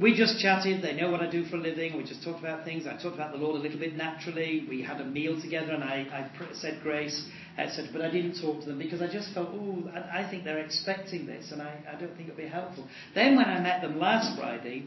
we 0.00 0.14
just 0.14 0.40
chatted. 0.40 0.82
They 0.82 0.94
know 0.94 1.10
what 1.10 1.20
I 1.20 1.30
do 1.30 1.44
for 1.44 1.56
a 1.56 1.60
living. 1.60 1.96
We 1.96 2.04
just 2.04 2.24
talked 2.24 2.40
about 2.40 2.64
things. 2.64 2.86
I 2.86 3.00
talked 3.00 3.14
about 3.14 3.32
the 3.32 3.38
Lord 3.38 3.56
a 3.56 3.62
little 3.62 3.78
bit 3.78 3.96
naturally. 3.96 4.66
We 4.68 4.82
had 4.82 5.00
a 5.00 5.04
meal 5.04 5.40
together, 5.40 5.72
and 5.72 5.84
I, 5.84 6.30
I 6.40 6.54
said 6.54 6.80
grace, 6.82 7.28
etc. 7.56 7.90
But 7.92 8.02
I 8.02 8.10
didn't 8.10 8.40
talk 8.40 8.60
to 8.62 8.66
them 8.66 8.78
because 8.78 9.00
I 9.00 9.06
just 9.06 9.32
felt, 9.32 9.50
oh, 9.52 9.88
I, 9.94 10.22
I, 10.22 10.30
think 10.30 10.44
they're 10.44 10.58
expecting 10.58 11.26
this, 11.26 11.52
and 11.52 11.62
I, 11.62 11.78
I 11.88 12.00
don't 12.00 12.14
think 12.16 12.28
it'll 12.28 12.36
be 12.36 12.48
helpful. 12.48 12.86
Then 13.14 13.36
when 13.36 13.46
I 13.46 13.60
met 13.60 13.82
them 13.82 13.98
last 13.98 14.36
Friday, 14.36 14.86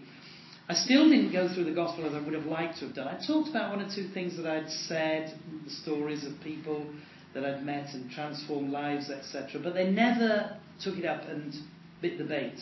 I 0.69 0.73
still 0.73 1.09
didn't 1.09 1.31
go 1.31 1.53
through 1.53 1.63
the 1.63 1.73
gospel 1.73 2.05
as 2.05 2.13
I 2.13 2.19
would 2.19 2.33
have 2.33 2.45
liked 2.45 2.79
to 2.79 2.87
have 2.87 2.95
done. 2.95 3.07
I 3.07 3.25
talked 3.25 3.49
about 3.49 3.75
one 3.75 3.85
or 3.85 3.89
two 3.93 4.09
things 4.09 4.35
that 4.35 4.45
I'd 4.45 4.69
said, 4.69 5.33
the 5.63 5.69
stories 5.69 6.25
of 6.25 6.33
people 6.43 6.85
that 7.33 7.45
I'd 7.45 7.65
met 7.65 7.93
and 7.93 8.11
transformed 8.11 8.71
lives, 8.71 9.09
etc. 9.09 9.61
But 9.63 9.73
they 9.73 9.89
never 9.89 10.57
took 10.81 10.97
it 10.97 11.05
up 11.05 11.23
and 11.23 11.53
bit 12.01 12.17
the 12.17 12.25
bait. 12.25 12.59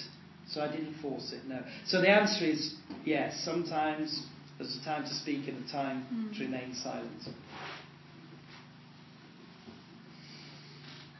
So 0.47 0.61
I 0.61 0.71
didn't 0.71 1.01
force 1.01 1.33
it, 1.33 1.47
no. 1.47 1.61
So 1.87 2.01
the 2.01 2.09
answer 2.09 2.45
is 2.45 2.75
yes, 3.03 3.41
sometimes 3.43 4.27
there's 4.59 4.77
a 4.79 4.85
time 4.85 5.03
to 5.03 5.13
speak 5.13 5.47
and 5.47 5.67
a 5.67 5.71
time 5.71 6.05
mm. 6.13 6.37
to 6.37 6.43
remain 6.45 6.75
silent. 6.75 7.23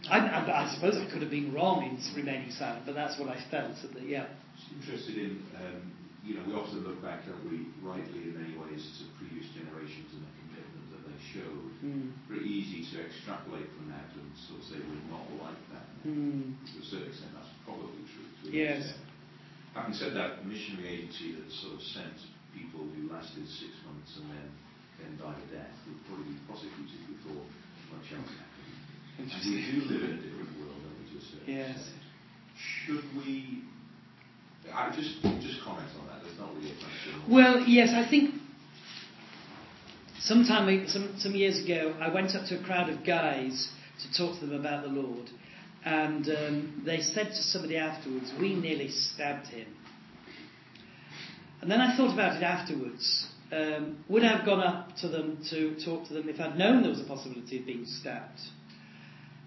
I, 0.09 0.19
I, 0.19 0.65
I, 0.65 0.75
suppose 0.75 0.95
I 0.95 1.11
could 1.11 1.23
have 1.23 1.31
been 1.31 1.51
wrong 1.51 1.83
in 1.83 2.15
remaining 2.15 2.51
silent, 2.51 2.85
but 2.85 2.93
that's 2.93 3.19
what 3.19 3.29
I 3.29 3.43
felt. 3.49 3.71
At 3.83 3.93
the, 3.95 4.01
yeah. 4.01 4.27
Interested 4.79 5.17
in, 5.17 5.43
um, 5.57 5.61
you 5.61 5.71
know, 5.71 6.04
we 6.25 6.53
often 6.57 6.81
look 6.81 6.97
back, 7.05 7.21
don't 7.29 7.45
we, 7.45 7.69
rightly 7.85 8.33
in 8.33 8.33
many 8.33 8.57
ways, 8.57 8.81
to 8.97 9.05
previous 9.21 9.45
generations 9.53 10.09
and 10.17 10.25
the 10.25 10.33
commitment 10.41 10.85
that 10.89 11.03
they 11.05 11.17
showed. 11.29 11.69
Mm. 11.85 12.17
Very 12.25 12.49
easy 12.49 12.81
to 12.89 13.05
extrapolate 13.05 13.69
from 13.77 13.93
that 13.93 14.09
and 14.17 14.25
sort 14.49 14.57
of 14.57 14.65
say 14.65 14.77
we're 14.81 15.05
not 15.13 15.29
like 15.37 15.61
that. 15.77 15.85
Mm. 16.01 16.57
To 16.65 16.75
a 16.81 16.85
certain 16.85 17.13
extent, 17.13 17.37
that's 17.37 17.53
probably 17.61 18.01
true. 18.09 18.25
To 18.25 18.43
yes. 18.49 18.89
Extent. 18.89 19.05
Having 19.77 19.95
said 20.01 20.11
that, 20.17 20.41
a 20.41 20.43
missionary 20.49 21.03
agency 21.03 21.37
that 21.37 21.45
sort 21.51 21.77
of 21.77 21.83
sent 21.93 22.17
people 22.57 22.89
who 22.89 23.11
lasted 23.11 23.45
six 23.45 23.75
months 23.85 24.17
and 24.17 24.31
then, 24.33 24.49
then 24.97 25.11
died 25.21 25.37
a 25.37 25.47
death 25.53 25.75
would 25.85 25.99
probably 26.09 26.33
be 26.33 26.39
prosecuted 26.49 27.01
before 27.05 27.43
much 27.93 28.07
else 28.17 28.33
happened. 28.33 28.73
And 29.19 29.29
we 29.29 29.61
do 29.61 29.77
live 29.93 30.03
in 30.09 30.13
a 30.17 30.21
different 30.25 30.51
world, 30.57 30.79
don't 30.81 30.97
we, 30.97 31.05
to 31.11 31.15
a 31.19 31.25
certain 31.27 31.53
yes. 31.53 31.75
extent. 31.75 32.01
Should 32.55 33.05
we 33.19 33.67
I 34.73 34.93
just 34.95 35.21
just 35.41 35.61
comment 35.63 35.87
on 35.99 36.07
that. 36.07 36.23
There's 36.23 36.37
not 36.37 36.55
really 36.55 36.71
a 36.71 36.75
question. 36.75 37.21
Well, 37.29 37.59
yes, 37.67 37.93
I 37.93 38.09
think 38.09 38.35
sometime 40.19 40.87
some 40.87 41.15
some 41.17 41.35
years 41.35 41.63
ago, 41.63 41.95
I 41.99 42.13
went 42.13 42.35
up 42.35 42.47
to 42.47 42.59
a 42.59 42.63
crowd 42.63 42.89
of 42.89 43.05
guys 43.05 43.69
to 44.01 44.17
talk 44.17 44.39
to 44.39 44.45
them 44.45 44.59
about 44.59 44.83
the 44.83 44.89
Lord, 44.89 45.29
and 45.85 46.27
um, 46.29 46.83
they 46.85 47.01
said 47.01 47.27
to 47.27 47.43
somebody 47.43 47.77
afterwards, 47.77 48.33
We 48.39 48.55
nearly 48.55 48.89
stabbed 48.89 49.47
him. 49.47 49.67
And 51.61 51.71
then 51.71 51.81
I 51.81 51.95
thought 51.95 52.13
about 52.13 52.37
it 52.37 52.43
afterwards. 52.43 53.27
Um, 53.51 54.03
would 54.09 54.23
I 54.23 54.37
have 54.37 54.45
gone 54.45 54.61
up 54.61 54.95
to 54.97 55.07
them 55.07 55.37
to 55.49 55.75
talk 55.85 56.07
to 56.07 56.13
them 56.13 56.27
if 56.27 56.39
I'd 56.39 56.57
known 56.57 56.81
there 56.81 56.91
was 56.91 56.99
a 56.99 57.05
possibility 57.05 57.59
of 57.59 57.65
being 57.65 57.85
stabbed? 57.85 58.39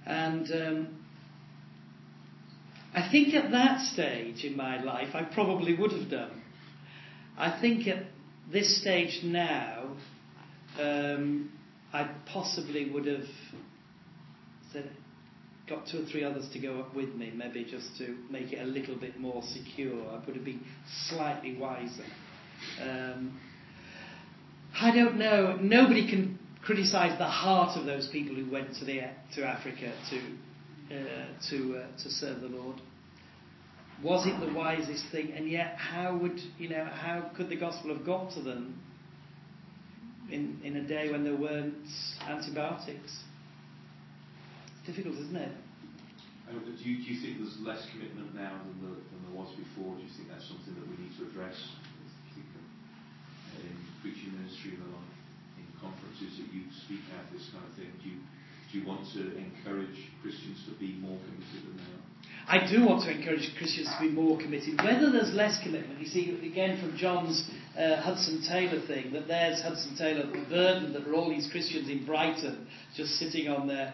And 0.07 0.51
um, 0.53 0.89
I 2.99 3.09
think 3.13 3.33
at 3.33 3.53
that 3.53 3.81
stage 3.93 4.45
in 4.45 4.57
my 4.57 4.83
life, 4.83 5.15
I 5.15 5.23
probably 5.23 5.77
would 5.77 5.93
have 5.93 6.11
done. 6.11 6.43
I 7.39 7.57
think 7.61 7.87
at 7.87 8.07
this 8.53 8.81
stage 8.81 9.21
now, 9.23 9.93
um, 10.81 11.53
I 11.93 12.11
possibly 12.27 12.91
would 12.91 13.07
have 13.07 13.29
said, 14.73 14.91
got 15.69 15.87
two 15.87 16.03
or 16.03 16.07
three 16.07 16.25
others 16.25 16.49
to 16.55 16.59
go 16.59 16.81
up 16.81 16.93
with 16.97 17.15
me, 17.15 17.33
maybe 17.33 17.65
just 17.65 17.97
to 17.99 18.17
make 18.31 18.53
it 18.53 18.61
a 18.61 18.67
little 18.67 18.97
bit 18.97 19.21
more 19.21 19.43
secure. 19.45 20.11
I 20.11 20.19
would 20.27 20.35
have 20.35 20.45
been 20.45 20.65
slightly 21.09 21.57
wiser. 21.57 22.05
Um, 22.83 23.39
I 24.81 24.93
don't 24.93 25.19
know. 25.19 25.57
Nobody 25.63 26.11
can 26.11 26.37
criticise 26.65 27.17
the 27.17 27.27
heart 27.27 27.79
of 27.79 27.87
those 27.87 28.09
people 28.09 28.35
who 28.35 28.51
went 28.51 28.75
to 28.81 28.85
the 28.85 29.03
to 29.37 29.47
Africa 29.47 29.93
to 30.11 30.21
uh, 30.91 31.27
to 31.51 31.77
uh, 31.77 32.03
to 32.03 32.11
serve 32.11 32.41
the 32.41 32.49
Lord. 32.49 32.81
Was 34.03 34.27
it 34.27 34.39
the 34.41 34.53
wisest 34.53 35.05
thing? 35.11 35.33
And 35.33 35.49
yet, 35.49 35.75
how 35.77 36.17
would 36.17 36.39
you 36.59 36.69
know? 36.69 36.85
How 36.85 37.31
could 37.37 37.49
the 37.49 37.57
gospel 37.57 37.95
have 37.95 38.07
got 38.07 38.33
to 38.35 38.41
them 38.43 38.81
in 40.31 40.61
in 40.63 40.77
a 40.77 40.87
day 40.87 41.11
when 41.11 41.25
there 41.25 41.37
weren't 41.37 41.75
antibiotics? 42.27 43.25
difficult, 44.89 45.21
isn't 45.21 45.37
it? 45.37 45.53
do, 46.49 46.85
you, 46.89 46.97
do 47.05 47.13
you 47.13 47.21
think 47.21 47.37
there's 47.37 47.61
less 47.61 47.85
commitment 47.93 48.33
now 48.33 48.57
than, 48.81 48.81
than 48.81 49.21
there 49.29 49.37
was 49.37 49.53
before? 49.53 49.93
Do 49.93 50.01
you 50.01 50.09
think 50.17 50.33
that's 50.33 50.49
something 50.49 50.73
that 50.81 50.89
we 50.89 50.97
need 50.97 51.13
to 51.21 51.29
address? 51.29 51.61
in 53.59 53.75
preaching 54.01 54.31
ministry 54.39 54.79
and 54.79 54.87
the 54.87 54.91
like, 54.95 55.13
in 55.59 55.67
conferences 55.83 56.39
that 56.39 56.47
you 56.55 56.63
speak 56.87 57.03
at, 57.19 57.27
this 57.35 57.51
kind 57.51 57.67
of 57.67 57.75
thing? 57.75 57.91
Do 57.99 58.07
you, 58.07 58.23
do 58.71 58.79
you 58.79 58.87
want 58.87 59.07
to 59.15 59.37
encourage 59.37 59.97
Christians 60.23 60.65
to 60.69 60.79
be 60.79 60.95
more 61.01 61.19
committed 61.25 61.67
than 61.67 61.77
they 61.77 61.83
are? 61.83 62.09
I 62.49 62.71
do 62.71 62.87
want 62.87 63.05
to 63.05 63.11
encourage 63.11 63.51
Christians 63.59 63.89
to 63.99 64.09
be 64.09 64.11
more 64.11 64.39
committed. 64.39 64.79
Whether 64.83 65.11
there's 65.13 65.35
less 65.35 65.63
commitment, 65.63 66.01
you 66.01 66.07
see, 66.07 66.39
again 66.47 66.81
from 66.81 66.97
John's 66.97 67.49
uh, 67.79 68.01
Hudson 68.01 68.43
Taylor 68.49 68.81
thing, 68.87 69.13
that 69.13 69.29
there's 69.29 69.61
Hudson 69.61 69.97
Taylor 69.97 70.25
burdened 70.49 70.95
that 70.95 71.07
are 71.07 71.15
all 71.15 71.29
these 71.29 71.49
Christians 71.51 71.91
in 71.91 72.07
Brighton 72.07 72.67
just 72.97 73.13
sitting 73.19 73.49
on 73.49 73.69
their 73.69 73.93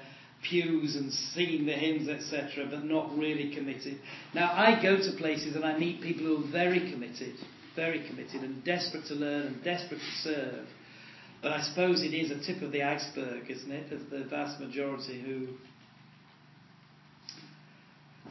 pews 0.48 0.94
and 0.94 1.12
singing 1.12 1.66
the 1.66 1.72
hymns, 1.72 2.08
etc., 2.08 2.66
but 2.70 2.84
not 2.84 3.16
really 3.16 3.54
committed. 3.54 3.98
Now, 4.34 4.52
I 4.52 4.80
go 4.80 4.96
to 4.96 5.16
places 5.18 5.56
and 5.56 5.64
I 5.64 5.76
meet 5.78 6.00
people 6.00 6.26
who 6.26 6.44
are 6.44 6.52
very 6.52 6.92
committed, 6.92 7.34
very 7.74 8.06
committed, 8.06 8.42
and 8.42 8.62
desperate 8.64 9.06
to 9.06 9.14
learn 9.14 9.46
and 9.46 9.64
desperate 9.64 10.00
to 10.00 10.22
serve. 10.22 10.66
But 11.44 11.52
I 11.52 11.60
suppose 11.60 12.02
it 12.02 12.14
is 12.14 12.30
a 12.30 12.40
tip 12.42 12.62
of 12.62 12.72
the 12.72 12.82
iceberg, 12.82 13.50
isn't 13.50 13.70
it, 13.70 13.92
of 13.92 14.08
the 14.08 14.24
vast 14.24 14.58
majority 14.58 15.20
who. 15.20 15.48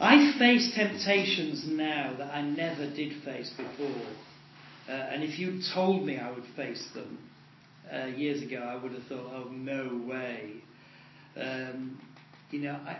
I 0.01 0.33
face 0.39 0.73
temptations 0.73 1.63
now 1.67 2.15
that 2.17 2.33
I 2.33 2.41
never 2.41 2.89
did 2.89 3.23
face 3.23 3.53
before. 3.55 4.07
Uh, 4.89 4.93
and 4.93 5.23
if 5.23 5.37
you 5.37 5.61
told 5.75 6.03
me 6.07 6.17
I 6.17 6.31
would 6.31 6.43
face 6.55 6.83
them 6.95 7.19
uh, 7.93 8.07
years 8.07 8.41
ago, 8.41 8.57
I 8.57 8.81
would 8.81 8.93
have 8.93 9.03
thought, 9.03 9.31
oh, 9.31 9.49
no 9.51 10.03
way. 10.07 10.53
Um, 11.39 12.01
you 12.49 12.61
know, 12.61 12.79
I, 12.83 12.97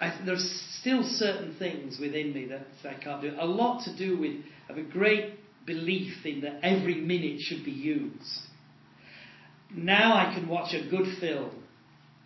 I, 0.00 0.20
there's 0.26 0.50
still 0.80 1.04
certain 1.04 1.54
things 1.60 1.98
within 2.00 2.34
me 2.34 2.46
that 2.46 2.66
I 2.84 2.94
can't 3.00 3.22
do. 3.22 3.32
A 3.38 3.46
lot 3.46 3.84
to 3.84 3.96
do 3.96 4.18
with 4.18 4.32
I 4.68 4.72
have 4.72 4.78
a 4.78 4.90
great 4.90 5.34
belief 5.64 6.26
in 6.26 6.40
that 6.40 6.58
every 6.64 6.96
minute 6.96 7.38
should 7.38 7.64
be 7.64 7.70
used. 7.70 8.40
Now 9.74 10.14
I 10.16 10.34
can 10.34 10.48
watch 10.48 10.74
a 10.74 10.88
good 10.88 11.18
film 11.18 11.50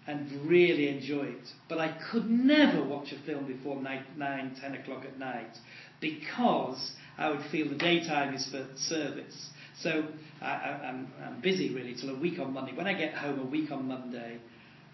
and 0.06 0.48
really 0.48 0.88
enjoy 0.88 1.24
it, 1.24 1.48
but 1.68 1.78
I 1.78 1.96
could 2.10 2.28
never 2.28 2.82
watch 2.82 3.12
a 3.12 3.26
film 3.26 3.46
before 3.46 3.80
nine, 3.80 4.04
9 4.16 4.56
10 4.60 4.74
o'clock 4.74 5.04
at 5.04 5.18
night 5.18 5.56
because 6.00 6.92
I 7.18 7.30
would 7.30 7.42
feel 7.50 7.68
the 7.68 7.76
daytime 7.76 8.34
is 8.34 8.48
for 8.50 8.66
service. 8.76 9.50
So 9.78 10.04
I, 10.40 10.80
am 10.82 11.40
busy 11.42 11.74
really 11.74 11.94
till 11.94 12.10
a 12.10 12.18
week 12.18 12.38
on 12.38 12.52
Monday. 12.52 12.72
When 12.74 12.86
I 12.86 12.94
get 12.94 13.14
home 13.14 13.38
a 13.38 13.44
week 13.44 13.70
on 13.70 13.86
Monday, 13.86 14.38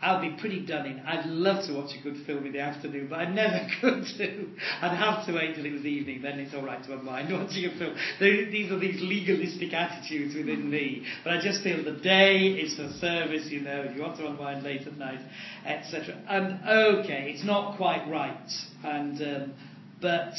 I'll 0.03 0.20
be 0.20 0.36
pretty 0.38 0.64
done 0.66 0.84
in. 0.84 1.01
I'd 1.01 1.24
love 1.24 1.64
to 1.66 1.72
watch 1.72 1.90
a 1.99 2.03
good 2.03 2.26
film 2.26 2.44
in 2.44 2.53
the 2.53 2.61
afternoon, 2.61 3.07
but 3.09 3.18
I 3.18 3.30
never 3.32 3.66
could 3.80 4.05
do. 4.18 4.51
I'd 4.82 4.94
have 4.94 5.26
to 5.26 5.32
wait 5.32 5.55
till 5.55 5.64
it 5.64 5.72
was 5.72 5.86
evening, 5.86 6.20
then 6.20 6.38
it's 6.38 6.55
all 6.55 6.64
right 6.64 6.84
to 6.84 6.92
unwind 6.92 7.32
watching 7.32 7.64
a 7.64 7.78
film. 7.78 7.97
these 8.20 8.70
are 8.70 8.78
these 8.78 9.01
legalistic 9.01 9.72
attitudes 9.72 10.34
within 10.34 10.68
me. 10.68 11.07
But 11.24 11.34
I 11.34 11.42
just 11.42 11.62
feel 11.62 11.82
the 11.82 11.99
day 11.99 12.49
is 12.49 12.76
for 12.76 12.88
service, 13.01 13.49
you 13.51 13.62
know, 13.62 13.82
if 13.88 13.97
you 13.97 14.03
want 14.03 14.18
to 14.18 14.26
unwind 14.26 14.64
late 14.64 14.86
at 14.86 14.99
night, 14.99 15.20
etc. 15.64 16.22
And 16.28 16.61
okay, 17.01 17.32
it's 17.34 17.44
not 17.44 17.78
quite 17.78 18.07
right. 18.11 18.51
And 18.84 19.22
um, 19.22 19.55
but 20.03 20.34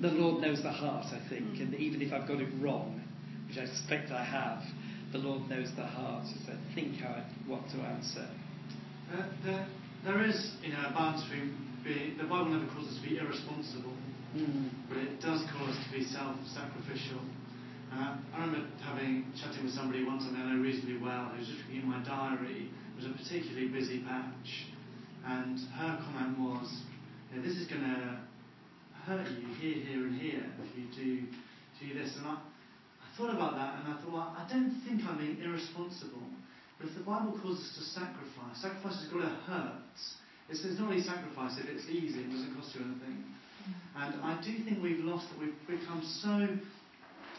the 0.00 0.08
Lord 0.08 0.40
knows 0.40 0.62
the 0.62 0.72
heart, 0.72 1.06
I 1.12 1.28
think, 1.28 1.60
and 1.60 1.74
even 1.74 2.00
if 2.00 2.14
I've 2.14 2.26
got 2.26 2.40
it 2.40 2.48
wrong, 2.60 3.02
which 3.46 3.58
I 3.58 3.66
suspect 3.66 4.10
I 4.10 4.24
have 4.24 4.62
the 5.14 5.20
Lord 5.22 5.48
knows 5.48 5.70
the 5.76 5.86
heart 5.86 6.26
as 6.26 6.42
I 6.50 6.58
think 6.74 6.98
how 6.98 7.22
I, 7.22 7.22
what 7.46 7.62
to 7.70 7.78
answer. 7.86 8.26
There, 9.46 9.68
there 10.02 10.26
is, 10.26 10.58
you 10.60 10.72
know, 10.74 10.90
a 10.90 10.92
balance 10.92 11.22
between 11.22 11.54
being, 11.86 12.18
the 12.18 12.26
Bible 12.26 12.50
never 12.50 12.66
calls 12.74 12.90
us 12.90 12.98
to 12.98 13.08
be 13.08 13.18
irresponsible, 13.22 13.94
mm. 14.34 14.70
but 14.88 14.98
it 14.98 15.22
does 15.22 15.46
call 15.54 15.70
us 15.70 15.78
to 15.86 15.90
be 15.94 16.02
self-sacrificial. 16.02 17.22
Uh, 17.94 18.18
I 18.34 18.42
remember 18.42 18.66
having 18.82 19.30
chatting 19.38 19.62
with 19.62 19.72
somebody 19.72 20.02
once 20.02 20.26
and 20.26 20.34
I 20.34 20.50
know 20.50 20.58
reasonably 20.58 20.98
well 20.98 21.30
who 21.30 21.38
was 21.38 21.46
just 21.46 21.62
looking 21.62 21.86
at 21.86 21.94
my 21.94 22.02
diary. 22.02 22.66
It 22.66 22.96
was 22.98 23.06
a 23.06 23.14
particularly 23.14 23.68
busy 23.70 24.02
patch, 24.02 24.66
and 25.30 25.62
her 25.78 25.94
comment 26.10 26.42
was, 26.42 26.66
know, 27.30 27.38
"This 27.38 27.54
is 27.54 27.68
going 27.68 27.86
to 27.86 28.18
hurt 29.06 29.30
you 29.30 29.46
here, 29.62 29.78
here, 29.78 30.06
and 30.10 30.18
here 30.18 30.42
if 30.58 30.74
you 30.74 30.90
do 30.90 31.22
do 31.78 31.94
this." 31.94 32.16
And 32.18 32.26
I, 32.26 32.38
thought 33.16 33.30
about 33.30 33.54
that 33.56 33.80
and 33.80 33.94
I 33.94 34.00
thought, 34.00 34.12
well, 34.12 34.36
I 34.36 34.46
don't 34.50 34.82
think 34.86 35.02
I'm 35.06 35.18
being 35.18 35.38
irresponsible. 35.42 36.22
But 36.78 36.88
if 36.90 36.94
the 36.98 37.06
Bible 37.06 37.38
calls 37.40 37.58
us 37.58 37.70
to 37.78 37.82
sacrifice, 37.94 38.58
sacrifice 38.60 38.98
has 39.00 39.08
got 39.08 39.22
to 39.22 39.34
hurt. 39.46 39.98
It's, 40.48 40.64
it's 40.64 40.78
not 40.78 40.90
really 40.90 41.02
sacrifice 41.02 41.56
if 41.58 41.66
it's 41.70 41.86
easy, 41.88 42.20
it 42.20 42.30
doesn't 42.30 42.54
cost 42.54 42.74
you 42.74 42.82
anything. 42.82 43.24
And 43.96 44.20
I 44.20 44.40
do 44.44 44.52
think 44.64 44.82
we've 44.82 45.04
lost 45.04 45.26
that 45.30 45.38
we've 45.38 45.56
become 45.66 46.02
so. 46.20 46.48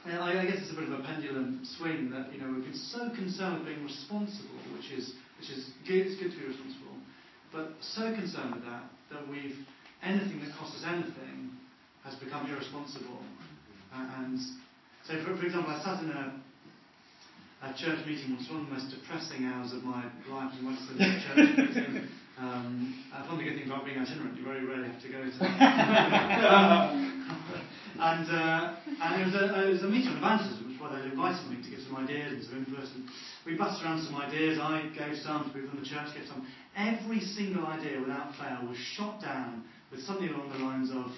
I, 0.10 0.42
I 0.42 0.46
guess 0.46 0.58
it's 0.62 0.72
a 0.72 0.76
bit 0.76 0.90
of 0.90 1.00
a 1.00 1.04
pendulum 1.04 1.62
swing 1.78 2.10
that 2.12 2.34
you 2.34 2.40
know 2.42 2.50
we've 2.50 2.64
been 2.64 2.74
so 2.74 3.10
concerned 3.14 3.60
with 3.60 3.76
being 3.76 3.84
responsible, 3.84 4.58
which 4.74 4.90
is 4.90 5.14
which 5.38 5.50
is 5.50 5.70
good. 5.86 6.08
It's 6.08 6.18
good 6.18 6.32
to 6.32 6.38
be 6.38 6.48
responsible, 6.48 6.98
but 7.52 7.74
so 7.82 8.14
concerned 8.16 8.56
with 8.56 8.66
that 8.66 8.90
that 9.12 9.28
we've 9.30 9.58
anything 10.02 10.40
that 10.42 10.56
costs 10.58 10.82
us 10.82 10.86
anything 10.88 11.52
has 12.04 12.16
become 12.16 12.50
irresponsible. 12.50 13.22
Uh, 13.94 14.26
and 14.26 14.40
for, 15.06 15.38
for 15.38 15.46
example, 15.46 15.70
I 15.70 15.84
sat 15.84 16.02
in 16.02 16.10
a, 16.10 16.34
a 17.62 17.74
church 17.78 18.06
meeting 18.08 18.34
once, 18.34 18.50
one 18.50 18.62
of 18.62 18.68
the 18.68 18.74
most 18.74 18.90
depressing 18.90 19.46
hours 19.46 19.74
of 19.74 19.84
my 19.84 20.04
life, 20.30 20.54
and 20.58 20.66
went 20.66 20.80
to 20.82 20.94
the 20.98 21.06
church 21.22 21.58
meeting. 21.58 22.10
Um, 22.38 23.06
one 23.14 23.32
of 23.32 23.38
the 23.38 23.44
good 23.46 23.56
things 23.56 23.70
about 23.70 23.86
being 23.86 23.98
itinerant, 23.98 24.36
you 24.36 24.44
very 24.44 24.66
rarely 24.66 24.90
have 24.90 25.02
to 25.02 25.08
go 25.08 25.24
to. 25.24 25.30
and 27.96 28.28
uh, 28.28 28.76
and 29.00 29.22
it, 29.22 29.26
was 29.26 29.36
a, 29.40 29.46
it 29.68 29.72
was 29.72 29.84
a 29.84 29.88
meeting 29.88 30.10
on 30.10 30.18
evangelism, 30.18 30.68
which 30.68 30.76
is 30.76 30.82
why 30.82 31.00
they 31.00 31.06
invited 31.06 31.48
me 31.48 31.64
to 31.64 31.70
give 31.70 31.80
some 31.88 31.96
ideas 31.96 32.34
and 32.34 32.44
some 32.44 32.58
input. 32.58 32.90
And 32.92 33.08
we 33.46 33.56
bust 33.56 33.82
around 33.86 34.04
some 34.04 34.16
ideas. 34.18 34.60
I 34.60 34.90
gave 34.92 35.16
some, 35.24 35.54
people 35.54 35.70
from 35.70 35.80
the 35.80 35.86
church 35.86 36.12
gave 36.18 36.28
some. 36.28 36.46
Every 36.76 37.22
single 37.22 37.66
idea, 37.68 38.02
without 38.02 38.36
fail, 38.36 38.68
was 38.68 38.78
shot 38.78 39.22
down 39.22 39.64
with 39.92 40.02
something 40.02 40.28
along 40.28 40.50
the 40.50 40.60
lines 40.60 40.90
of. 40.92 41.14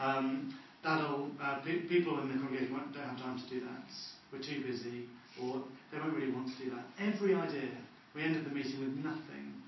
Um, 0.00 0.58
uh, 0.58 0.67
Uh, 0.84 1.58
people 1.88 2.20
in 2.20 2.28
the 2.28 2.38
congregation 2.38 2.72
don't 2.94 3.02
have 3.02 3.18
time 3.18 3.38
to 3.38 3.48
do 3.50 3.60
that. 3.60 3.88
We're 4.32 4.44
too 4.44 4.62
busy, 4.62 5.08
or 5.42 5.64
they 5.90 5.98
won't 5.98 6.14
really 6.14 6.32
want 6.32 6.48
to 6.48 6.64
do 6.64 6.70
that. 6.70 6.84
Every 7.00 7.34
idea, 7.34 7.70
we 8.14 8.22
ended 8.22 8.44
the 8.44 8.54
meeting 8.54 8.80
with 8.80 8.94
nothing. 9.04 9.58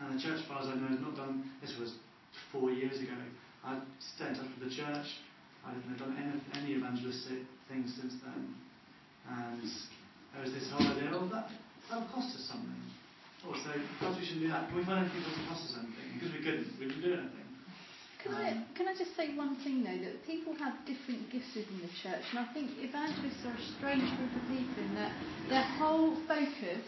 And 0.00 0.18
the 0.18 0.22
church, 0.22 0.40
as 0.40 0.46
far 0.48 0.60
as 0.60 0.68
I 0.68 0.74
know, 0.74 0.88
has 0.88 1.00
not 1.00 1.16
done. 1.16 1.50
This 1.62 1.72
was 1.78 1.94
four 2.52 2.70
years 2.70 3.00
ago. 3.00 3.16
I 3.64 3.80
stayed 4.14 4.28
in 4.28 4.34
touch 4.36 4.50
with 4.58 4.68
the 4.68 4.74
church. 4.74 5.06
I 5.64 5.72
haven't 5.72 5.98
done 5.98 6.14
any, 6.14 6.62
any 6.62 6.74
evangelistic 6.76 7.42
things 7.68 7.94
since 7.98 8.14
then. 8.22 8.54
And 9.28 9.62
there 10.34 10.42
was 10.42 10.52
this 10.52 10.70
whole 10.70 10.86
idea, 10.86 11.10
oh, 11.14 11.26
that 11.32 11.50
that'll 11.88 12.06
cost 12.12 12.36
us 12.36 12.46
something. 12.50 12.82
Oh, 13.46 13.54
so 13.54 13.70
perhaps 13.98 14.18
we 14.18 14.26
shouldn't 14.26 14.46
do 14.46 14.48
that. 14.48 14.68
Can 14.68 14.76
we 14.76 14.84
find 14.84 15.06
anything 15.06 15.22
that 15.22 15.30
doesn't 15.30 15.48
cost 15.48 15.62
us 15.66 15.74
anything? 15.78 16.06
Because 16.14 16.30
we 16.34 16.40
couldn't, 16.44 16.68
we 16.78 16.86
didn't 16.86 17.02
do 17.02 17.12
anything. 17.14 17.45
Can 18.26 18.34
I, 18.34 18.64
can 18.74 18.88
I 18.88 18.94
just 18.98 19.16
say 19.16 19.34
one 19.36 19.56
thing 19.62 19.84
though, 19.84 20.04
that 20.04 20.26
people 20.26 20.54
have 20.54 20.74
different 20.86 21.30
gifts 21.30 21.54
within 21.54 21.78
the 21.80 21.92
church, 22.02 22.22
and 22.30 22.40
I 22.40 22.52
think 22.52 22.70
evangelists 22.78 23.44
are 23.46 23.54
a 23.54 23.64
strange 23.78 24.02
group 24.18 24.34
of 24.34 24.42
people 24.48 24.82
in 24.82 24.94
that 24.96 25.12
their 25.48 25.62
whole 25.78 26.16
focus 26.26 26.82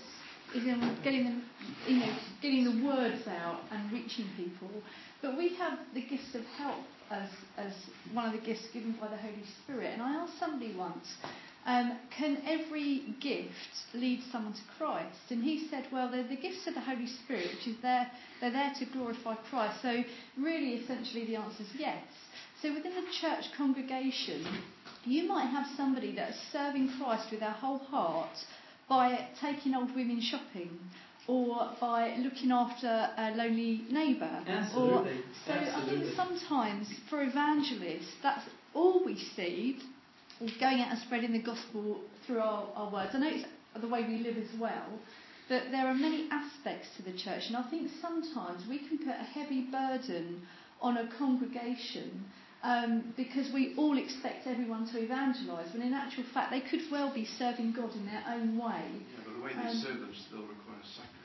is 0.54 0.64
in 0.64 0.80
getting 1.04 1.24
them, 1.24 1.42
you 1.86 1.98
know, 1.98 2.12
getting 2.42 2.64
the 2.64 2.86
words 2.86 3.26
out 3.28 3.60
and 3.70 3.92
reaching 3.92 4.26
people. 4.36 4.70
But 5.22 5.36
we 5.36 5.54
have 5.56 5.78
the 5.94 6.00
gifts 6.00 6.34
of 6.34 6.44
help 6.56 6.84
as, 7.10 7.28
as 7.56 7.57
one 8.12 8.26
of 8.26 8.32
the 8.32 8.46
gifts 8.46 8.66
given 8.72 8.92
by 9.00 9.08
the 9.08 9.16
Holy 9.16 9.44
Spirit. 9.62 9.92
And 9.92 10.02
I 10.02 10.14
asked 10.14 10.38
somebody 10.38 10.74
once, 10.74 11.06
um, 11.66 11.98
can 12.16 12.38
every 12.46 13.14
gift 13.20 13.52
lead 13.94 14.22
someone 14.32 14.54
to 14.54 14.60
Christ? 14.78 15.18
And 15.30 15.42
he 15.42 15.68
said, 15.68 15.86
well, 15.92 16.10
they're 16.10 16.26
the 16.26 16.36
gifts 16.36 16.66
of 16.66 16.74
the 16.74 16.80
Holy 16.80 17.06
Spirit, 17.06 17.48
which 17.54 17.66
is 17.66 17.80
there, 17.82 18.10
they're 18.40 18.52
there 18.52 18.72
to 18.78 18.86
glorify 18.86 19.34
Christ. 19.50 19.82
So, 19.82 20.02
really, 20.38 20.74
essentially, 20.74 21.26
the 21.26 21.36
answer 21.36 21.62
is 21.62 21.68
yes. 21.78 22.02
So, 22.62 22.72
within 22.74 22.94
the 22.94 23.06
church 23.20 23.44
congregation, 23.56 24.46
you 25.04 25.28
might 25.28 25.46
have 25.46 25.66
somebody 25.76 26.14
that's 26.14 26.38
serving 26.52 26.90
Christ 26.98 27.30
with 27.30 27.40
their 27.40 27.50
whole 27.50 27.78
heart 27.78 28.36
by 28.88 29.28
taking 29.40 29.74
old 29.74 29.94
women 29.94 30.20
shopping 30.20 30.70
or 31.28 31.70
by 31.78 32.16
looking 32.16 32.50
after 32.50 32.88
a 32.88 33.32
lonely 33.36 33.82
neighbour. 33.90 34.42
Absolutely. 34.46 35.12
Or, 35.12 35.22
so 35.46 35.52
Absolutely. 35.52 35.74
I 35.74 36.00
think 36.00 36.16
sometimes 36.16 36.88
for 37.10 37.22
evangelists, 37.22 38.10
that's 38.22 38.44
all 38.74 39.04
we 39.04 39.16
see 39.36 39.78
is 40.40 40.52
going 40.58 40.80
out 40.80 40.90
and 40.90 40.98
spreading 41.00 41.32
the 41.32 41.42
gospel 41.42 42.00
through 42.26 42.40
our, 42.40 42.66
our 42.74 42.90
words. 42.90 43.10
I 43.14 43.18
know 43.18 43.28
it's 43.30 43.44
the 43.78 43.88
way 43.88 44.04
we 44.08 44.18
live 44.18 44.38
as 44.38 44.58
well, 44.58 44.88
but 45.50 45.64
there 45.70 45.86
are 45.86 45.94
many 45.94 46.28
aspects 46.30 46.88
to 46.96 47.02
the 47.02 47.12
church, 47.12 47.44
and 47.48 47.56
I 47.56 47.68
think 47.68 47.90
sometimes 48.00 48.64
we 48.68 48.78
can 48.78 48.98
put 48.98 49.08
a 49.08 49.24
heavy 49.24 49.66
burden 49.70 50.42
on 50.80 50.96
a 50.96 51.10
congregation 51.18 52.24
um, 52.62 53.12
because 53.16 53.52
we 53.52 53.74
all 53.76 53.98
expect 53.98 54.46
everyone 54.46 54.90
to 54.92 54.98
evangelise, 54.98 55.72
when 55.72 55.82
in 55.82 55.92
actual 55.92 56.24
fact 56.32 56.50
they 56.50 56.60
could 56.60 56.80
well 56.90 57.12
be 57.12 57.26
serving 57.38 57.72
God 57.72 57.94
in 57.94 58.06
their 58.06 58.24
own 58.26 58.56
way. 58.56 58.82
Yeah, 58.88 59.24
but 59.24 59.34
the 59.34 59.42
way 59.42 59.50
they 59.54 59.68
um, 59.68 59.76
serve 59.84 60.00
them 60.00 60.14
still 60.26 60.42
requires 60.42 60.86
sacrifice. 60.86 61.17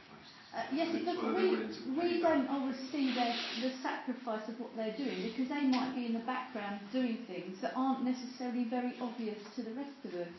Uh, 0.53 0.61
yes, 0.71 0.93
it 0.93 1.03
does. 1.05 1.17
We, 1.17 1.97
we 1.97 2.21
don't 2.21 2.47
always 2.47 2.77
see 2.91 3.13
their, 3.15 3.33
the 3.61 3.73
sacrifice 3.81 4.47
of 4.47 4.59
what 4.59 4.69
they're 4.75 4.95
doing 4.95 5.33
because 5.33 5.49
they 5.49 5.65
might 5.65 5.93
be 5.95 6.05
in 6.05 6.13
the 6.13 6.25
background 6.29 6.79
doing 6.91 7.17
things 7.25 7.57
that 7.61 7.73
aren't 7.75 8.05
necessarily 8.05 8.65
very 8.69 8.93
obvious 9.01 9.39
to 9.55 9.63
the 9.63 9.71
rest 9.73 9.97
of 10.05 10.13
us. 10.13 10.33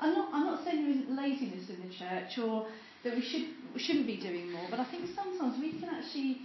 I'm 0.00 0.14
not, 0.14 0.32
I'm 0.32 0.46
not 0.46 0.64
saying 0.64 0.82
there 0.82 0.92
isn't 0.92 1.14
laziness 1.14 1.68
in 1.68 1.86
the 1.86 1.92
church 1.92 2.38
or 2.38 2.68
that 3.04 3.14
we, 3.14 3.20
should, 3.20 3.52
we 3.74 3.80
shouldn't 3.80 4.06
be 4.06 4.16
doing 4.16 4.50
more, 4.50 4.66
but 4.70 4.80
I 4.80 4.90
think 4.90 5.04
sometimes 5.14 5.60
we 5.60 5.78
can 5.78 5.90
actually 5.90 6.40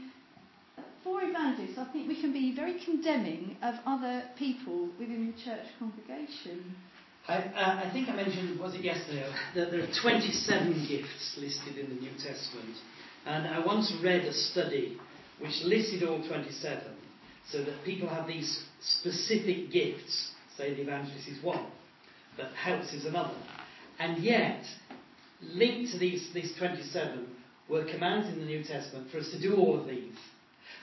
for 1.05 1.21
evangelists, 1.21 1.77
I 1.77 1.85
think 1.93 2.07
we 2.09 2.19
can 2.19 2.33
be 2.33 2.53
very 2.55 2.81
condemning 2.83 3.55
of 3.61 3.75
other 3.85 4.23
people 4.37 4.89
within 4.99 5.31
the 5.31 5.43
church 5.43 5.67
congregation. 5.77 6.75
I, 7.27 7.37
uh, 7.37 7.85
I 7.85 7.89
think 7.93 8.09
I 8.09 8.15
mentioned, 8.15 8.59
was 8.59 8.73
it 8.73 8.81
yesterday, 8.81 9.31
that 9.55 9.69
there 9.71 9.81
are 9.81 9.93
27 10.01 10.85
gifts 10.89 11.37
listed 11.39 11.77
in 11.77 11.89
the 11.95 12.01
New 12.01 12.11
Testament. 12.17 12.75
And 13.25 13.47
I 13.47 13.65
once 13.65 13.91
read 14.03 14.21
a 14.21 14.33
study 14.33 14.97
which 15.39 15.63
listed 15.63 16.03
all 16.03 16.25
27 16.27 16.83
so 17.51 17.63
that 17.63 17.83
people 17.83 18.07
have 18.07 18.27
these 18.27 18.63
specific 18.81 19.71
gifts. 19.71 20.31
Say 20.57 20.73
the 20.73 20.81
evangelist 20.81 21.27
is 21.27 21.43
one, 21.43 21.65
but 22.37 22.47
helps 22.53 22.93
is 22.93 23.05
another. 23.05 23.35
And 23.99 24.23
yet, 24.23 24.63
linked 25.41 25.91
to 25.91 25.97
these, 25.97 26.29
these 26.33 26.53
27 26.57 27.27
were 27.69 27.85
commands 27.85 28.27
in 28.27 28.39
the 28.39 28.45
New 28.45 28.63
Testament 28.63 29.09
for 29.11 29.17
us 29.17 29.29
to 29.31 29.39
do 29.39 29.55
all 29.55 29.79
of 29.79 29.87
these. 29.87 30.15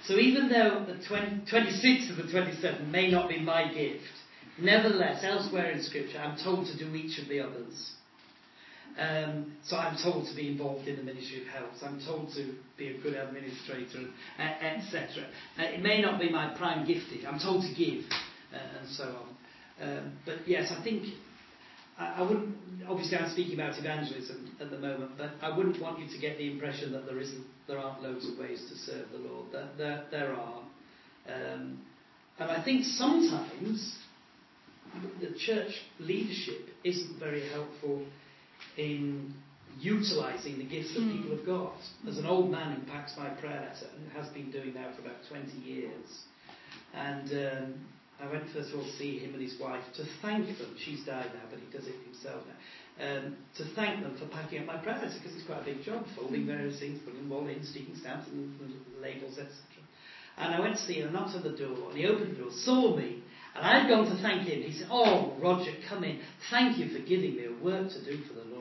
So 0.05 0.15
even 0.15 0.49
though 0.49 0.85
the 0.87 1.03
20, 1.07 1.47
26 1.49 2.11
of 2.11 2.17
the 2.17 2.31
27 2.33 2.91
may 2.91 3.11
not 3.11 3.29
be 3.29 3.39
my 3.39 3.73
gift, 3.73 4.03
nevertheless, 4.59 5.23
elsewhere 5.25 5.71
in 5.71 5.83
Scripture, 5.83 6.19
I'm 6.19 6.37
told 6.43 6.67
to 6.67 6.77
do 6.77 6.95
each 6.95 7.19
of 7.19 7.29
the 7.29 7.41
others. 7.41 7.93
Um, 8.99 9.53
so 9.65 9.77
I'm 9.77 9.97
told 10.03 10.29
to 10.29 10.37
be 10.37 10.49
involved 10.49 10.87
in 10.87 10.97
the 10.97 11.03
ministry 11.03 11.43
of 11.43 11.49
helps. 11.49 11.83
I'm 11.83 12.01
told 12.05 12.33
to 12.35 12.55
be 12.77 12.89
a 12.89 12.99
good 13.01 13.15
administrator, 13.15 14.11
etc. 14.39 15.25
Uh, 15.59 15.63
it 15.63 15.83
may 15.83 16.03
not 16.03 16.21
be 16.21 16.29
my 16.29 16.55
prime 16.57 16.87
gifting. 16.87 17.27
I'm 17.27 17.39
told 17.39 17.65
to 17.65 17.75
give, 17.75 18.05
uh, 18.53 18.79
and 18.81 18.89
so 18.89 19.05
on. 19.05 19.89
Um, 19.89 20.13
but 20.27 20.47
yes, 20.47 20.73
I 20.77 20.83
think 20.85 21.05
I, 21.99 22.17
I, 22.19 22.23
wouldn't. 22.23 22.55
Obviously, 22.87 23.17
I'm 23.17 23.31
speaking 23.31 23.55
about 23.55 23.79
evangelism 23.79 24.57
at 24.61 24.71
the 24.71 24.79
moment, 24.79 25.13
but 25.17 25.31
I 25.41 25.57
wouldn't 25.57 25.81
want 25.81 25.99
you 25.99 26.09
to 26.09 26.19
get 26.19 26.37
the 26.37 26.51
impression 26.51 26.93
that 26.93 27.07
there 27.07 27.19
isn't, 27.19 27.47
there 27.67 27.79
aren't 27.79 28.03
loads 28.03 28.29
of 28.29 28.39
ways 28.39 28.63
to 28.69 28.77
serve 28.77 29.07
the 29.13 29.19
Lord. 29.19 29.47
There, 29.53 29.69
there, 29.79 30.05
there 30.11 30.33
are, 30.35 30.63
um, 31.29 31.81
and 32.39 32.51
I 32.51 32.63
think 32.63 32.85
sometimes 32.85 33.97
the 35.21 35.35
church 35.39 35.73
leadership 35.99 36.69
isn't 36.85 37.19
very 37.19 37.49
helpful 37.49 38.05
in 38.77 39.35
utilising 39.81 40.59
the 40.59 40.65
gifts 40.65 40.95
that 40.95 41.01
mm. 41.01 41.17
people 41.17 41.37
have 41.37 41.47
got. 41.47 41.75
As 42.09 42.19
an 42.19 42.27
old 42.27 42.51
man 42.51 42.77
who 42.77 42.93
packs 42.93 43.15
my 43.17 43.29
prayer 43.31 43.61
letter, 43.61 43.91
and 43.97 44.13
has 44.13 44.33
been 44.33 44.51
doing 44.51 44.75
now 44.75 44.91
for 44.95 45.03
about 45.03 45.21
20 45.29 45.51
years, 45.59 46.07
and 46.95 47.31
um, 47.33 47.75
I 48.21 48.31
went 48.31 48.45
first 48.53 48.71
of 48.71 48.79
all 48.79 48.85
to 48.85 48.93
see 48.93 49.19
him 49.19 49.35
and 49.35 49.43
his 49.43 49.59
wife 49.61 49.83
to 49.97 50.05
thank 50.21 50.47
them. 50.59 50.77
She's 50.79 51.05
died 51.05 51.31
now, 51.35 51.47
but 51.51 51.59
he 51.59 51.67
does 51.77 51.87
it 51.87 51.97
himself 52.05 52.43
now. 52.47 52.59
Um, 53.01 53.37
to 53.57 53.65
thank 53.75 54.03
them 54.03 54.17
for 54.19 54.27
packing 54.27 54.61
up 54.61 54.67
my 54.67 54.77
prayer 54.77 55.01
letter 55.01 55.17
because 55.17 55.35
it's 55.35 55.47
quite 55.47 55.63
a 55.63 55.65
big 55.65 55.83
job, 55.83 56.05
folding 56.15 56.47
various 56.47 56.79
things, 56.79 57.01
putting 57.05 57.23
them 57.25 57.33
all 57.33 57.49
in, 57.49 57.65
sticking 57.65 57.97
stamps 57.97 58.29
and, 58.29 58.61
and 58.61 58.75
labels, 59.01 59.39
etc. 59.39 59.57
And 60.37 60.55
I 60.55 60.61
went 60.61 60.77
to 60.77 60.83
see 60.83 61.01
him, 61.01 61.13
knocked 61.13 61.35
on 61.35 61.43
the 61.43 61.57
door, 61.57 61.91
and 61.91 61.99
he 61.99 62.07
opened 62.07 62.37
the 62.37 62.41
door, 62.41 62.51
saw 62.53 62.97
me, 62.97 63.23
and 63.55 63.67
I'd 63.67 63.89
gone 63.89 64.07
to 64.07 64.23
thank 64.23 64.47
him. 64.47 64.63
He 64.63 64.79
said, 64.79 64.89
Oh, 64.91 65.37
Roger, 65.41 65.73
come 65.89 66.05
in. 66.05 66.21
Thank 66.51 66.79
you 66.79 66.89
for 66.89 67.05
giving 67.05 67.37
me 67.37 67.47
a 67.47 67.65
work 67.65 67.91
to 67.91 68.05
do 68.05 68.23
for 68.25 68.35
the. 68.35 68.52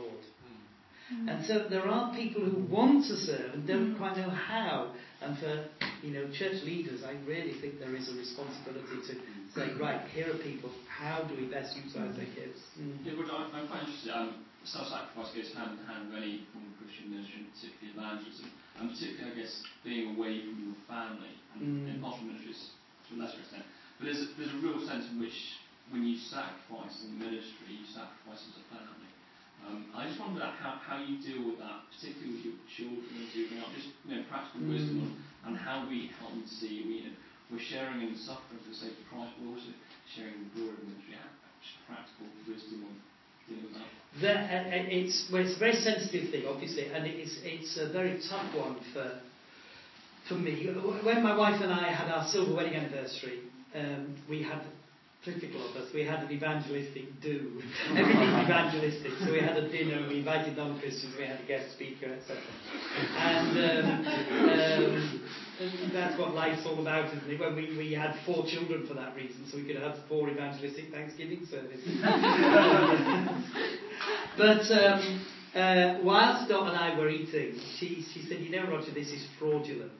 And 1.28 1.46
so 1.46 1.68
there 1.70 1.88
are 1.88 2.16
people 2.16 2.42
who 2.42 2.64
want 2.72 3.06
to 3.08 3.16
serve 3.16 3.54
and 3.54 3.68
don't 3.68 3.96
mm. 3.96 3.98
quite 3.98 4.18
know 4.18 4.30
how. 4.30 4.94
And 5.22 5.38
for 5.38 5.66
you 6.02 6.14
know 6.14 6.26
church 6.32 6.64
leaders, 6.64 7.04
I 7.04 7.14
really 7.28 7.60
think 7.62 7.80
there 7.80 7.96
is 7.96 8.10
a 8.10 8.18
responsibility 8.18 8.98
to 9.08 9.14
say, 9.54 9.74
right, 9.80 10.02
here 10.10 10.34
are 10.34 10.40
people. 10.40 10.72
How 10.88 11.24
do 11.24 11.36
we 11.36 11.46
best 11.46 11.76
utilise 11.76 12.16
their 12.16 12.32
gifts? 12.32 12.64
Mm. 12.80 13.06
Yeah, 13.06 13.14
but 13.20 13.30
I'm, 13.30 13.54
I'm 13.54 13.68
quite 13.68 13.84
interested. 13.84 14.12
Um, 14.16 14.46
self-sacrifice 14.64 15.34
goes 15.34 15.50
hand 15.58 15.78
in 15.78 15.86
hand 15.90 16.14
with 16.14 16.22
any 16.22 16.46
form 16.54 16.70
of 16.70 16.78
Christian 16.78 17.10
ministry, 17.10 17.50
particularly 17.50 17.98
evangelism, 17.98 18.48
and 18.78 18.94
particularly, 18.94 19.34
I 19.34 19.36
guess, 19.42 19.54
being 19.82 20.14
away 20.14 20.46
from 20.46 20.58
your 20.62 20.78
family 20.86 21.34
and 21.58 21.62
mm. 21.62 21.90
in 21.90 21.96
pastoral 21.98 22.30
ministries 22.30 22.78
to 23.10 23.18
a 23.18 23.26
lesser 23.26 23.42
extent. 23.42 23.66
But 23.98 24.10
there's 24.10 24.22
a, 24.22 24.28
there's 24.38 24.54
a 24.54 24.62
real 24.62 24.82
sense 24.86 25.10
in 25.10 25.18
which 25.18 25.38
when 25.90 26.06
you 26.06 26.18
sacrifice 26.30 27.02
in 27.04 27.18
ministry, 27.18 27.74
you 27.74 27.86
sacrifice 27.90 28.42
as 28.42 28.62
a 28.62 28.66
family. 28.70 29.01
Um, 29.68 29.86
I 29.96 30.08
just 30.08 30.20
wonder 30.20 30.42
how, 30.42 30.82
how 30.82 31.04
you 31.04 31.22
deal 31.22 31.48
with 31.48 31.60
that, 31.60 31.86
particularly 31.94 32.34
with 32.36 32.46
your 32.46 32.58
children 32.66 33.06
as 33.22 33.36
you 33.36 33.48
bring 33.48 33.62
up, 33.62 33.70
just 33.76 33.94
practical 34.30 34.68
wisdom 34.68 35.22
on, 35.46 35.56
how 35.56 35.88
we 35.88 36.10
help 36.20 36.32
them 36.32 36.46
see. 36.48 37.06
We're 37.52 37.60
sharing 37.60 38.02
in 38.02 38.14
the 38.14 38.20
suffering 38.20 38.64
for 38.64 38.70
the 38.70 38.76
sake 38.76 38.96
of 38.96 39.06
Christ, 39.12 39.36
but 39.38 39.52
also 39.52 39.72
sharing 40.16 40.50
the 40.50 40.50
glory 40.56 40.72
of. 40.72 40.92
Just 41.62 41.78
practical 41.86 42.26
wisdom 42.48 42.90
on 42.90 42.96
dealing 43.48 43.70
with 43.70 43.76
that. 43.78 43.86
The, 44.20 44.34
uh, 44.34 44.82
uh, 44.82 44.88
it's, 44.90 45.30
well, 45.32 45.46
it's 45.46 45.56
a 45.56 45.60
very 45.60 45.74
sensitive 45.74 46.32
thing, 46.32 46.46
obviously, 46.48 46.90
and 46.90 47.06
it's, 47.06 47.38
it's 47.44 47.78
a 47.78 47.92
very 47.94 48.20
tough 48.30 48.56
one 48.56 48.78
for, 48.94 49.22
for 50.28 50.36
me. 50.36 50.74
When 51.04 51.22
my 51.22 51.38
wife 51.38 51.62
and 51.62 51.72
I 51.72 51.92
had 51.92 52.10
our 52.10 52.28
silver 52.28 52.56
wedding 52.56 52.76
anniversary, 52.76 53.42
um, 53.76 54.16
we 54.28 54.42
had 54.42 54.62
typical 55.24 55.70
of 55.70 55.76
us. 55.76 55.94
We 55.94 56.04
had 56.04 56.24
an 56.24 56.32
evangelistic 56.32 57.22
do. 57.22 57.62
Everything's 57.90 58.44
evangelistic. 58.44 59.12
So 59.24 59.32
we 59.32 59.40
had 59.40 59.56
a 59.58 59.70
dinner, 59.70 60.08
we 60.08 60.20
invited 60.20 60.58
non 60.58 60.80
Christians, 60.80 61.16
we 61.18 61.26
had 61.26 61.40
a 61.40 61.48
guest 61.48 61.72
speaker, 61.74 62.08
etc. 62.08 62.42
And 63.18 63.58
um, 63.58 64.08
um, 65.62 65.92
that's 65.94 66.18
what 66.20 66.34
life's 66.34 66.66
all 66.66 66.82
about, 66.82 67.14
isn't 67.16 67.30
it? 67.30 67.40
When 67.40 67.56
we, 67.56 67.78
we 67.78 67.94
had 67.94 68.16
four 68.26 68.46
children 68.48 68.88
for 68.88 68.96
that 68.96 69.16
reason, 69.16 69.46
so 69.50 69.58
we 69.58 69.66
could 69.66 69.78
have 69.78 69.98
four 70.10 70.30
evangelistic 70.30 70.92
Thanksgiving 70.92 71.46
services. 71.50 72.02
but 74.38 74.72
um, 74.72 75.26
uh, 75.54 76.00
whilst 76.04 76.50
Dot 76.50 76.70
and 76.70 76.78
I 76.78 76.98
were 76.98 77.10
eating, 77.10 77.60
she, 77.78 78.06
she 78.14 78.24
said, 78.28 78.40
You 78.40 78.50
know, 78.50 78.72
Roger, 78.72 78.92
this 78.92 79.10
is 79.10 79.28
fraudulent. 79.38 79.92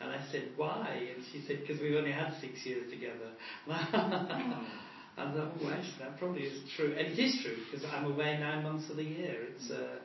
And 0.00 0.10
I 0.12 0.24
said, 0.30 0.50
why? 0.56 1.08
And 1.14 1.24
she 1.32 1.42
said, 1.46 1.60
because 1.60 1.80
we've 1.80 1.96
only 1.96 2.12
had 2.12 2.32
six 2.40 2.64
years 2.64 2.90
together. 2.90 3.30
I 3.68 5.32
thought, 5.32 5.52
oh, 5.60 5.70
actually, 5.70 5.94
that 5.98 6.18
probably 6.18 6.42
is 6.42 6.60
true. 6.76 6.94
And 6.96 7.08
it 7.08 7.18
is 7.18 7.40
true, 7.42 7.56
because 7.70 7.84
I'm 7.92 8.04
away 8.04 8.38
nine 8.38 8.62
months 8.62 8.88
of 8.90 8.96
the 8.96 9.02
year. 9.02 9.36
It's, 9.54 9.70
uh, 9.70 9.96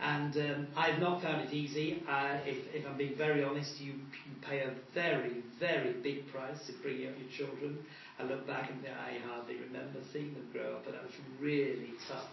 and 0.00 0.36
um, 0.36 0.66
I've 0.76 1.00
not 1.00 1.22
found 1.22 1.48
it 1.48 1.52
easy. 1.52 2.02
Uh, 2.08 2.38
if, 2.44 2.74
if, 2.74 2.86
I'm 2.86 2.96
being 2.96 3.16
very 3.16 3.44
honest, 3.44 3.80
you, 3.80 3.92
you, 3.92 4.32
pay 4.48 4.60
a 4.60 4.74
very, 4.94 5.42
very 5.60 5.92
big 6.02 6.28
price 6.32 6.58
to 6.66 6.72
bring 6.82 7.06
up 7.06 7.14
your 7.18 7.46
children. 7.46 7.78
I 8.18 8.24
look 8.24 8.46
back 8.46 8.70
and 8.70 8.80
think, 8.82 8.94
I 8.94 9.18
hardly 9.26 9.56
remember 9.56 10.00
seeing 10.12 10.34
them 10.34 10.48
grow 10.52 10.76
up, 10.76 10.84
but 10.84 10.94
that 10.94 11.02
was 11.02 11.12
really 11.40 11.92
tough. 12.08 12.30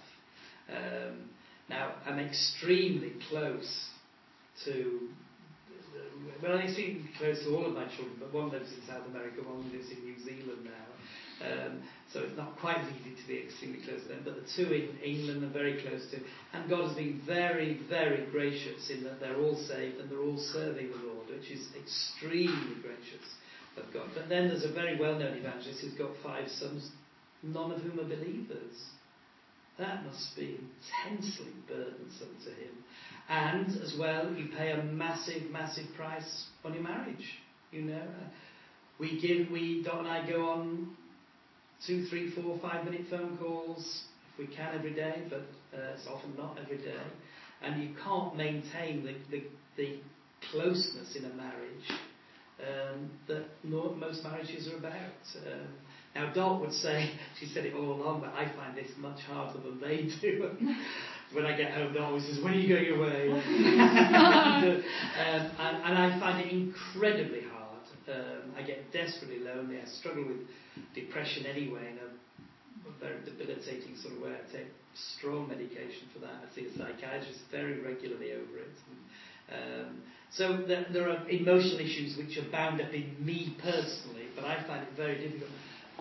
Um, 0.69 1.29
now, 1.69 1.95
I'm 2.05 2.19
extremely 2.19 3.13
close 3.29 3.89
to 4.65 5.09
well, 6.41 6.57
I 6.57 6.67
seem 6.67 7.09
close 7.17 7.43
to 7.43 7.55
all 7.55 7.65
of 7.65 7.73
my 7.73 7.85
children, 7.85 8.17
but 8.19 8.33
one 8.33 8.51
lives 8.51 8.71
in 8.73 8.81
South 8.87 9.07
America, 9.07 9.41
one 9.41 9.71
lives 9.71 9.91
in 9.91 10.03
New 10.03 10.17
Zealand 10.19 10.65
now. 10.65 10.85
Um, 11.41 11.83
so 12.13 12.21
it's 12.21 12.37
not 12.37 12.57
quite 12.59 12.77
as 12.77 12.87
easy 13.01 13.15
to 13.21 13.27
be 13.27 13.43
extremely 13.43 13.79
close 13.83 14.01
to 14.03 14.07
them. 14.07 14.21
But 14.23 14.35
the 14.35 14.47
two 14.55 14.71
in 14.71 14.97
England 15.03 15.43
are 15.43 15.51
very 15.51 15.81
close 15.81 16.09
to. 16.11 16.19
And 16.53 16.69
God 16.69 16.87
has 16.87 16.95
been 16.95 17.21
very, 17.25 17.81
very 17.89 18.25
gracious 18.31 18.89
in 18.89 19.03
that 19.03 19.19
they're 19.19 19.37
all 19.37 19.55
saved 19.55 19.99
and 19.99 20.09
they're 20.09 20.23
all 20.23 20.37
serving 20.37 20.91
the 20.91 21.07
Lord, 21.07 21.27
which 21.29 21.51
is 21.51 21.67
extremely 21.75 22.75
gracious 22.81 23.27
of 23.77 23.91
God. 23.93 24.09
But 24.13 24.29
then 24.29 24.47
there's 24.47 24.63
a 24.63 24.71
very 24.71 24.97
well 24.97 25.19
known 25.19 25.37
evangelist 25.37 25.81
who's 25.81 25.93
got 25.93 26.11
five 26.23 26.47
sons, 26.49 26.89
none 27.43 27.71
of 27.71 27.81
whom 27.81 27.99
are 27.99 28.07
believers. 28.07 28.95
That 29.77 30.05
must 30.05 30.35
be 30.37 30.57
intensely 30.57 31.51
burdensome 31.67 32.35
to 32.45 32.49
him. 32.49 32.71
And 33.27 33.67
as 33.81 33.95
well, 33.97 34.31
you 34.33 34.49
pay 34.55 34.71
a 34.71 34.83
massive, 34.83 35.49
massive 35.51 35.85
price 35.95 36.45
on 36.63 36.73
your 36.73 36.83
marriage. 36.83 37.39
You 37.71 37.81
know, 37.81 38.07
we 38.99 39.19
give, 39.19 39.51
we 39.51 39.83
Dot 39.83 39.99
and 39.99 40.07
I 40.07 40.27
go 40.29 40.49
on 40.49 40.95
two, 41.85 42.05
three, 42.05 42.31
four, 42.35 42.59
five 42.61 42.85
minute 42.85 43.07
phone 43.09 43.37
calls 43.37 44.03
if 44.33 44.39
we 44.47 44.55
can 44.55 44.75
every 44.75 44.93
day, 44.93 45.23
but 45.29 45.41
uh, 45.73 45.93
it's 45.95 46.07
often 46.07 46.35
not 46.37 46.57
every 46.61 46.77
day. 46.77 47.01
And 47.61 47.81
you 47.81 47.95
can't 48.03 48.35
maintain 48.35 49.03
the, 49.03 49.15
the, 49.31 49.43
the 49.77 49.99
closeness 50.51 51.15
in 51.15 51.25
a 51.25 51.33
marriage 51.33 51.89
um, 52.61 53.09
that 53.27 53.45
most 53.63 54.23
marriages 54.23 54.67
are 54.67 54.77
about. 54.77 54.93
Um, 55.35 55.67
now, 56.15 56.31
Dot 56.33 56.61
would 56.61 56.73
say, 56.73 57.09
she 57.39 57.47
said 57.47 57.65
it 57.65 57.73
all 57.73 57.91
along, 57.93 58.21
but 58.21 58.33
I 58.33 58.45
find 58.55 58.77
this 58.77 58.91
much 58.97 59.21
harder 59.21 59.59
than 59.59 59.79
they 59.81 60.09
do. 60.21 60.49
when 61.33 61.45
I 61.45 61.55
get 61.57 61.73
home, 61.73 61.93
Dot 61.93 62.03
always 62.03 62.25
says, 62.25 62.43
When 62.43 62.53
are 62.53 62.57
you 62.57 62.69
going 62.69 62.99
away? 62.99 63.29
and, 63.29 64.65
um, 64.75 64.83
and, 65.59 65.83
and, 65.83 65.97
I 65.97 66.19
find 66.19 66.41
it 66.41 66.51
incredibly 66.51 67.41
hard. 67.41 67.83
Um, 68.07 68.53
I 68.57 68.61
get 68.61 68.91
desperately 68.93 69.39
lonely. 69.39 69.79
I 69.81 69.85
struggle 69.85 70.25
with 70.27 70.37
depression 70.93 71.45
anyway 71.45 71.91
in 71.91 71.97
a, 71.97 72.89
a 72.89 72.93
very 72.99 73.23
debilitating 73.25 73.95
sort 73.97 74.13
of 74.15 74.21
way. 74.21 74.33
I 74.33 74.51
take 74.51 74.67
strong 75.17 75.47
medication 75.47 76.07
for 76.13 76.19
that. 76.19 76.45
I 76.45 76.55
see 76.55 76.67
a 76.67 76.77
psychiatrist 76.77 77.39
very 77.51 77.81
regularly 77.81 78.33
over 78.33 78.59
it. 78.59 78.75
And, 78.89 79.87
um, 79.87 80.01
so 80.31 80.63
there, 80.67 80.85
there, 80.91 81.09
are 81.09 81.27
emotional 81.29 81.79
issues 81.79 82.17
which 82.17 82.37
are 82.37 82.49
bound 82.51 82.81
up 82.81 82.93
in 82.93 83.15
me 83.19 83.55
personally, 83.61 84.27
but 84.35 84.43
I 84.43 84.65
find 84.67 84.83
it 84.83 84.89
very 84.95 85.17
difficult 85.17 85.51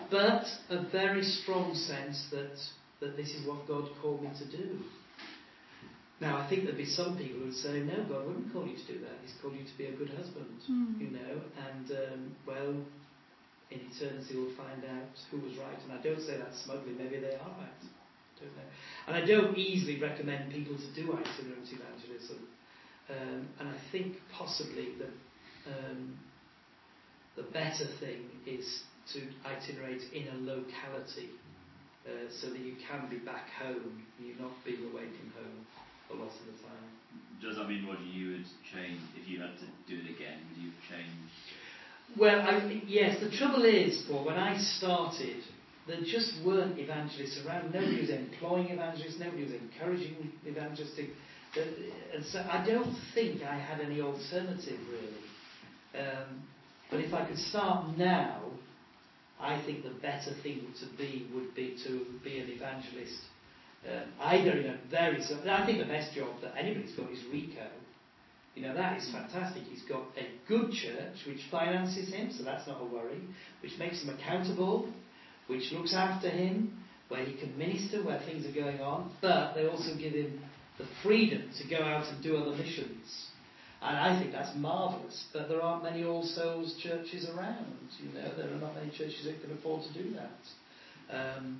but 0.09 0.45
a 0.69 0.83
very 0.91 1.23
strong 1.23 1.73
sense 1.73 2.27
that, 2.31 2.55
that 2.99 3.17
this 3.17 3.29
is 3.29 3.47
what 3.47 3.67
God 3.67 3.89
called 4.01 4.21
me 4.21 4.29
to 4.37 4.57
do. 4.57 4.79
Now, 6.25 6.41
I 6.41 6.49
think 6.49 6.63
there'd 6.63 6.75
be 6.75 6.89
some 6.89 7.15
people 7.21 7.37
who 7.37 7.53
would 7.53 7.61
say, 7.61 7.85
no, 7.85 8.01
God 8.09 8.25
wouldn't 8.25 8.51
call 8.51 8.65
you 8.65 8.73
to 8.73 8.87
do 8.89 8.97
that. 9.05 9.21
He's 9.21 9.37
called 9.37 9.53
you 9.53 9.61
to 9.61 9.77
be 9.77 9.85
a 9.85 9.93
good 9.93 10.09
husband, 10.09 10.57
mm. 10.65 10.97
you 10.97 11.13
know, 11.13 11.37
and, 11.69 11.85
um, 11.93 12.35
well, 12.49 12.73
in 13.69 13.79
eternity 13.93 14.33
we'll 14.33 14.57
find 14.57 14.81
out 14.89 15.13
who 15.29 15.37
was 15.37 15.53
right. 15.61 15.77
And 15.85 15.93
I 15.93 16.01
don't 16.01 16.19
say 16.19 16.41
that 16.41 16.49
smugly, 16.65 16.97
maybe 16.97 17.21
they 17.21 17.37
are 17.37 17.53
right. 17.61 17.81
Don't 18.41 18.57
know. 18.57 18.69
And 19.05 19.13
I 19.15 19.21
don't 19.21 19.55
easily 19.55 20.01
recommend 20.01 20.51
people 20.51 20.73
to 20.73 20.89
do 20.97 21.13
itinerant 21.13 21.69
evangelism. 21.69 22.41
Um, 23.05 23.47
and 23.59 23.69
I 23.69 23.77
think 23.91 24.17
possibly 24.33 24.97
the, 24.97 25.13
um, 25.69 26.17
the 27.35 27.43
better 27.53 27.85
thing 28.01 28.25
is 28.47 28.81
to 29.13 29.21
itinerate 29.45 30.01
in 30.11 30.25
a 30.33 30.37
locality 30.41 31.29
uh, 32.09 32.33
so 32.33 32.49
that 32.49 32.59
you 32.59 32.73
can 32.81 33.07
be 33.11 33.17
back 33.17 33.45
home, 33.61 34.01
you're 34.17 34.41
not 34.41 34.57
being 34.65 34.89
away 34.89 35.05
from 35.05 35.29
home 35.37 35.65
a 36.11 36.13
lot 36.13 36.29
of 36.29 36.45
the 36.45 36.57
time. 36.63 36.87
Does 37.41 37.57
that 37.57 37.67
mean, 37.67 37.85
Roger, 37.85 38.03
you 38.03 38.31
would 38.31 38.47
change, 38.73 38.99
if 39.15 39.27
you 39.27 39.41
had 39.41 39.53
to 39.59 39.67
do 39.87 40.01
it 40.01 40.09
again, 40.15 40.39
would 40.49 40.61
you 40.61 40.71
change? 40.89 41.29
Well, 42.17 42.41
I, 42.41 42.81
yes, 42.87 43.19
the 43.19 43.29
trouble 43.35 43.65
is, 43.65 44.05
Paul, 44.07 44.25
when 44.25 44.37
I 44.37 44.57
started, 44.57 45.43
there 45.87 46.01
just 46.05 46.33
weren't 46.45 46.79
evangelists 46.79 47.41
around. 47.45 47.73
Nobody 47.73 48.01
was 48.01 48.09
employing 48.09 48.69
evangelists, 48.69 49.17
nobody 49.19 49.43
was 49.43 49.53
encouraging 49.53 50.31
evangelists 50.45 50.95
to 50.95 51.07
and 52.13 52.25
so 52.25 52.39
I 52.39 52.65
don't 52.65 52.95
think 53.13 53.43
I 53.43 53.57
had 53.57 53.79
any 53.79 54.01
alternative 54.01 54.79
really. 54.89 56.05
Um, 56.05 56.43
but 56.89 56.99
if 56.99 57.13
I 57.13 57.25
could 57.25 57.37
start 57.37 57.97
now, 57.97 58.41
I 59.39 59.61
think 59.65 59.83
the 59.83 59.93
better 60.01 60.33
thing 60.43 60.67
to 60.79 60.97
be 60.97 61.27
would 61.33 61.55
be 61.55 61.77
to 61.85 62.05
be 62.23 62.39
an 62.39 62.49
evangelist, 62.49 63.19
uh, 63.87 64.25
either 64.25 64.51
in 64.51 64.65
a 64.65 64.77
very. 64.89 65.21
I 65.21 65.65
think 65.65 65.79
the 65.79 65.85
best 65.85 66.13
job 66.13 66.29
that 66.41 66.53
anybody's 66.57 66.95
got 66.95 67.11
is 67.11 67.23
Rico. 67.31 67.67
You 68.55 68.61
know, 68.61 68.73
that 68.73 68.97
is 68.97 69.11
fantastic. 69.11 69.63
He's 69.63 69.83
got 69.83 70.03
a 70.17 70.27
good 70.47 70.71
church 70.71 71.17
which 71.27 71.39
finances 71.51 72.13
him, 72.13 72.31
so 72.31 72.43
that's 72.43 72.65
not 72.67 72.81
a 72.81 72.85
worry, 72.85 73.21
which 73.61 73.73
makes 73.77 74.01
him 74.01 74.15
accountable, 74.15 74.91
which 75.47 75.73
looks 75.73 75.93
after 75.93 76.29
him, 76.29 76.77
where 77.09 77.25
he 77.25 77.33
can 77.37 77.57
minister 77.57 78.01
where 78.01 78.19
things 78.19 78.45
are 78.45 78.53
going 78.53 78.79
on, 78.79 79.11
but 79.21 79.53
they 79.55 79.67
also 79.67 79.95
give 79.97 80.13
him 80.13 80.39
the 80.77 80.85
freedom 81.03 81.49
to 81.61 81.67
go 81.69 81.83
out 81.83 82.05
and 82.07 82.23
do 82.23 82.37
other 82.37 82.55
missions. 82.55 83.27
And 83.81 83.97
I 83.97 84.19
think 84.19 84.31
that's 84.31 84.55
marvellous. 84.55 85.25
But 85.31 85.47
there 85.47 85.61
aren't 85.61 85.83
many 85.83 86.03
All 86.05 86.23
Souls 86.23 86.75
churches 86.81 87.29
around. 87.29 87.89
You 87.99 88.13
know, 88.13 88.31
there 88.35 88.51
are 88.51 88.57
not 88.57 88.73
many 88.75 88.89
churches 88.89 89.25
that 89.25 89.41
can 89.41 89.55
afford 89.57 89.83
to 89.83 90.03
do 90.03 90.15
that. 90.15 91.37
Um, 91.37 91.59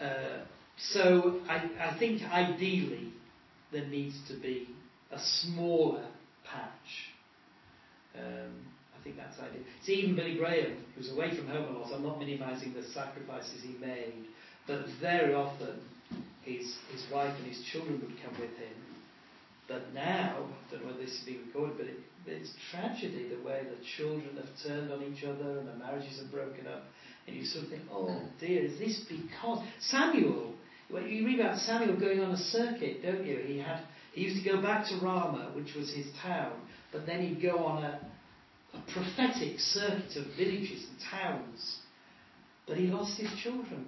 uh, 0.00 0.44
so 0.78 1.40
I, 1.48 1.68
I 1.80 1.98
think 1.98 2.22
ideally 2.22 3.12
there 3.72 3.86
needs 3.86 4.16
to 4.28 4.34
be 4.34 4.68
a 5.10 5.18
smaller 5.18 6.06
patch. 6.44 7.12
Um, 8.16 8.52
I 8.98 9.02
think 9.04 9.16
that's 9.16 9.38
ideal. 9.38 9.62
See, 9.84 9.94
even 9.94 10.16
Billy 10.16 10.36
Graham, 10.36 10.76
who's 10.96 11.10
away 11.12 11.36
from 11.36 11.46
home 11.48 11.74
a 11.74 11.78
lot, 11.78 11.92
I'm 11.92 12.02
not 12.02 12.18
minimising 12.18 12.74
the 12.74 12.82
sacrifices 12.82 13.62
he 13.62 13.76
made, 13.78 14.26
but 14.66 14.80
very 15.00 15.34
often 15.34 15.80
his, 16.42 16.76
his 16.92 17.04
wife 17.12 17.34
and 17.38 17.46
his 17.46 17.62
children 17.72 18.00
would 18.00 18.14
come 18.22 18.32
with 18.40 18.50
him. 18.56 18.76
But 19.68 19.92
now, 19.92 20.46
I 20.48 20.70
don't 20.72 20.82
know 20.82 20.92
whether 20.92 21.04
this 21.04 21.12
is 21.12 21.24
being 21.26 21.46
recorded, 21.46 21.76
but 21.76 21.86
it, 21.86 21.98
it's 22.26 22.50
tragedy 22.70 23.28
the 23.28 23.46
way 23.46 23.62
the 23.64 23.84
children 23.96 24.36
have 24.36 24.48
turned 24.66 24.90
on 24.90 25.02
each 25.02 25.24
other 25.24 25.58
and 25.58 25.68
the 25.68 25.74
marriages 25.74 26.18
have 26.20 26.30
broken 26.30 26.66
up. 26.66 26.84
And 27.26 27.36
you 27.36 27.44
sort 27.44 27.64
of 27.64 27.70
think, 27.70 27.82
oh 27.92 28.22
dear, 28.40 28.64
is 28.64 28.78
this 28.78 29.04
because 29.08 29.62
Samuel? 29.80 30.54
Well, 30.90 31.02
you 31.02 31.26
read 31.26 31.40
about 31.40 31.58
Samuel 31.58 31.98
going 32.00 32.20
on 32.20 32.30
a 32.30 32.36
circuit, 32.36 33.02
don't 33.02 33.26
you? 33.26 33.36
He 33.46 33.58
had 33.58 33.82
he 34.12 34.22
used 34.22 34.42
to 34.42 34.50
go 34.50 34.60
back 34.60 34.88
to 34.88 34.96
Ramah, 34.96 35.52
which 35.54 35.74
was 35.74 35.92
his 35.92 36.06
town, 36.22 36.52
but 36.92 37.06
then 37.06 37.20
he'd 37.22 37.42
go 37.42 37.58
on 37.58 37.84
a, 37.84 38.00
a 38.74 38.82
prophetic 38.92 39.60
circuit 39.60 40.16
of 40.16 40.24
villages 40.36 40.86
and 40.88 40.98
towns. 41.10 41.78
But 42.66 42.78
he 42.78 42.86
lost 42.86 43.18
his 43.18 43.30
children. 43.42 43.86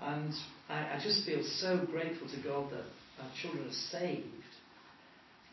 And 0.00 0.34
I, 0.68 0.96
I 0.96 1.00
just 1.02 1.24
feel 1.24 1.42
so 1.42 1.86
grateful 1.90 2.28
to 2.28 2.42
God 2.42 2.70
that 2.72 2.84
our 3.22 3.30
children 3.40 3.68
are 3.68 3.90
saved. 3.90 4.26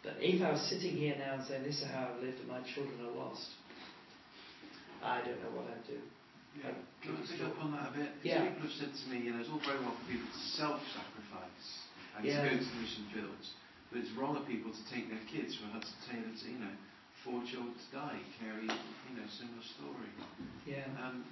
But 0.03 0.15
if 0.19 0.41
I 0.41 0.51
was 0.51 0.61
sitting 0.69 0.95
here 0.95 1.15
now 1.17 1.35
and 1.35 1.47
saying, 1.47 1.63
This 1.63 1.81
is 1.81 1.87
how 1.91 2.11
I've 2.13 2.23
lived 2.23 2.39
and 2.39 2.47
my 2.47 2.61
children 2.73 2.99
are 3.01 3.17
lost, 3.17 3.47
I 5.03 5.19
don't 5.19 5.41
know 5.43 5.51
what 5.55 5.65
I'd 5.65 5.87
do. 5.87 5.99
Yeah. 6.63 6.73
Can 7.03 7.13
I 7.15 7.21
pick 7.23 7.41
up 7.45 7.57
on 7.61 7.71
that 7.77 7.93
a 7.93 7.93
bit? 7.93 8.11
Yeah. 8.25 8.49
People 8.49 8.67
have 8.67 8.77
said 8.77 8.91
to 8.91 9.05
me, 9.13 9.29
you 9.29 9.31
know, 9.33 9.41
it's 9.41 9.51
all 9.51 9.61
very 9.61 9.79
well 9.81 9.93
for 9.93 10.07
people 10.09 10.27
to 10.27 10.41
self 10.57 10.81
sacrifice 10.93 11.67
and 12.17 12.25
yeah. 12.25 12.41
to 12.41 12.49
go 12.49 12.53
to 12.57 12.65
the 12.65 12.77
mission 12.81 13.05
fields, 13.13 13.53
but 13.93 14.01
it's 14.01 14.11
wrong 14.17 14.35
of 14.35 14.49
people 14.49 14.73
to 14.73 14.83
take 14.89 15.07
their 15.07 15.21
kids 15.29 15.53
from 15.55 15.71
Hudson 15.77 15.97
Taylor 16.09 16.33
to, 16.33 16.45
you 16.49 16.59
know, 16.59 16.75
four 17.21 17.39
children 17.45 17.77
to 17.77 17.87
die. 17.93 18.19
Carey, 18.41 18.65
you 18.65 19.13
know, 19.13 19.27
similar 19.29 19.65
story. 19.77 20.09
Yeah. 20.65 20.89
Um, 20.97 21.23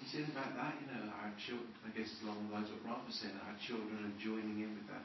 you 0.00 0.06
say 0.08 0.22
about 0.30 0.54
that, 0.56 0.78
you 0.80 0.86
know, 0.88 1.10
our 1.20 1.34
children, 1.36 1.68
I 1.84 1.90
guess 1.92 2.08
along 2.24 2.48
the 2.48 2.54
lines 2.54 2.70
of 2.72 2.80
what 2.86 2.96
Rob 2.96 3.02
was 3.04 3.18
saying, 3.18 3.34
our 3.34 3.58
children 3.60 3.98
are 4.06 4.16
joining 4.22 4.62
in 4.62 4.70
with 4.78 4.88
that 4.88 5.04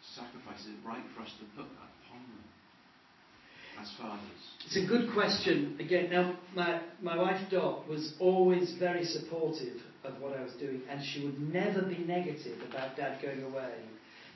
sacrifice. 0.00 0.64
Is 0.64 0.78
it 0.78 0.82
right 0.86 1.02
for 1.12 1.26
us 1.26 1.34
to 1.42 1.44
put 1.58 1.66
that 1.66 1.90
upon 2.06 2.22
them 2.30 2.44
as 3.80 3.90
fathers? 3.98 4.20
It's 4.66 4.76
a 4.76 4.86
good 4.86 5.12
question. 5.12 5.76
Again, 5.78 6.10
now, 6.10 6.36
my, 6.54 6.80
my 7.02 7.16
wife 7.16 7.40
Dot 7.50 7.88
was 7.88 8.14
always 8.18 8.74
very 8.78 9.04
supportive 9.04 9.80
of 10.04 10.20
what 10.20 10.36
I 10.36 10.42
was 10.42 10.52
doing, 10.54 10.82
and 10.88 11.00
she 11.04 11.24
would 11.24 11.40
never 11.52 11.82
be 11.82 11.98
negative 11.98 12.58
about 12.68 12.96
Dad 12.96 13.20
going 13.22 13.42
away. 13.42 13.74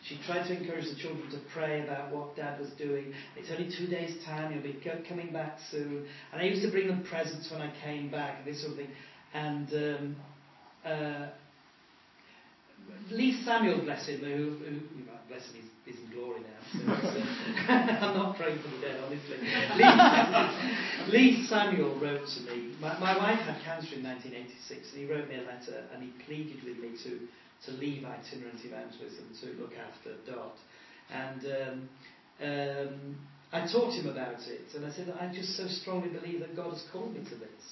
She 0.04 0.18
tried 0.26 0.46
to 0.48 0.56
encourage 0.56 0.84
the 0.84 0.96
children 0.96 1.28
to 1.30 1.38
pray 1.52 1.82
about 1.84 2.14
what 2.14 2.36
Dad 2.36 2.60
was 2.60 2.70
doing. 2.78 3.12
It's 3.36 3.50
only 3.50 3.70
two 3.76 3.86
days' 3.86 4.22
time, 4.24 4.52
he'll 4.52 4.62
be 4.62 4.78
coming 5.08 5.32
back 5.32 5.58
soon. 5.70 6.06
And 6.32 6.40
I 6.40 6.44
used 6.44 6.62
to 6.62 6.70
bring 6.70 6.86
them 6.86 7.04
presents 7.04 7.50
when 7.50 7.60
I 7.60 7.72
came 7.82 8.10
back 8.10 8.38
and 8.38 8.46
this 8.46 8.60
sort 8.60 8.72
of 8.72 8.78
thing. 8.78 8.90
And 9.34 9.68
um, 9.74 10.16
uh, 10.84 11.26
Leith 13.10 13.44
Samuel, 13.44 13.80
bless 13.84 14.06
him, 14.06 14.20
who, 14.20 14.56
who 14.64 14.80
bless 15.28 15.46
him, 15.48 15.56
he's, 15.56 15.96
he's 15.96 16.04
in 16.04 16.10
glory 16.12 16.40
now. 16.40 16.60
So 16.72 16.78
uh, 16.84 17.72
I'm 18.04 18.16
not 18.16 18.36
praying 18.36 18.58
for 18.60 18.68
the 18.68 18.80
dead, 18.80 19.00
honestly. 19.04 19.38
Leith, 19.76 21.38
Leith 21.38 21.48
Samuel 21.48 21.98
wrote 22.00 22.26
to 22.26 22.40
me. 22.42 22.74
My, 22.80 22.98
my, 22.98 23.16
wife 23.16 23.40
had 23.40 23.56
cancer 23.64 23.96
in 23.96 24.04
1986, 24.04 24.92
and 24.92 25.00
he 25.00 25.06
wrote 25.06 25.28
me 25.28 25.36
a 25.36 25.48
letter, 25.48 25.84
and 25.94 26.02
he 26.02 26.12
pleaded 26.24 26.62
with 26.64 26.78
me 26.78 26.96
to 27.04 27.28
to 27.66 27.72
leave 27.72 28.04
itinerant 28.04 28.60
evangelism 28.64 29.26
to 29.40 29.46
look 29.60 29.72
after 29.74 30.14
Dot. 30.30 30.56
And 31.10 31.42
um, 31.44 31.88
um, 32.40 33.16
I 33.52 33.60
talked 33.66 33.96
to 33.96 34.00
him 34.02 34.08
about 34.08 34.40
it, 34.46 34.74
and 34.74 34.84
I 34.84 34.90
said, 34.90 35.12
I 35.18 35.32
just 35.32 35.56
so 35.56 35.66
strongly 35.66 36.10
believe 36.10 36.40
that 36.40 36.54
God 36.54 36.72
has 36.72 36.84
called 36.92 37.14
me 37.14 37.24
to 37.24 37.34
this. 37.34 37.64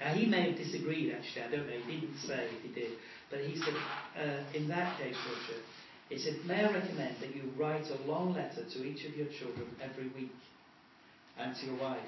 Now, 0.00 0.14
he 0.14 0.26
may 0.26 0.50
have 0.50 0.58
disagreed, 0.58 1.14
actually, 1.14 1.42
I 1.42 1.50
don't 1.50 1.66
know, 1.66 1.78
he 1.86 2.00
didn't 2.00 2.18
say 2.26 2.48
if 2.50 2.62
he 2.62 2.68
did, 2.68 2.92
but 3.34 3.44
he 3.44 3.56
said, 3.56 3.74
uh, 4.16 4.56
in 4.56 4.68
that 4.68 4.96
case, 4.98 5.16
Roger, 5.26 5.60
he 6.08 6.18
said, 6.18 6.36
May 6.46 6.64
I 6.64 6.72
recommend 6.72 7.16
that 7.20 7.34
you 7.34 7.50
write 7.58 7.84
a 7.88 8.08
long 8.08 8.32
letter 8.32 8.64
to 8.64 8.84
each 8.84 9.04
of 9.06 9.16
your 9.16 9.26
children 9.26 9.66
every 9.82 10.08
week 10.08 10.30
and 11.36 11.54
to 11.56 11.66
your 11.66 11.76
wife? 11.76 11.98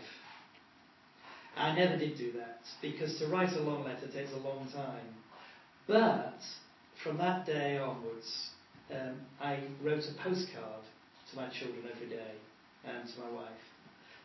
I 1.56 1.74
never 1.74 1.98
did 1.98 2.16
do 2.16 2.32
that 2.32 2.60
because 2.80 3.18
to 3.18 3.26
write 3.26 3.52
a 3.56 3.60
long 3.60 3.82
letter 3.84 4.06
takes 4.06 4.30
a 4.32 4.46
long 4.46 4.68
time. 4.72 5.16
But 5.88 6.38
from 7.02 7.18
that 7.18 7.44
day 7.44 7.78
onwards, 7.78 8.50
um, 8.92 9.22
I 9.40 9.58
wrote 9.82 10.04
a 10.04 10.22
postcard 10.22 10.84
to 11.30 11.36
my 11.36 11.48
children 11.48 11.82
every 11.92 12.08
day 12.08 12.34
and 12.84 13.08
to 13.08 13.20
my 13.20 13.30
wife. 13.30 13.66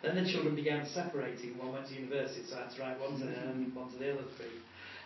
Then 0.03 0.23
the 0.23 0.29
children 0.29 0.55
began 0.55 0.85
separating. 0.93 1.57
One 1.57 1.73
went 1.73 1.87
to 1.87 1.95
university, 1.95 2.43
so 2.47 2.57
I 2.57 2.63
had 2.63 2.75
to 2.75 2.81
write 2.81 2.99
one 2.99 3.19
to 3.19 3.25
them, 3.25 3.71
one 3.73 3.91
to 3.91 3.97
the 3.97 4.13
other 4.13 4.25
three. 4.37 4.61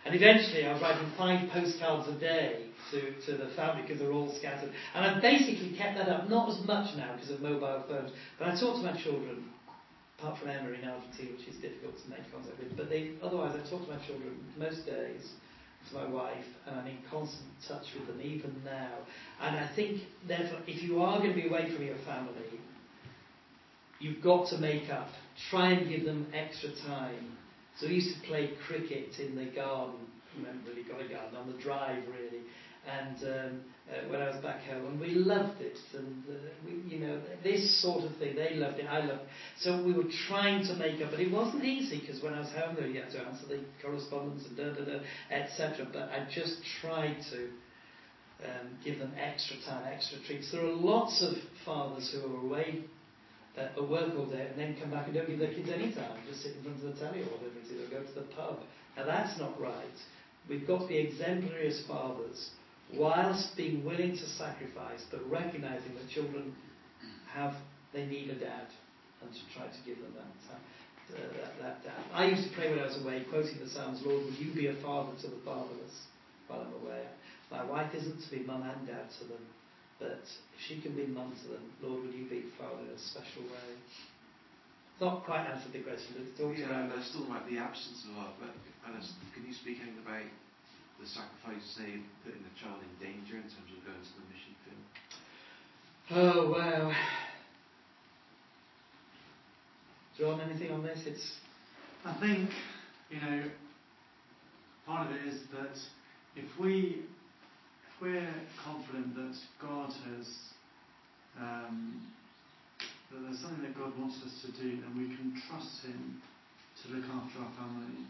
And 0.06 0.14
eventually 0.14 0.64
I 0.64 0.72
was 0.72 0.80
writing 0.80 1.10
five 1.18 1.50
postcards 1.50 2.08
a 2.08 2.12
day 2.20 2.66
to, 2.92 3.12
to 3.26 3.36
the 3.36 3.50
family 3.56 3.82
because 3.82 3.98
they're 3.98 4.12
all 4.12 4.32
scattered. 4.38 4.70
And 4.94 5.04
I've 5.04 5.20
basically 5.20 5.76
kept 5.76 5.98
that 5.98 6.08
up, 6.08 6.30
not 6.30 6.48
as 6.48 6.64
much 6.64 6.96
now 6.96 7.16
because 7.16 7.30
of 7.30 7.42
mobile 7.42 7.82
phones, 7.88 8.12
but 8.38 8.46
I 8.46 8.52
talk 8.52 8.76
to 8.76 8.82
my 8.82 8.96
children, 9.02 9.50
apart 10.16 10.38
from 10.38 10.50
Emma 10.50 10.70
in 10.70 10.86
Argentina, 10.86 11.32
which 11.36 11.48
is 11.48 11.56
difficult 11.56 11.98
to 12.04 12.08
make 12.08 12.22
contact 12.30 12.56
with, 12.56 12.76
but 12.76 12.88
they, 12.88 13.14
otherwise 13.20 13.58
I 13.58 13.68
talk 13.68 13.84
to 13.84 13.92
my 13.92 13.98
children 14.06 14.38
most 14.56 14.86
days 14.86 15.32
to 15.90 15.94
my 15.96 16.06
wife, 16.06 16.46
and 16.66 16.78
I'm 16.78 16.86
in 16.86 16.98
constant 17.10 17.50
touch 17.66 17.86
with 17.98 18.06
them 18.06 18.20
even 18.22 18.54
now. 18.64 18.92
And 19.40 19.56
I 19.56 19.68
think, 19.74 20.02
therefore, 20.28 20.60
if 20.68 20.84
you 20.84 21.02
are 21.02 21.18
going 21.18 21.34
to 21.34 21.36
be 21.36 21.48
away 21.48 21.74
from 21.74 21.84
your 21.84 21.98
family, 22.06 22.60
you've 23.98 24.22
got 24.22 24.48
to 24.50 24.58
make 24.58 24.88
up. 24.88 25.08
Try 25.50 25.72
and 25.72 25.88
give 25.88 26.04
them 26.04 26.28
extra 26.32 26.70
time. 26.86 27.36
So 27.78 27.88
we 27.88 27.96
used 27.96 28.14
to 28.20 28.26
play 28.26 28.50
cricket 28.66 29.18
in 29.18 29.36
the 29.36 29.46
garden. 29.46 30.00
Remember, 30.36 30.70
We 30.74 30.82
got 30.84 31.00
a 31.00 31.08
garden 31.08 31.36
on 31.36 31.52
the 31.52 31.58
drive, 31.62 32.02
really. 32.08 32.42
And 32.86 33.16
um, 33.24 33.60
uh, 33.90 34.08
when 34.08 34.22
I 34.22 34.28
was 34.28 34.42
back 34.42 34.62
home, 34.62 34.86
and 34.86 35.00
we 35.00 35.10
loved 35.10 35.60
it. 35.60 35.76
And 35.92 36.24
uh, 36.28 36.32
we, 36.64 36.90
you 36.90 37.04
know, 37.04 37.20
this 37.42 37.82
sort 37.82 38.04
of 38.04 38.16
thing, 38.16 38.36
they 38.36 38.54
loved 38.54 38.78
it. 38.78 38.86
I 38.86 39.00
loved 39.00 39.22
it. 39.22 39.28
So 39.60 39.82
we 39.82 39.92
were 39.92 40.08
trying 40.28 40.64
to 40.68 40.74
make 40.76 41.02
up, 41.02 41.10
but 41.10 41.20
it 41.20 41.30
wasn't 41.30 41.64
easy 41.64 42.00
because 42.00 42.22
when 42.22 42.32
I 42.32 42.40
was 42.40 42.50
home 42.50 42.76
there, 42.76 42.86
you 42.86 43.02
had 43.02 43.10
to 43.12 43.20
answer 43.20 43.46
the 43.48 43.60
correspondence 43.82 44.44
and 44.46 44.56
da 44.56 44.72
da 44.72 44.84
da, 44.84 45.00
etc. 45.30 45.86
But 45.92 46.10
I 46.10 46.26
just 46.32 46.56
tried 46.80 47.16
to. 47.32 47.48
Um, 48.44 48.76
give 48.84 48.98
them 48.98 49.12
extra 49.18 49.56
time, 49.66 49.90
extra 49.90 50.18
treats. 50.26 50.52
There 50.52 50.60
are 50.60 50.70
lots 50.70 51.22
of 51.22 51.38
fathers 51.64 52.12
who 52.12 52.30
are 52.30 52.40
away 52.42 52.84
uh, 53.56 53.76
at 53.76 53.88
work 53.88 54.12
all 54.16 54.26
day 54.26 54.46
and 54.50 54.58
then 54.58 54.76
come 54.80 54.90
back 54.90 55.06
and 55.06 55.14
don't 55.14 55.28
give 55.28 55.38
their 55.38 55.52
kids 55.52 55.68
any 55.72 55.92
time, 55.92 56.18
just 56.28 56.42
sit 56.42 56.56
in 56.56 56.62
front 56.62 56.82
of 56.84 56.94
the 56.94 57.00
telly 57.00 57.20
or 57.22 57.26
whatever 57.36 57.58
it 57.58 57.64
is, 57.64 57.80
or 57.80 57.90
go 57.90 58.02
to 58.02 58.14
the 58.14 58.26
pub. 58.34 58.60
Now 58.96 59.04
that's 59.06 59.38
not 59.38 59.60
right. 59.60 59.98
We've 60.48 60.66
got 60.66 60.82
to 60.82 60.86
be 60.86 60.98
exemplary 60.98 61.68
as 61.68 61.82
fathers 61.86 62.50
whilst 62.94 63.56
being 63.56 63.84
willing 63.84 64.12
to 64.12 64.26
sacrifice, 64.38 65.04
but 65.10 65.28
recognizing 65.28 65.94
that 65.94 66.08
children 66.08 66.54
have 67.32 67.54
they 67.92 68.06
need 68.06 68.30
a 68.30 68.38
dad 68.38 68.68
and 69.22 69.32
to 69.32 69.40
try 69.56 69.66
to 69.66 69.80
give 69.84 69.96
them 70.02 70.12
that. 70.14 70.54
Uh, 70.54 70.58
that, 71.38 71.54
that 71.62 71.84
dad. 71.84 72.02
I 72.12 72.26
used 72.26 72.50
to 72.50 72.54
pray 72.56 72.68
when 72.68 72.80
I 72.80 72.86
was 72.86 73.00
away, 73.00 73.24
quoting 73.30 73.58
the 73.62 73.70
Psalms, 73.70 74.02
Lord, 74.04 74.24
will 74.24 74.32
you 74.32 74.52
be 74.52 74.66
a 74.66 74.74
father 74.82 75.12
to 75.22 75.28
the 75.28 75.38
fatherless 75.44 76.10
while 76.48 76.66
I'm 76.66 76.74
away? 76.82 77.06
My 77.50 77.64
wife 77.64 77.94
isn't 77.94 78.24
to 78.24 78.30
be 78.30 78.42
mum 78.42 78.62
and 78.62 78.86
dad 78.86 79.06
to 79.20 79.24
them, 79.30 79.38
but 79.98 80.20
if 80.24 80.60
she 80.60 80.80
can 80.80 80.94
be 80.94 81.06
mum 81.06 81.32
to 81.32 81.48
them, 81.48 81.72
Lord, 81.80 82.04
would 82.04 82.14
you 82.14 82.28
be 82.28 82.44
father 82.58 82.84
in 82.84 82.94
a 82.94 82.98
special 82.98 83.42
way? 83.48 83.70
Not 85.00 85.24
quite 85.24 85.44
answered 85.44 85.72
the 85.72 85.84
question, 85.84 86.16
but 86.16 86.24
it's 86.24 86.38
talked 86.40 86.58
yeah, 86.58 86.72
around. 86.72 86.88
there's 86.90 87.08
still 87.12 87.28
about 87.28 87.48
the 87.48 87.58
absence 87.58 88.04
of 88.08 88.16
love, 88.16 88.32
but 88.40 88.52
can 89.34 89.44
you 89.44 89.52
speak 89.52 89.78
anything 89.80 90.00
about 90.00 90.24
the 91.00 91.06
sacrifice, 91.06 91.64
say, 91.76 92.00
putting 92.24 92.40
the 92.40 92.54
child 92.56 92.80
in 92.80 92.92
danger 92.96 93.36
in 93.36 93.44
terms 93.44 93.68
of 93.68 93.84
going 93.84 94.00
to 94.00 94.12
the 94.16 94.24
mission 94.32 94.52
field? 94.64 94.84
Oh, 96.16 96.50
wow. 96.52 96.92
John, 100.18 100.40
anything 100.40 100.70
on 100.72 100.82
this? 100.82 101.02
It's. 101.04 101.40
I 102.04 102.16
think, 102.20 102.48
you 103.10 103.20
know, 103.20 103.50
part 104.86 105.10
of 105.10 105.16
it 105.16 105.26
is 105.26 105.42
that 105.52 105.76
if 106.36 106.46
we 106.58 107.04
we're 108.00 108.34
confident 108.62 109.14
that 109.16 109.36
God 109.60 109.88
has 109.88 110.28
um, 111.40 112.02
that 113.10 113.20
there's 113.24 113.40
something 113.40 113.62
that 113.62 113.76
God 113.76 113.96
wants 113.96 114.20
us 114.24 114.34
to 114.44 114.50
do, 114.56 114.80
then 114.80 114.92
we 114.96 115.08
can 115.16 115.32
trust 115.48 115.84
Him 115.84 116.20
to 116.82 116.84
look 116.92 117.06
after 117.08 117.40
our 117.40 117.52
family 117.56 118.04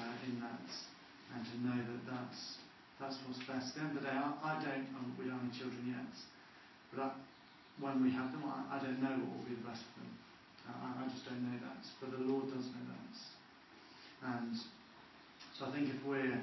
uh, 0.00 0.14
in 0.24 0.40
that, 0.40 0.68
and 1.34 1.40
to 1.44 1.54
know 1.60 1.76
that 1.76 2.02
that's 2.08 2.40
that's 3.00 3.16
what's 3.28 3.40
best. 3.44 3.76
At 3.76 3.76
the 3.76 3.80
end 3.84 3.92
of 3.96 4.04
the 4.04 4.08
day, 4.08 4.16
I, 4.16 4.32
I 4.40 4.54
don't. 4.64 4.88
Um, 4.96 5.12
we 5.20 5.28
don't 5.28 5.36
have 5.36 5.44
any 5.44 5.52
children 5.52 5.84
yet, 5.92 6.14
but 6.92 6.98
I, 7.04 7.08
when 7.80 8.00
we 8.00 8.08
have 8.16 8.32
them, 8.32 8.48
I, 8.48 8.76
I 8.76 8.78
don't 8.80 9.00
know 9.02 9.12
what 9.12 9.44
will 9.44 9.48
be 9.48 9.60
the 9.60 9.68
best 9.68 9.84
for 9.92 10.00
them. 10.00 10.14
I, 10.72 11.04
I 11.04 11.08
just 11.12 11.28
don't 11.28 11.44
know 11.44 11.58
that, 11.68 11.84
but 12.00 12.16
the 12.16 12.24
Lord 12.24 12.48
does 12.48 12.64
know 12.72 12.84
that. 12.88 13.16
And 14.24 14.56
so 15.52 15.66
I 15.66 15.70
think 15.76 15.92
if 15.92 16.00
we're 16.04 16.40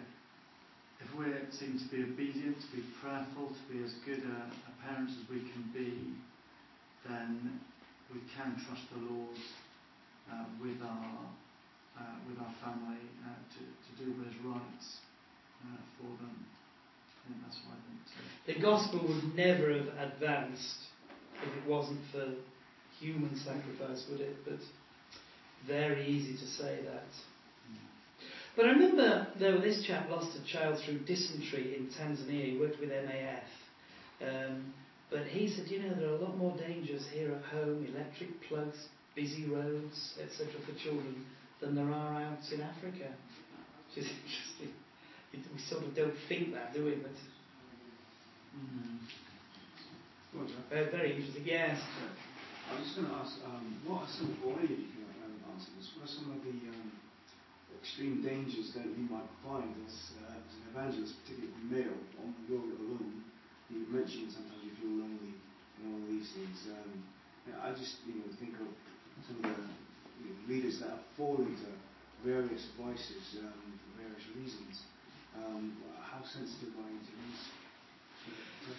if 1.04 1.18
we're 1.18 1.44
seeking 1.52 1.80
to 1.80 1.90
be 1.92 2.04
obedient, 2.04 2.56
to 2.62 2.70
be 2.76 2.84
prayerful, 3.02 3.52
to 3.52 3.64
be 3.68 3.84
as 3.84 3.94
good 4.06 4.24
a, 4.24 4.40
a 4.48 4.74
parent 4.88 5.10
as 5.10 5.28
we 5.30 5.40
can 5.52 5.68
be, 5.74 6.16
then 7.08 7.60
we 8.14 8.20
can 8.36 8.56
trust 8.66 8.88
the 8.96 9.04
Lord 9.12 9.38
uh, 10.32 10.46
with 10.62 10.80
our 10.82 11.28
uh, 12.00 12.16
with 12.28 12.40
our 12.40 12.54
family 12.64 13.04
uh, 13.22 13.38
to, 13.54 13.62
to 13.62 13.92
do 14.02 14.18
what 14.18 14.28
is 14.28 14.38
right 14.44 14.84
uh, 15.68 15.82
for 16.00 16.10
them. 16.24 16.46
That's 17.46 17.60
what 17.68 17.78
I 17.78 17.82
think. 17.88 18.58
The 18.58 18.62
gospel 18.62 19.00
would 19.08 19.36
never 19.36 19.74
have 19.74 20.12
advanced 20.12 20.90
if 21.36 21.64
it 21.64 21.70
wasn't 21.70 22.02
for 22.12 22.34
human 23.00 23.38
sacrifice, 23.38 24.06
would 24.10 24.22
it? 24.22 24.36
But 24.44 24.60
very 25.68 26.08
easy 26.08 26.34
to 26.34 26.48
say 26.52 26.80
that. 26.86 27.08
But 28.56 28.66
I 28.66 28.70
remember, 28.70 29.28
though, 29.40 29.60
this 29.60 29.84
chap 29.86 30.10
lost 30.10 30.38
a 30.38 30.52
child 30.52 30.80
through 30.86 31.00
dysentery 31.00 31.76
in 31.76 31.88
Tanzania. 31.88 32.52
He 32.52 32.58
worked 32.58 32.80
with 32.80 32.90
MAF. 32.90 33.42
Um, 34.22 34.74
but 35.10 35.26
he 35.26 35.50
said, 35.50 35.68
you 35.68 35.82
know, 35.82 35.96
there 35.96 36.10
are 36.10 36.16
a 36.16 36.22
lot 36.22 36.38
more 36.38 36.56
dangers 36.58 37.06
here 37.12 37.32
at 37.34 37.44
home 37.46 37.86
electric 37.94 38.30
plugs, 38.48 38.78
busy 39.16 39.46
roads, 39.46 40.14
etc., 40.22 40.54
for 40.66 40.74
children 40.84 41.26
than 41.62 41.76
there 41.76 41.90
are 41.90 42.22
out 42.22 42.40
in 42.52 42.62
Africa. 42.62 43.10
Which 43.96 44.06
is 44.06 44.12
interesting. 44.12 44.74
We 45.34 45.62
sort 45.70 45.84
of 45.84 45.96
don't 45.96 46.16
think 46.30 46.54
that, 46.54 46.74
do 46.74 46.86
we? 46.86 46.96
But. 46.96 47.12
Mm. 48.58 48.94
Very, 50.70 50.92
very 50.92 51.16
interesting. 51.16 51.44
Yes. 51.46 51.80
I 52.70 52.80
was 52.80 52.86
just 52.86 52.98
going 52.98 53.10
to 53.10 53.16
ask, 53.16 53.34
um, 53.46 53.82
what 53.86 54.04
are 54.04 54.10
some, 54.18 54.38
or 54.46 54.58
of 54.58 54.62
you 54.62 54.68
can 54.68 55.06
um, 55.26 55.54
answer 55.54 55.70
this, 55.78 55.90
what 55.98 56.06
are 56.06 56.14
some 56.14 56.32
of 56.32 56.42
the 56.44 56.50
um, 56.50 56.92
extreme 57.84 58.24
dangers 58.24 58.72
that 58.72 58.88
you 58.88 59.04
might 59.12 59.28
find 59.44 59.68
as, 59.84 60.16
uh, 60.24 60.40
as 60.40 60.52
an 60.56 60.64
evangelist, 60.72 61.20
particularly 61.28 61.52
male, 61.68 62.00
on 62.24 62.32
you're 62.48 62.64
alone? 62.64 63.28
You 63.68 63.84
mentioned 63.92 64.32
sometimes 64.32 64.64
you 64.64 64.72
feel 64.80 65.04
lonely 65.04 65.36
and 65.36 65.84
all 65.92 66.04
these 66.08 66.32
things. 66.32 66.72
Um, 66.72 67.04
I 67.60 67.76
just 67.76 68.00
you 68.08 68.24
know 68.24 68.32
think 68.40 68.56
of 68.64 68.72
some 69.28 69.44
of 69.44 69.52
the 69.52 69.68
you 70.24 70.32
know, 70.32 70.40
leaders 70.48 70.80
that 70.80 70.96
have 70.96 71.06
fallen 71.20 71.52
to 71.60 71.70
various 72.24 72.72
vices 72.80 73.44
um, 73.44 73.52
for 73.52 74.00
various 74.00 74.24
reasons. 74.32 74.88
Um, 75.36 75.76
how 76.00 76.24
sensitive 76.24 76.72
are 76.80 76.88
you 76.88 77.04
to 77.04 77.14
these? 77.20 77.44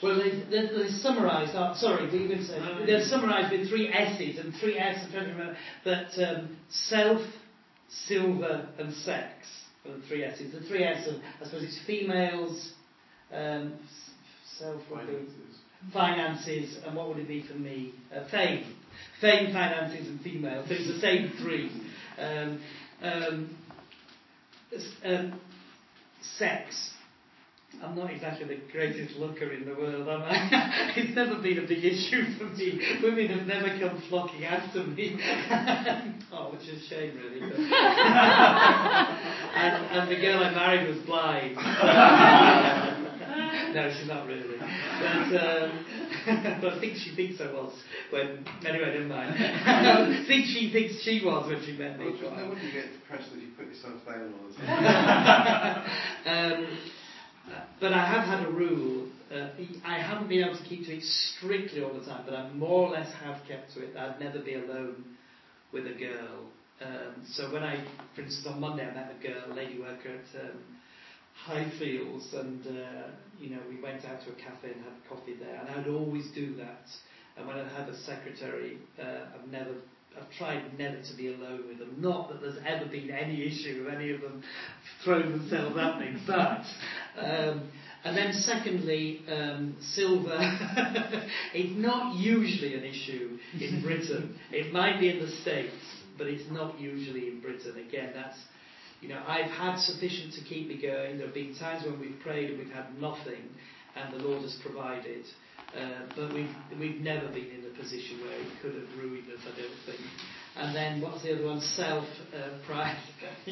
Well, 0.02 0.16
they, 0.16 0.30
they, 0.48 0.64
they 0.72 0.88
summarised, 0.88 1.52
oh, 1.55 1.74
sorry, 1.76 2.07
we 2.07 2.26
going 2.26 2.38
to 2.38 2.44
say, 2.44 2.86
they're 2.86 3.05
summarised 3.05 3.52
with 3.52 3.68
three 3.68 3.92
S's, 3.92 4.38
and 4.38 4.55
three 4.55 4.78
S, 4.78 5.05
I'm 5.05 5.12
trying 5.12 5.26
to 5.26 5.32
remember, 5.32 5.57
but 5.84 6.09
um, 6.24 6.57
self, 6.70 7.20
silver, 8.07 8.68
and 8.78 8.92
sex 8.92 9.32
are 9.86 9.92
the 9.92 10.07
three 10.07 10.24
S's. 10.24 10.53
The 10.53 10.66
three 10.66 10.84
S's, 10.84 11.20
I 11.40 11.45
suppose 11.45 11.62
it's 11.62 11.78
females, 11.86 12.72
um, 13.32 13.78
self, 14.59 14.82
finances. 14.88 15.59
finances, 15.92 16.78
and 16.84 16.97
what 16.97 17.09
would 17.09 17.18
it 17.18 17.28
be 17.28 17.42
for 17.47 17.55
me? 17.55 17.95
Uh, 18.14 18.28
fame. 18.30 18.74
Fame, 19.20 19.53
finances, 19.53 20.09
and 20.09 20.20
female. 20.20 20.64
So 20.66 20.74
it's 20.74 20.86
the 20.86 21.01
same 21.01 21.32
three. 21.40 21.70
Um, 22.18 22.61
um, 23.03 23.57
um 25.05 25.40
sex. 26.38 26.93
I'm 27.85 27.95
not 27.95 28.11
exactly 28.11 28.47
the 28.47 28.61
greatest 28.72 29.16
looker 29.18 29.53
in 29.53 29.66
the 29.66 29.74
world, 29.74 30.09
am 30.09 30.22
I? 30.22 30.93
it's 30.97 31.14
never 31.14 31.35
been 31.37 31.59
a 31.59 31.66
big 31.66 31.85
issue 31.85 32.24
for 32.39 32.45
me. 32.45 32.80
Women 33.03 33.26
have 33.28 33.47
never 33.47 33.68
come 33.78 34.03
flocking 34.09 34.45
after 34.45 34.85
me. 34.85 35.18
oh, 36.32 36.51
which 36.53 36.62
is 36.62 36.82
a 36.82 36.87
shame, 36.89 37.18
really. 37.18 37.43
and, 37.43 37.53
and, 39.93 40.11
the 40.11 40.16
girl 40.16 40.43
I 40.43 40.51
married 40.55 40.89
was 40.89 40.99
blind. 41.05 41.57
no, 43.74 43.93
she's 43.99 44.09
not 44.09 44.26
really. 44.26 44.57
But, 44.57 45.37
um, 45.45 45.85
but 46.62 46.72
I 46.72 46.80
think 46.80 46.97
she 46.97 47.14
thinks 47.14 47.39
I 47.43 47.53
was 47.53 47.72
when. 48.09 48.47
Anyway, 48.64 48.95
never 48.95 49.09
mind. 49.09 49.35
I 49.37 50.24
think 50.26 50.47
she 50.47 50.70
thinks 50.72 51.03
she 51.03 51.20
was 51.22 51.49
when 51.49 51.62
she 51.66 51.76
met 51.76 51.99
me. 51.99 52.07
Well, 52.22 52.30
no 52.35 52.49
wonder 52.49 52.62
you 52.62 52.72
get 52.72 52.93
depressed 52.93 53.30
that 53.30 53.43
you 53.43 53.49
put 53.59 53.66
yourself 53.66 54.07
down 54.07 54.32
all 54.41 54.49
the 54.49 54.55
time. 54.64 55.85
um, 56.26 56.66
I 57.92 58.07
have 58.07 58.24
had 58.24 58.47
a 58.47 58.51
rule. 58.51 59.09
Uh, 59.32 59.49
I 59.84 59.99
haven't 59.99 60.28
been 60.28 60.45
able 60.45 60.57
to 60.57 60.64
keep 60.64 60.86
to 60.86 60.97
it 60.97 61.03
strictly 61.03 61.82
all 61.82 61.92
the 61.92 62.05
time, 62.05 62.22
but 62.24 62.34
I 62.34 62.51
more 62.53 62.86
or 62.86 62.90
less 62.90 63.12
have 63.22 63.38
kept 63.49 63.74
to 63.74 63.82
it. 63.82 63.97
I'd 63.97 64.20
never 64.20 64.38
be 64.38 64.55
alone 64.55 65.05
with 65.72 65.86
a 65.86 65.95
girl. 65.95 66.47
Um, 66.80 67.24
so 67.32 67.53
when 67.53 67.62
I, 67.62 67.84
for 68.14 68.22
instance, 68.22 68.47
on 68.47 68.61
Monday 68.61 68.88
I 68.88 68.95
met 68.95 69.12
a 69.18 69.22
girl, 69.22 69.57
lady 69.57 69.78
worker 69.78 70.11
at 70.11 70.40
um, 70.40 70.59
Highfields, 71.47 72.32
and 72.34 72.66
uh, 72.66 73.09
we 73.40 73.80
went 73.80 74.05
out 74.05 74.22
to 74.24 74.30
a 74.30 74.34
cafe 74.34 74.72
and 74.72 74.84
had 74.84 75.09
coffee 75.09 75.34
there, 75.34 75.61
and 75.61 75.68
I'd 75.70 75.88
always 75.88 76.30
do 76.34 76.55
that. 76.57 76.86
And 77.36 77.47
when 77.47 77.59
I 77.59 77.68
had 77.68 77.88
a 77.88 77.97
secretary, 77.97 78.78
uh, 79.01 79.26
I've 79.34 79.51
never 79.51 79.72
I've 80.17 80.31
tried 80.39 80.79
never 80.79 80.97
to 80.97 81.17
be 81.17 81.35
alone 81.35 81.65
with 81.69 81.79
them. 81.79 81.97
Not 81.99 82.29
that 82.29 82.41
there's 82.41 82.59
ever 82.67 82.87
been 82.87 83.11
any 83.11 83.47
issue 83.47 83.85
of 83.87 83.95
any 83.95 84.12
of 84.12 84.21
them 84.21 84.43
throwing 85.05 85.31
themselves 85.33 85.77
at 85.77 86.01
me, 86.01 86.17
but. 86.27 86.62
Um, 87.19 87.71
and 88.05 88.15
then, 88.15 88.35
secondly, 88.35 89.23
um, 89.29 89.77
silver. 89.81 90.37
it's 91.55 91.79
not 91.79 92.17
usually 92.17 92.75
an 92.75 92.85
issue 92.85 93.39
in 93.59 93.81
Britain. 93.83 94.37
it 94.53 94.73
might 94.73 95.01
be 95.01 95.09
in 95.09 95.21
the 95.21 95.31
States, 95.41 95.75
but 96.19 96.27
it's 96.27 96.51
not 96.51 96.79
usually 96.79 97.29
in 97.29 97.41
Britain. 97.41 97.85
Again, 97.89 98.11
that's. 98.15 98.37
You 99.01 99.11
know, 99.11 99.23
I've 99.27 99.51
had 99.51 99.79
sufficient 99.81 100.33
to 100.35 100.45
keep 100.45 100.69
me 100.69 100.81
going. 100.81 101.19
There 101.19 101.27
have 101.27 101.35
been 101.35 101.55
times 101.57 101.85
when 101.85 102.01
we've 102.01 102.19
prayed 102.23 102.51
and 102.51 102.59
we've 102.59 102.73
had 102.73 102.99
nothing, 103.01 103.43
and 103.97 104.15
the 104.15 104.25
Lord 104.25 104.43
has 104.43 104.59
provided. 104.62 105.25
Uh, 105.75 106.07
but 106.14 106.33
we've, 106.33 106.55
we've 106.79 107.01
never 107.01 107.27
been 107.29 107.51
in 107.51 107.64
a 107.66 107.79
position 107.79 108.20
where 108.20 108.39
it 108.39 108.47
could 108.62 108.75
have 108.75 108.89
ruined 108.97 109.29
us, 109.29 109.41
I 109.43 109.61
don't 109.61 109.79
think. 109.87 110.01
And 110.57 110.75
then 110.75 111.01
what's 111.01 111.22
the 111.25 111.35
other 111.35 111.47
one? 111.47 111.61
Self 111.61 112.07
uh, 112.33 112.64
pride. 112.64 112.97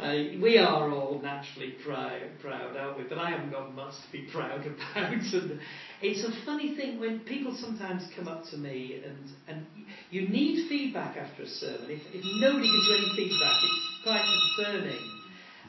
uh, 0.00 0.40
we 0.40 0.56
are 0.56 0.90
all 0.90 1.20
naturally 1.22 1.74
proud, 1.84 2.22
proud, 2.40 2.74
aren't 2.74 2.96
we? 2.96 3.04
But 3.04 3.18
I 3.18 3.30
haven't 3.30 3.50
got 3.50 3.74
much 3.74 3.92
to 4.06 4.12
be 4.12 4.26
proud 4.32 4.60
about. 4.94 5.12
and 5.12 5.60
it's 6.00 6.24
a 6.24 6.46
funny 6.46 6.74
thing 6.74 7.00
when 7.00 7.20
people 7.20 7.54
sometimes 7.54 8.04
come 8.16 8.26
up 8.26 8.44
to 8.50 8.56
me 8.56 9.02
and, 9.04 9.30
and 9.48 9.66
you 10.10 10.26
need 10.26 10.70
feedback 10.70 11.18
after 11.18 11.42
a 11.42 11.48
sermon. 11.48 11.90
If, 11.90 12.00
if 12.14 12.24
nobody 12.40 12.64
gives 12.64 12.88
you 12.88 12.96
any 12.96 13.12
feedback, 13.14 13.62
it's 13.62 14.02
quite 14.04 14.24
concerning. 14.56 15.12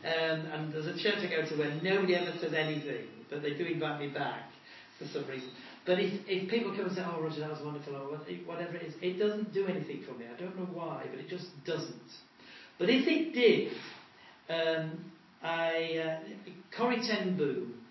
Um, 0.06 0.46
and 0.54 0.74
there's 0.74 0.88
a 0.88 0.98
church 0.98 1.18
I 1.20 1.28
go 1.28 1.46
to 1.46 1.56
where 1.58 1.76
nobody 1.84 2.16
ever 2.16 2.32
says 2.40 2.54
anything, 2.54 3.08
but 3.30 3.42
they 3.42 3.54
do 3.54 3.66
invite 3.66 4.00
me 4.00 4.08
back 4.08 4.52
for 4.98 5.06
some 5.06 5.28
reason. 5.28 5.50
But 5.86 6.00
if, 6.00 6.22
if 6.28 6.50
people 6.50 6.72
come 6.72 6.88
and 6.88 6.96
say, 6.96 7.04
oh, 7.06 7.22
Roger, 7.22 7.42
that 7.42 7.50
was 7.50 7.62
wonderful, 7.64 7.96
or 7.96 8.18
whatever 8.46 8.76
it 8.76 8.84
is, 8.84 8.94
it 9.02 9.18
doesn't 9.20 9.54
do 9.54 9.68
anything 9.68 10.04
for 10.06 10.14
me. 10.18 10.26
I 10.26 10.40
don't 10.40 10.58
know 10.58 10.68
why, 10.74 11.06
but 11.10 11.20
it 11.20 11.30
just 11.30 11.48
doesn't. 11.66 12.12
But 12.78 12.90
if 12.90 13.08
it 13.08 13.34
did, 13.34 13.72
um, 14.50 15.12
I, 15.42 15.98
uh, 15.98 16.50
Corrie 16.76 17.02
Ten 17.08 17.38
Boom, 17.38 17.82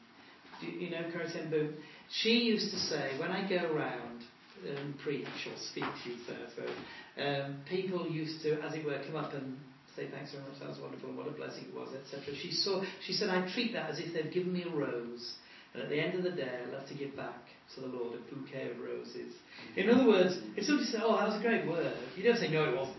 you 0.60 0.90
know 0.90 1.10
Corrie 1.12 1.30
Ten 1.32 1.50
Boom? 1.50 1.74
She 2.10 2.30
used 2.30 2.70
to 2.72 2.78
say, 2.78 3.18
when 3.18 3.30
I 3.30 3.48
go 3.48 3.72
around 3.72 4.22
and 4.66 4.98
preach 4.98 5.26
or 5.46 5.56
speak 5.56 5.84
to 5.84 6.10
you, 6.10 6.16
Thursday, 6.26 6.72
um, 7.18 7.60
people 7.68 8.06
used 8.08 8.42
to, 8.42 8.60
as 8.62 8.74
it 8.74 8.84
were, 8.84 9.00
come 9.06 9.16
up 9.16 9.32
and 9.32 9.56
say 9.96 10.08
thanks 10.10 10.32
very 10.32 10.44
much, 10.44 10.60
that 10.60 10.68
was 10.68 10.78
wonderful, 10.78 11.10
what 11.12 11.26
a 11.26 11.30
blessing 11.30 11.64
it 11.68 11.74
was, 11.74 11.88
etc. 11.94 12.34
She 12.34 12.52
saw, 12.52 12.82
she 13.04 13.12
said, 13.12 13.30
I 13.30 13.50
treat 13.52 13.72
that 13.72 13.90
as 13.90 13.98
if 13.98 14.12
they've 14.12 14.32
given 14.32 14.52
me 14.52 14.64
a 14.64 14.68
rose, 14.68 15.34
and 15.76 15.84
at 15.84 15.90
the 15.90 16.00
end 16.00 16.14
of 16.14 16.22
the 16.22 16.30
day, 16.30 16.48
I 16.66 16.72
love 16.72 16.88
to 16.88 16.94
give 16.94 17.14
back 17.14 17.36
to 17.74 17.80
the 17.82 17.88
Lord 17.88 18.16
a 18.16 18.34
bouquet 18.34 18.70
of 18.70 18.80
roses. 18.80 19.34
In 19.76 19.90
other 19.90 20.06
words, 20.06 20.38
if 20.56 20.64
somebody 20.64 20.88
says, 20.88 21.02
oh, 21.04 21.16
that 21.16 21.28
was 21.28 21.38
a 21.38 21.42
great 21.42 21.66
word, 21.66 21.92
you 22.16 22.24
don't 22.24 22.38
say, 22.38 22.48
no, 22.48 22.64
it 22.64 22.74
wasn't. 22.74 22.96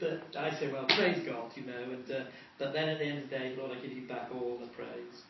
But 0.00 0.36
I 0.36 0.50
say, 0.58 0.72
well, 0.72 0.86
praise 0.86 1.24
God, 1.24 1.52
you 1.54 1.66
know, 1.66 1.82
and 1.82 2.10
uh, 2.10 2.24
but 2.58 2.72
then 2.72 2.88
at 2.88 2.98
the 2.98 3.04
end 3.04 3.22
of 3.22 3.30
the 3.30 3.36
day, 3.36 3.54
Lord, 3.56 3.70
I 3.70 3.80
give 3.80 3.92
you 3.92 4.08
back 4.08 4.30
all 4.34 4.58
the 4.58 4.66
praise. 4.68 5.22